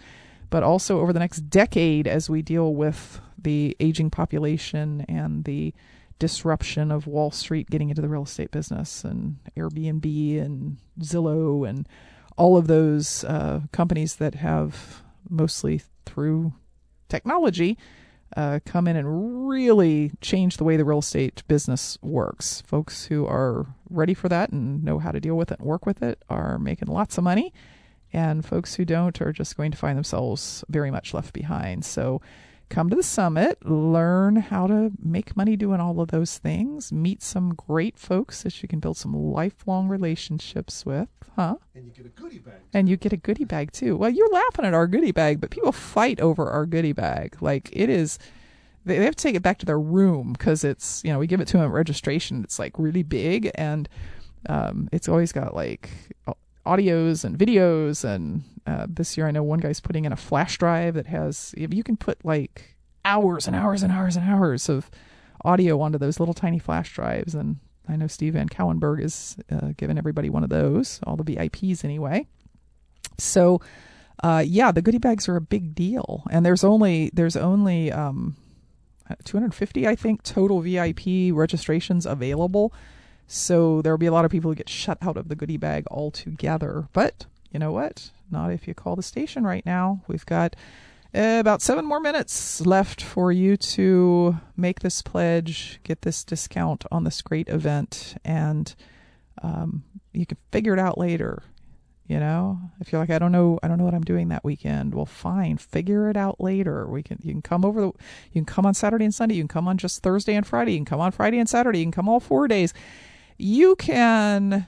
but 0.49 0.61
also 0.61 0.99
over 0.99 1.13
the 1.13 1.19
next 1.19 1.49
decade 1.49 2.05
as 2.05 2.29
we 2.29 2.41
deal 2.41 2.75
with 2.75 3.21
the 3.41 3.77
aging 3.79 4.09
population 4.09 5.05
and 5.07 5.45
the 5.45 5.73
disruption 6.19 6.91
of 6.91 7.07
Wall 7.07 7.31
Street 7.31 7.69
getting 7.69 7.87
into 7.87 8.01
the 8.01 8.09
real 8.09 8.23
estate 8.23 8.51
business 8.51 9.05
and 9.05 9.37
Airbnb 9.55 10.41
and 10.41 10.79
Zillow 10.99 11.65
and 11.67 11.87
all 12.37 12.57
of 12.57 12.67
those 12.67 13.23
uh, 13.23 13.61
companies 13.71 14.17
that 14.17 14.35
have 14.35 15.01
mostly 15.29 15.81
through 16.05 16.51
technology 17.07 17.77
uh, 18.35 18.59
come 18.65 18.87
in 18.87 18.95
and 18.95 19.47
really 19.47 20.11
change 20.21 20.57
the 20.57 20.63
way 20.63 20.77
the 20.77 20.85
real 20.85 20.99
estate 20.99 21.43
business 21.47 21.97
works. 22.01 22.61
Folks 22.65 23.05
who 23.05 23.25
are 23.25 23.65
ready 23.89 24.13
for 24.13 24.29
that 24.29 24.51
and 24.51 24.83
know 24.83 24.99
how 24.99 25.11
to 25.11 25.19
deal 25.19 25.35
with 25.35 25.51
it 25.51 25.59
and 25.59 25.67
work 25.67 25.85
with 25.85 26.01
it 26.01 26.21
are 26.29 26.59
making 26.59 26.87
lots 26.87 27.17
of 27.17 27.23
money, 27.23 27.53
and 28.11 28.45
folks 28.45 28.75
who 28.75 28.85
don't 28.85 29.21
are 29.21 29.31
just 29.31 29.57
going 29.57 29.71
to 29.71 29.77
find 29.77 29.97
themselves 29.97 30.63
very 30.69 30.91
much 30.91 31.13
left 31.13 31.33
behind. 31.33 31.85
So, 31.85 32.21
come 32.69 32.89
to 32.89 32.95
the 32.95 33.03
summit, 33.03 33.65
learn 33.65 34.37
how 34.37 34.67
to 34.67 34.91
make 35.01 35.35
money 35.37 35.55
doing 35.55 35.79
all 35.79 35.99
of 36.01 36.09
those 36.09 36.37
things, 36.37 36.91
meet 36.91 37.21
some 37.21 37.53
great 37.53 37.97
folks 37.97 38.43
that 38.43 38.61
you 38.61 38.67
can 38.67 38.79
build 38.79 38.97
some 38.97 39.13
lifelong 39.13 39.87
relationships 39.87 40.85
with, 40.85 41.09
huh? 41.35 41.55
And 41.73 41.85
you 41.85 41.91
get 41.91 42.05
a 42.05 42.09
goodie 42.09 42.39
bag. 42.39 42.53
And 42.73 42.89
you 42.89 42.97
get 42.97 43.13
a 43.13 43.17
goodie 43.17 43.45
bag 43.45 43.71
too. 43.71 43.95
Well, 43.95 44.09
you're 44.09 44.31
laughing 44.31 44.65
at 44.65 44.73
our 44.73 44.87
goodie 44.87 45.11
bag, 45.11 45.39
but 45.39 45.51
people 45.51 45.71
fight 45.71 46.19
over 46.19 46.49
our 46.49 46.65
goodie 46.65 46.93
bag. 46.93 47.37
Like 47.41 47.69
it 47.71 47.89
is 47.89 48.17
they 48.85 48.97
have 48.97 49.15
to 49.15 49.23
take 49.23 49.35
it 49.35 49.41
back 49.41 49.57
to 49.57 49.65
their 49.65 49.79
room 49.79 50.33
because 50.33 50.63
it's 50.63 51.03
you 51.03 51.11
know 51.11 51.19
we 51.19 51.27
give 51.27 51.41
it 51.41 51.47
to 51.47 51.57
them 51.57 51.65
at 51.65 51.71
registration 51.71 52.43
it's 52.43 52.59
like 52.59 52.77
really 52.77 53.03
big 53.03 53.49
and 53.55 53.89
um, 54.47 54.87
it's 54.91 55.09
always 55.09 55.31
got 55.31 55.55
like 55.55 55.89
audios 56.65 57.25
and 57.25 57.37
videos 57.37 58.03
and 58.03 58.43
uh, 58.67 58.85
this 58.89 59.17
year 59.17 59.27
i 59.27 59.31
know 59.31 59.43
one 59.43 59.59
guy's 59.59 59.79
putting 59.79 60.05
in 60.05 60.11
a 60.11 60.17
flash 60.17 60.57
drive 60.57 60.93
that 60.95 61.07
has 61.07 61.53
you 61.57 61.83
can 61.83 61.97
put 61.97 62.23
like 62.25 62.75
hours 63.03 63.47
and 63.47 63.55
hours 63.55 63.83
and 63.83 63.91
hours 63.91 64.15
and 64.15 64.27
hours 64.29 64.69
of 64.69 64.89
audio 65.43 65.79
onto 65.81 65.97
those 65.97 66.19
little 66.19 66.33
tiny 66.33 66.57
flash 66.59 66.93
drives 66.93 67.35
and 67.35 67.57
i 67.87 67.95
know 67.95 68.07
steve 68.07 68.33
van 68.33 68.49
cowenberg 68.49 69.01
is 69.01 69.37
uh, 69.51 69.69
giving 69.77 69.97
everybody 69.97 70.29
one 70.29 70.43
of 70.43 70.49
those 70.49 70.99
all 71.05 71.15
the 71.15 71.23
vips 71.23 71.83
anyway 71.85 72.25
So, 73.17 73.61
uh, 74.23 74.43
yeah, 74.45 74.71
the 74.71 74.81
goodie 74.81 74.97
bags 74.97 75.29
are 75.29 75.35
a 75.37 75.41
big 75.41 75.73
deal, 75.75 76.23
and 76.31 76.45
there's 76.45 76.63
only 76.63 77.11
there's 77.13 77.37
only 77.37 77.91
um, 77.91 78.35
250, 79.23 79.87
I 79.87 79.95
think, 79.95 80.23
total 80.23 80.61
VIP 80.61 81.31
registrations 81.31 82.05
available. 82.05 82.73
So 83.27 83.81
there'll 83.81 83.97
be 83.97 84.05
a 84.05 84.11
lot 84.11 84.25
of 84.25 84.31
people 84.31 84.51
who 84.51 84.55
get 84.55 84.69
shut 84.69 84.97
out 85.01 85.17
of 85.17 85.29
the 85.29 85.35
goodie 85.35 85.57
bag 85.57 85.85
altogether. 85.89 86.87
But 86.93 87.25
you 87.51 87.59
know 87.59 87.71
what? 87.71 88.11
Not 88.31 88.51
if 88.51 88.67
you 88.67 88.73
call 88.73 88.95
the 88.95 89.03
station 89.03 89.43
right 89.43 89.65
now. 89.65 90.01
We've 90.07 90.25
got 90.25 90.55
uh, 91.15 91.37
about 91.39 91.61
seven 91.61 91.85
more 91.85 91.99
minutes 91.99 92.65
left 92.65 93.01
for 93.01 93.31
you 93.31 93.55
to 93.55 94.37
make 94.57 94.81
this 94.81 95.01
pledge, 95.01 95.79
get 95.83 96.01
this 96.01 96.23
discount 96.23 96.83
on 96.91 97.03
this 97.05 97.21
great 97.21 97.47
event, 97.47 98.15
and 98.25 98.75
um, 99.41 99.83
you 100.11 100.25
can 100.25 100.37
figure 100.51 100.73
it 100.73 100.79
out 100.79 100.97
later. 100.97 101.43
You 102.07 102.19
know, 102.19 102.59
if 102.79 102.91
you're 102.91 103.01
like, 103.01 103.09
I 103.09 103.17
don't 103.17 103.31
know, 103.31 103.59
I 103.63 103.67
don't 103.67 103.79
know 103.79 103.83
what 103.83 103.95
I'm 103.95 104.03
doing 104.03 104.27
that 104.27 104.43
weekend. 104.43 104.93
Well, 104.93 105.07
fine, 105.07 105.57
figure 105.57 106.07
it 106.07 106.15
out 106.15 106.39
later. 106.39 106.85
We 106.85 107.01
can, 107.01 107.17
you 107.23 107.31
can 107.31 107.41
come 107.41 107.65
over 107.65 107.81
the, 107.81 107.87
you 107.87 107.93
can 108.33 108.45
come 108.45 108.65
on 108.65 108.75
Saturday 108.75 109.05
and 109.05 109.13
Sunday. 109.13 109.35
You 109.35 109.41
can 109.41 109.47
come 109.47 109.67
on 109.67 109.77
just 109.79 110.03
Thursday 110.03 110.35
and 110.35 110.45
Friday. 110.45 110.73
You 110.73 110.77
can 110.79 110.85
come 110.85 110.99
on 111.01 111.11
Friday 111.11 111.39
and 111.39 111.49
Saturday. 111.49 111.79
You 111.79 111.85
can 111.85 111.91
come 111.91 112.07
all 112.07 112.19
four 112.19 112.47
days. 112.47 112.75
You 113.39 113.75
can 113.77 114.67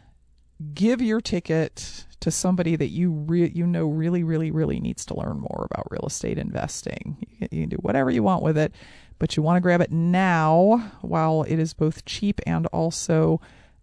give 0.74 1.00
your 1.00 1.22
ticket 1.22 2.07
to 2.20 2.32
somebody 2.32 2.76
that 2.76 2.88
you 2.88 3.12
re- 3.12 3.52
you 3.54 3.66
know 3.68 3.88
really, 3.88 4.24
really, 4.24 4.52
really 4.52 4.80
needs 4.80 5.06
to 5.06 5.16
learn 5.16 5.40
more 5.40 5.68
about 5.70 5.92
real 5.92 6.06
estate 6.08 6.38
investing. 6.38 7.18
You 7.20 7.38
can, 7.38 7.48
you 7.52 7.64
can 7.64 7.70
do 7.70 7.78
whatever 7.78 8.10
you 8.10 8.24
want 8.24 8.44
with 8.44 8.58
it, 8.58 8.74
but 9.20 9.36
you 9.36 9.44
want 9.44 9.58
to 9.58 9.62
grab 9.62 9.82
it 9.82 9.92
now 9.92 10.92
while 11.02 11.44
it 11.44 11.60
is 11.60 11.74
both 11.74 12.06
cheap 12.06 12.42
and 12.46 12.66
also 12.68 13.40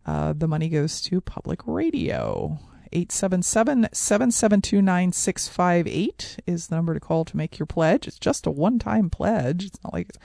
uh, 0.07 0.33
the 0.33 0.49
money 0.49 0.69
goes 0.69 1.01
to 1.03 1.21
public 1.21 1.61
radio. 1.67 2.59
877 2.93 3.89
772 3.93 4.81
9658 4.81 6.39
is 6.47 6.69
the 6.69 6.77
number 6.77 6.95
to 6.95 7.01
call 7.01 7.25
to 7.25 7.37
make 7.37 7.59
your 7.59 7.67
pledge. 7.67 8.07
It's 8.07 8.21
just 8.21 8.47
a 8.47 8.53
one 8.53 8.79
time 8.79 9.11
pledge. 9.11 9.65
It's 9.65 9.83
not 9.83 9.93
like 9.93 10.11
it's 10.11 10.19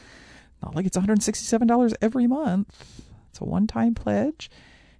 not 0.62 0.76
like 0.76 0.86
it's 0.86 0.97
$167 0.97 1.93
every 2.01 2.28
month. 2.28 3.01
It's 3.30 3.41
a 3.41 3.45
one 3.45 3.66
time 3.66 3.95
pledge 3.95 4.51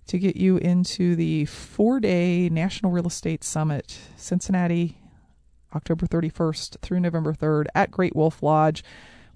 to 0.10 0.18
get 0.18 0.36
you 0.36 0.58
into 0.58 1.16
the 1.16 1.46
four 1.46 2.00
day 2.00 2.50
National 2.50 2.92
Real 2.92 3.08
Estate 3.08 3.44
Summit, 3.44 4.00
Cincinnati, 4.18 4.98
October 5.76 6.08
31st 6.08 6.80
through 6.82 7.00
November 7.00 7.32
3rd 7.32 7.66
at 7.76 7.92
Great 7.92 8.16
Wolf 8.16 8.42
Lodge. 8.42 8.84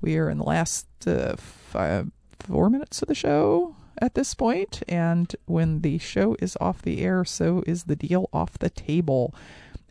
we 0.00 0.16
are 0.16 0.30
in 0.30 0.38
the 0.38 0.44
last 0.44 0.86
uh, 1.06 1.36
five, 1.36 2.10
4 2.40 2.70
minutes 2.70 3.02
of 3.02 3.08
the 3.08 3.14
show 3.14 3.76
at 3.98 4.14
this 4.14 4.32
point. 4.34 4.82
And 4.88 5.36
when 5.46 5.82
the 5.82 5.98
show 5.98 6.36
is 6.40 6.56
off 6.60 6.82
the 6.82 7.02
air 7.02 7.24
so 7.24 7.62
is 7.66 7.84
the 7.84 7.96
deal 7.96 8.28
off 8.32 8.58
the 8.58 8.70
table. 8.70 9.34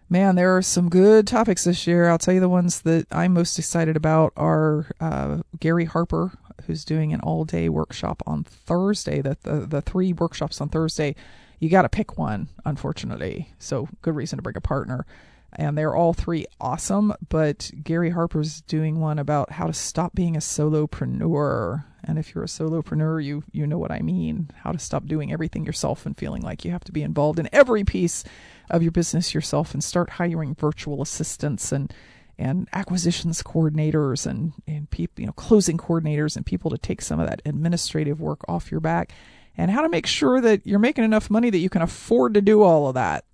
man, 0.08 0.34
there 0.34 0.56
are 0.56 0.62
some 0.62 0.88
good 0.88 1.26
topics 1.26 1.64
this 1.64 1.86
year. 1.86 2.08
I'll 2.08 2.18
tell 2.18 2.34
you 2.34 2.40
the 2.40 2.48
ones 2.48 2.82
that 2.82 3.06
I'm 3.10 3.34
most 3.34 3.58
excited 3.58 3.96
about 3.96 4.32
are 4.36 4.86
uh, 5.00 5.38
Gary 5.58 5.84
Harper, 5.84 6.32
who's 6.66 6.84
doing 6.84 7.12
an 7.12 7.20
all 7.20 7.44
day 7.44 7.68
workshop 7.68 8.22
on 8.26 8.44
Thursday. 8.44 9.22
The, 9.22 9.36
the, 9.42 9.66
the 9.66 9.80
three 9.80 10.12
workshops 10.12 10.60
on 10.60 10.68
Thursday, 10.68 11.14
you 11.58 11.68
got 11.68 11.82
to 11.82 11.88
pick 11.88 12.18
one, 12.18 12.48
unfortunately. 12.64 13.54
So, 13.58 13.88
good 14.02 14.14
reason 14.16 14.36
to 14.38 14.42
bring 14.42 14.56
a 14.56 14.60
partner. 14.60 15.06
And 15.52 15.76
they're 15.76 15.96
all 15.96 16.12
three 16.12 16.46
awesome, 16.60 17.12
but 17.28 17.70
Gary 17.82 18.10
Harper's 18.10 18.60
doing 18.62 19.00
one 19.00 19.18
about 19.18 19.52
how 19.52 19.66
to 19.66 19.72
stop 19.72 20.14
being 20.14 20.36
a 20.36 20.40
solopreneur. 20.40 21.84
And 22.04 22.18
if 22.18 22.34
you're 22.34 22.44
a 22.44 22.48
solopreneur, 22.48 23.22
you 23.22 23.42
you 23.50 23.66
know 23.66 23.78
what 23.78 23.90
I 23.90 24.00
mean. 24.00 24.50
How 24.62 24.72
to 24.72 24.78
stop 24.78 25.06
doing 25.06 25.32
everything 25.32 25.64
yourself 25.64 26.06
and 26.06 26.16
feeling 26.16 26.42
like 26.42 26.64
you 26.64 26.70
have 26.70 26.84
to 26.84 26.92
be 26.92 27.02
involved 27.02 27.38
in 27.38 27.48
every 27.52 27.84
piece 27.84 28.24
of 28.70 28.82
your 28.82 28.92
business 28.92 29.34
yourself 29.34 29.74
and 29.74 29.82
start 29.82 30.10
hiring 30.10 30.54
virtual 30.54 31.02
assistants 31.02 31.72
and 31.72 31.92
and 32.38 32.68
acquisitions 32.72 33.42
coordinators 33.42 34.26
and 34.26 34.52
and 34.66 34.88
people 34.90 35.20
you 35.20 35.26
know 35.26 35.32
closing 35.32 35.76
coordinators 35.76 36.36
and 36.36 36.46
people 36.46 36.70
to 36.70 36.78
take 36.78 37.02
some 37.02 37.20
of 37.20 37.28
that 37.28 37.42
administrative 37.44 38.20
work 38.20 38.40
off 38.48 38.70
your 38.70 38.80
back 38.80 39.12
and 39.58 39.70
how 39.70 39.82
to 39.82 39.88
make 39.90 40.06
sure 40.06 40.40
that 40.40 40.66
you're 40.66 40.78
making 40.78 41.04
enough 41.04 41.28
money 41.28 41.50
that 41.50 41.58
you 41.58 41.68
can 41.68 41.82
afford 41.82 42.32
to 42.34 42.40
do 42.40 42.62
all 42.62 42.88
of 42.88 42.94
that 42.94 43.24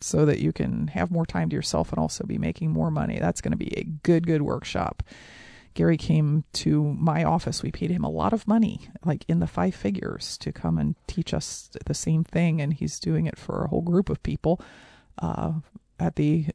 so 0.00 0.24
that 0.26 0.40
you 0.40 0.52
can 0.52 0.88
have 0.88 1.10
more 1.10 1.26
time 1.26 1.48
to 1.48 1.56
yourself 1.56 1.90
and 1.90 1.98
also 1.98 2.24
be 2.24 2.38
making 2.38 2.70
more 2.70 2.90
money. 2.90 3.18
That's 3.18 3.40
going 3.40 3.52
to 3.52 3.58
be 3.58 3.76
a 3.76 3.84
good 3.84 4.26
good 4.26 4.42
workshop. 4.42 5.02
Gary 5.76 5.98
came 5.98 6.44
to 6.54 6.82
my 6.94 7.22
office. 7.22 7.62
We 7.62 7.70
paid 7.70 7.90
him 7.90 8.02
a 8.02 8.10
lot 8.10 8.32
of 8.32 8.48
money, 8.48 8.88
like 9.04 9.26
in 9.28 9.40
the 9.40 9.46
five 9.46 9.74
figures, 9.74 10.38
to 10.38 10.50
come 10.50 10.78
and 10.78 10.96
teach 11.06 11.34
us 11.34 11.68
the 11.84 11.92
same 11.92 12.24
thing. 12.24 12.62
And 12.62 12.72
he's 12.72 12.98
doing 12.98 13.26
it 13.26 13.38
for 13.38 13.62
a 13.62 13.68
whole 13.68 13.82
group 13.82 14.08
of 14.08 14.22
people 14.22 14.58
uh, 15.20 15.52
at 16.00 16.16
the 16.16 16.46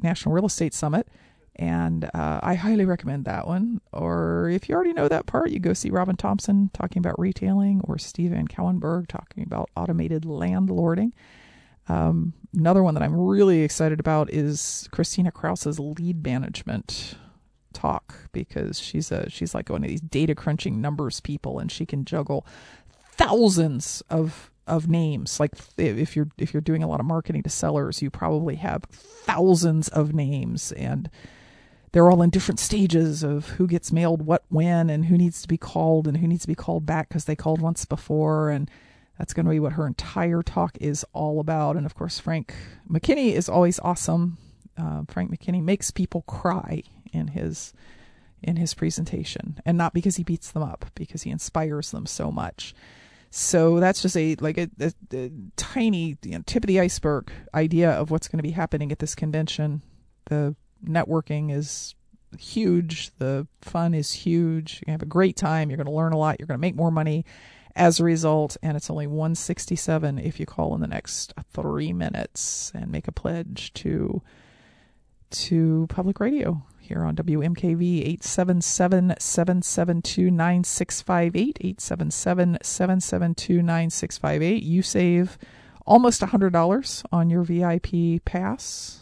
National 0.00 0.34
Real 0.34 0.46
Estate 0.46 0.72
Summit. 0.72 1.08
And 1.56 2.04
uh, 2.14 2.40
I 2.42 2.54
highly 2.54 2.84
recommend 2.84 3.24
that 3.24 3.48
one. 3.48 3.80
Or 3.92 4.48
if 4.48 4.68
you 4.68 4.76
already 4.76 4.92
know 4.92 5.08
that 5.08 5.26
part, 5.26 5.50
you 5.50 5.58
go 5.58 5.72
see 5.72 5.90
Robin 5.90 6.16
Thompson 6.16 6.70
talking 6.72 7.00
about 7.00 7.18
retailing, 7.18 7.80
or 7.84 7.98
Steve 7.98 8.30
Van 8.30 8.46
Cowenberg 8.46 9.08
talking 9.08 9.42
about 9.42 9.68
automated 9.76 10.22
landlording. 10.22 11.10
Um, 11.88 12.32
another 12.54 12.82
one 12.82 12.94
that 12.94 13.02
I'm 13.02 13.14
really 13.16 13.62
excited 13.62 14.00
about 14.00 14.32
is 14.32 14.88
Christina 14.90 15.30
Krause's 15.30 15.78
lead 15.78 16.24
management 16.24 17.16
talk 17.72 18.14
because 18.32 18.78
she's 18.78 19.10
a 19.10 19.28
she's 19.28 19.54
like 19.54 19.68
one 19.68 19.82
of 19.82 19.90
these 19.90 20.00
data 20.00 20.34
crunching 20.34 20.80
numbers 20.80 21.20
people 21.20 21.58
and 21.58 21.70
she 21.70 21.84
can 21.84 22.04
juggle 22.04 22.46
thousands 23.12 24.02
of 24.08 24.50
of 24.66 24.88
names. 24.88 25.38
Like 25.38 25.52
if 25.76 26.16
you're 26.16 26.28
if 26.38 26.54
you're 26.54 26.60
doing 26.60 26.82
a 26.82 26.88
lot 26.88 27.00
of 27.00 27.06
marketing 27.06 27.42
to 27.42 27.50
sellers 27.50 28.00
you 28.00 28.10
probably 28.10 28.56
have 28.56 28.84
thousands 28.84 29.88
of 29.88 30.14
names 30.14 30.72
and 30.72 31.10
they're 31.92 32.10
all 32.10 32.22
in 32.22 32.30
different 32.30 32.58
stages 32.58 33.22
of 33.22 33.50
who 33.50 33.66
gets 33.66 33.92
mailed 33.92 34.22
what 34.22 34.44
when 34.48 34.88
and 34.88 35.06
who 35.06 35.18
needs 35.18 35.42
to 35.42 35.48
be 35.48 35.58
called 35.58 36.08
and 36.08 36.16
who 36.16 36.26
needs 36.26 36.42
to 36.42 36.48
be 36.48 36.54
called 36.54 36.86
back 36.86 37.08
because 37.08 37.26
they 37.26 37.36
called 37.36 37.60
once 37.60 37.84
before 37.84 38.50
and 38.50 38.70
that's 39.18 39.32
going 39.32 39.46
to 39.46 39.50
be 39.50 39.60
what 39.60 39.74
her 39.74 39.86
entire 39.86 40.42
talk 40.42 40.76
is 40.80 41.04
all 41.12 41.40
about. 41.40 41.76
And 41.76 41.86
of 41.86 41.94
course 41.94 42.18
frank 42.18 42.54
mckinney 42.90 43.32
is 43.32 43.48
always 43.48 43.78
awesome. 43.80 44.38
Uh, 44.76 45.02
frank 45.08 45.30
mckinney 45.30 45.62
makes 45.62 45.90
people 45.90 46.22
cry 46.22 46.82
in 47.12 47.28
his 47.28 47.72
in 48.42 48.56
his 48.56 48.74
presentation 48.74 49.58
and 49.64 49.78
not 49.78 49.94
because 49.94 50.16
he 50.16 50.24
beats 50.24 50.50
them 50.50 50.62
up 50.62 50.86
because 50.94 51.22
he 51.22 51.30
inspires 51.30 51.90
them 51.90 52.06
so 52.06 52.30
much. 52.30 52.74
So 53.30 53.80
that's 53.80 54.00
just 54.02 54.16
a 54.16 54.36
like 54.36 54.58
a, 54.58 54.70
a, 54.78 54.92
a 55.12 55.30
tiny 55.56 56.16
you 56.22 56.32
know, 56.32 56.42
tip 56.46 56.62
of 56.62 56.68
the 56.68 56.78
iceberg 56.78 57.32
idea 57.52 57.90
of 57.90 58.10
what's 58.10 58.28
going 58.28 58.38
to 58.38 58.44
be 58.44 58.52
happening 58.52 58.92
at 58.92 59.00
this 59.00 59.14
convention. 59.14 59.82
The 60.26 60.54
networking 60.86 61.52
is 61.52 61.94
huge. 62.38 63.10
The 63.18 63.46
fun 63.60 63.94
is 63.94 64.12
huge. 64.12 64.84
You 64.86 64.92
have 64.92 65.02
a 65.02 65.06
great 65.06 65.36
time. 65.36 65.68
You're 65.70 65.78
going 65.78 65.86
to 65.86 65.92
learn 65.92 66.12
a 66.12 66.18
lot. 66.18 66.36
You're 66.38 66.46
going 66.46 66.58
to 66.58 66.60
make 66.60 66.76
more 66.76 66.90
money 66.90 67.24
as 67.76 67.98
a 67.98 68.04
result 68.04 68.56
and 68.62 68.76
it's 68.76 68.90
only 68.90 69.06
167 69.06 70.18
if 70.18 70.38
you 70.38 70.46
call 70.46 70.74
in 70.74 70.80
the 70.80 70.86
next 70.86 71.34
three 71.52 71.92
minutes 71.92 72.70
and 72.74 72.90
make 72.90 73.08
a 73.08 73.12
pledge 73.12 73.72
to 73.74 74.22
to 75.30 75.86
public 75.88 76.20
radio 76.20 76.64
here 76.84 77.02
on 77.02 77.16
WMKV 77.16 78.00
877 78.02 79.14
772 79.18 80.30
9658. 80.30 81.58
877 81.60 82.58
772 82.62 83.62
9658. 83.62 84.62
You 84.62 84.82
save 84.82 85.38
almost 85.86 86.20
$100 86.20 87.04
on 87.10 87.30
your 87.30 87.42
VIP 87.42 88.24
pass. 88.24 89.00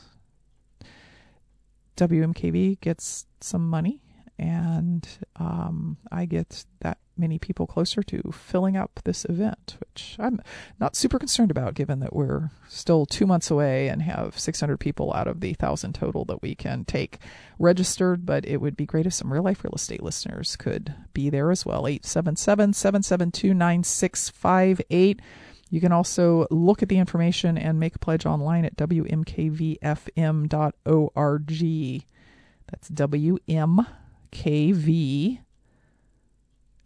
WMKV 1.96 2.80
gets 2.80 3.26
some 3.40 3.68
money, 3.68 4.00
and 4.38 5.06
um, 5.36 5.98
I 6.10 6.24
get 6.24 6.64
that 6.80 6.98
many 7.16 7.38
people 7.38 7.66
closer 7.66 8.02
to 8.02 8.32
filling 8.32 8.76
up 8.76 9.00
this 9.04 9.24
event, 9.26 9.76
which 9.80 10.16
I'm 10.18 10.40
not 10.80 10.96
super 10.96 11.18
concerned 11.18 11.50
about 11.50 11.74
given 11.74 12.00
that 12.00 12.14
we're 12.14 12.50
still 12.68 13.06
two 13.06 13.26
months 13.26 13.50
away 13.50 13.88
and 13.88 14.02
have 14.02 14.38
600 14.38 14.78
people 14.78 15.12
out 15.12 15.28
of 15.28 15.40
the 15.40 15.50
1,000 15.50 15.92
total 15.94 16.24
that 16.26 16.42
we 16.42 16.54
can 16.54 16.84
take 16.84 17.18
registered. 17.58 18.24
But 18.24 18.46
it 18.46 18.58
would 18.58 18.76
be 18.76 18.86
great 18.86 19.06
if 19.06 19.14
some 19.14 19.32
real 19.32 19.42
life 19.42 19.64
real 19.64 19.74
estate 19.74 20.02
listeners 20.02 20.56
could 20.56 20.94
be 21.12 21.30
there 21.30 21.50
as 21.50 21.66
well. 21.66 21.86
877 21.86 22.72
772 22.72 23.54
9658. 23.54 25.20
You 25.70 25.80
can 25.80 25.92
also 25.92 26.46
look 26.50 26.82
at 26.82 26.90
the 26.90 26.98
information 26.98 27.56
and 27.56 27.80
make 27.80 27.94
a 27.96 27.98
pledge 27.98 28.26
online 28.26 28.66
at 28.66 28.76
wmkvfm.org. 28.76 29.82
That's 32.66 32.90
WMKV 32.90 33.78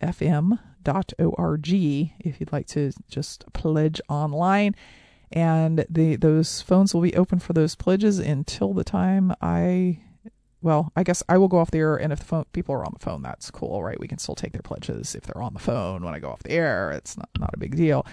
fm.org 0.00 1.68
if 1.68 2.40
you'd 2.40 2.52
like 2.52 2.66
to 2.68 2.92
just 3.08 3.52
pledge 3.52 4.00
online. 4.08 4.74
And 5.32 5.84
the 5.90 6.16
those 6.16 6.62
phones 6.62 6.94
will 6.94 7.00
be 7.00 7.16
open 7.16 7.40
for 7.40 7.52
those 7.52 7.74
pledges 7.74 8.18
until 8.20 8.72
the 8.72 8.84
time 8.84 9.34
I 9.42 9.98
well, 10.62 10.90
I 10.96 11.04
guess 11.04 11.22
I 11.28 11.38
will 11.38 11.48
go 11.48 11.58
off 11.58 11.70
the 11.70 11.78
air, 11.78 11.96
and 11.96 12.12
if 12.12 12.18
the 12.18 12.24
phone, 12.24 12.44
people 12.52 12.74
are 12.74 12.84
on 12.84 12.92
the 12.92 13.04
phone, 13.04 13.22
that's 13.22 13.50
cool, 13.52 13.84
right? 13.84 14.00
We 14.00 14.08
can 14.08 14.18
still 14.18 14.34
take 14.34 14.52
their 14.52 14.62
pledges 14.62 15.14
if 15.14 15.22
they're 15.22 15.42
on 15.42 15.54
the 15.54 15.60
phone 15.60 16.02
when 16.02 16.14
I 16.14 16.18
go 16.18 16.30
off 16.30 16.42
the 16.42 16.50
air. 16.50 16.90
It's 16.90 17.16
not, 17.16 17.28
not 17.38 17.54
a 17.54 17.58
big 17.58 17.76
deal. 17.76 18.04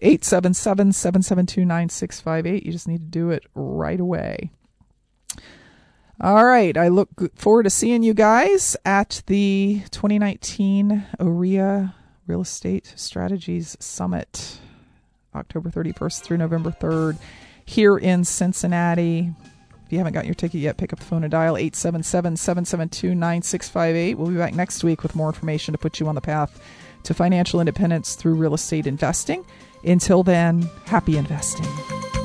877 0.00 0.92
772 0.92 1.64
9658. 1.64 2.64
You 2.64 2.72
just 2.72 2.86
need 2.86 2.98
to 2.98 3.18
do 3.18 3.30
it 3.30 3.44
right 3.54 3.98
away. 3.98 4.52
All 6.20 6.46
right. 6.46 6.76
I 6.76 6.88
look 6.88 7.08
forward 7.34 7.64
to 7.64 7.70
seeing 7.70 8.02
you 8.02 8.14
guys 8.14 8.76
at 8.84 9.22
the 9.26 9.82
2019 9.90 11.04
OREA 11.20 11.92
Real 12.26 12.40
Estate 12.40 12.92
Strategies 12.96 13.76
Summit, 13.80 14.58
October 15.34 15.70
31st 15.70 16.22
through 16.22 16.38
November 16.38 16.70
3rd, 16.70 17.18
here 17.66 17.98
in 17.98 18.24
Cincinnati. 18.24 19.30
If 19.84 19.92
you 19.92 19.98
haven't 19.98 20.14
got 20.14 20.24
your 20.24 20.34
ticket 20.34 20.60
yet, 20.60 20.78
pick 20.78 20.92
up 20.92 20.98
the 20.98 21.04
phone 21.04 21.22
and 21.22 21.30
dial 21.30 21.56
877 21.56 22.36
772 22.36 23.14
9658. 23.14 24.18
We'll 24.18 24.30
be 24.30 24.36
back 24.36 24.54
next 24.54 24.82
week 24.82 25.02
with 25.02 25.14
more 25.14 25.28
information 25.28 25.72
to 25.72 25.78
put 25.78 26.00
you 26.00 26.08
on 26.08 26.14
the 26.14 26.20
path 26.20 26.60
to 27.04 27.14
financial 27.14 27.60
independence 27.60 28.14
through 28.14 28.34
real 28.34 28.54
estate 28.54 28.86
investing. 28.86 29.44
Until 29.84 30.22
then, 30.22 30.68
happy 30.86 31.16
investing. 31.18 32.15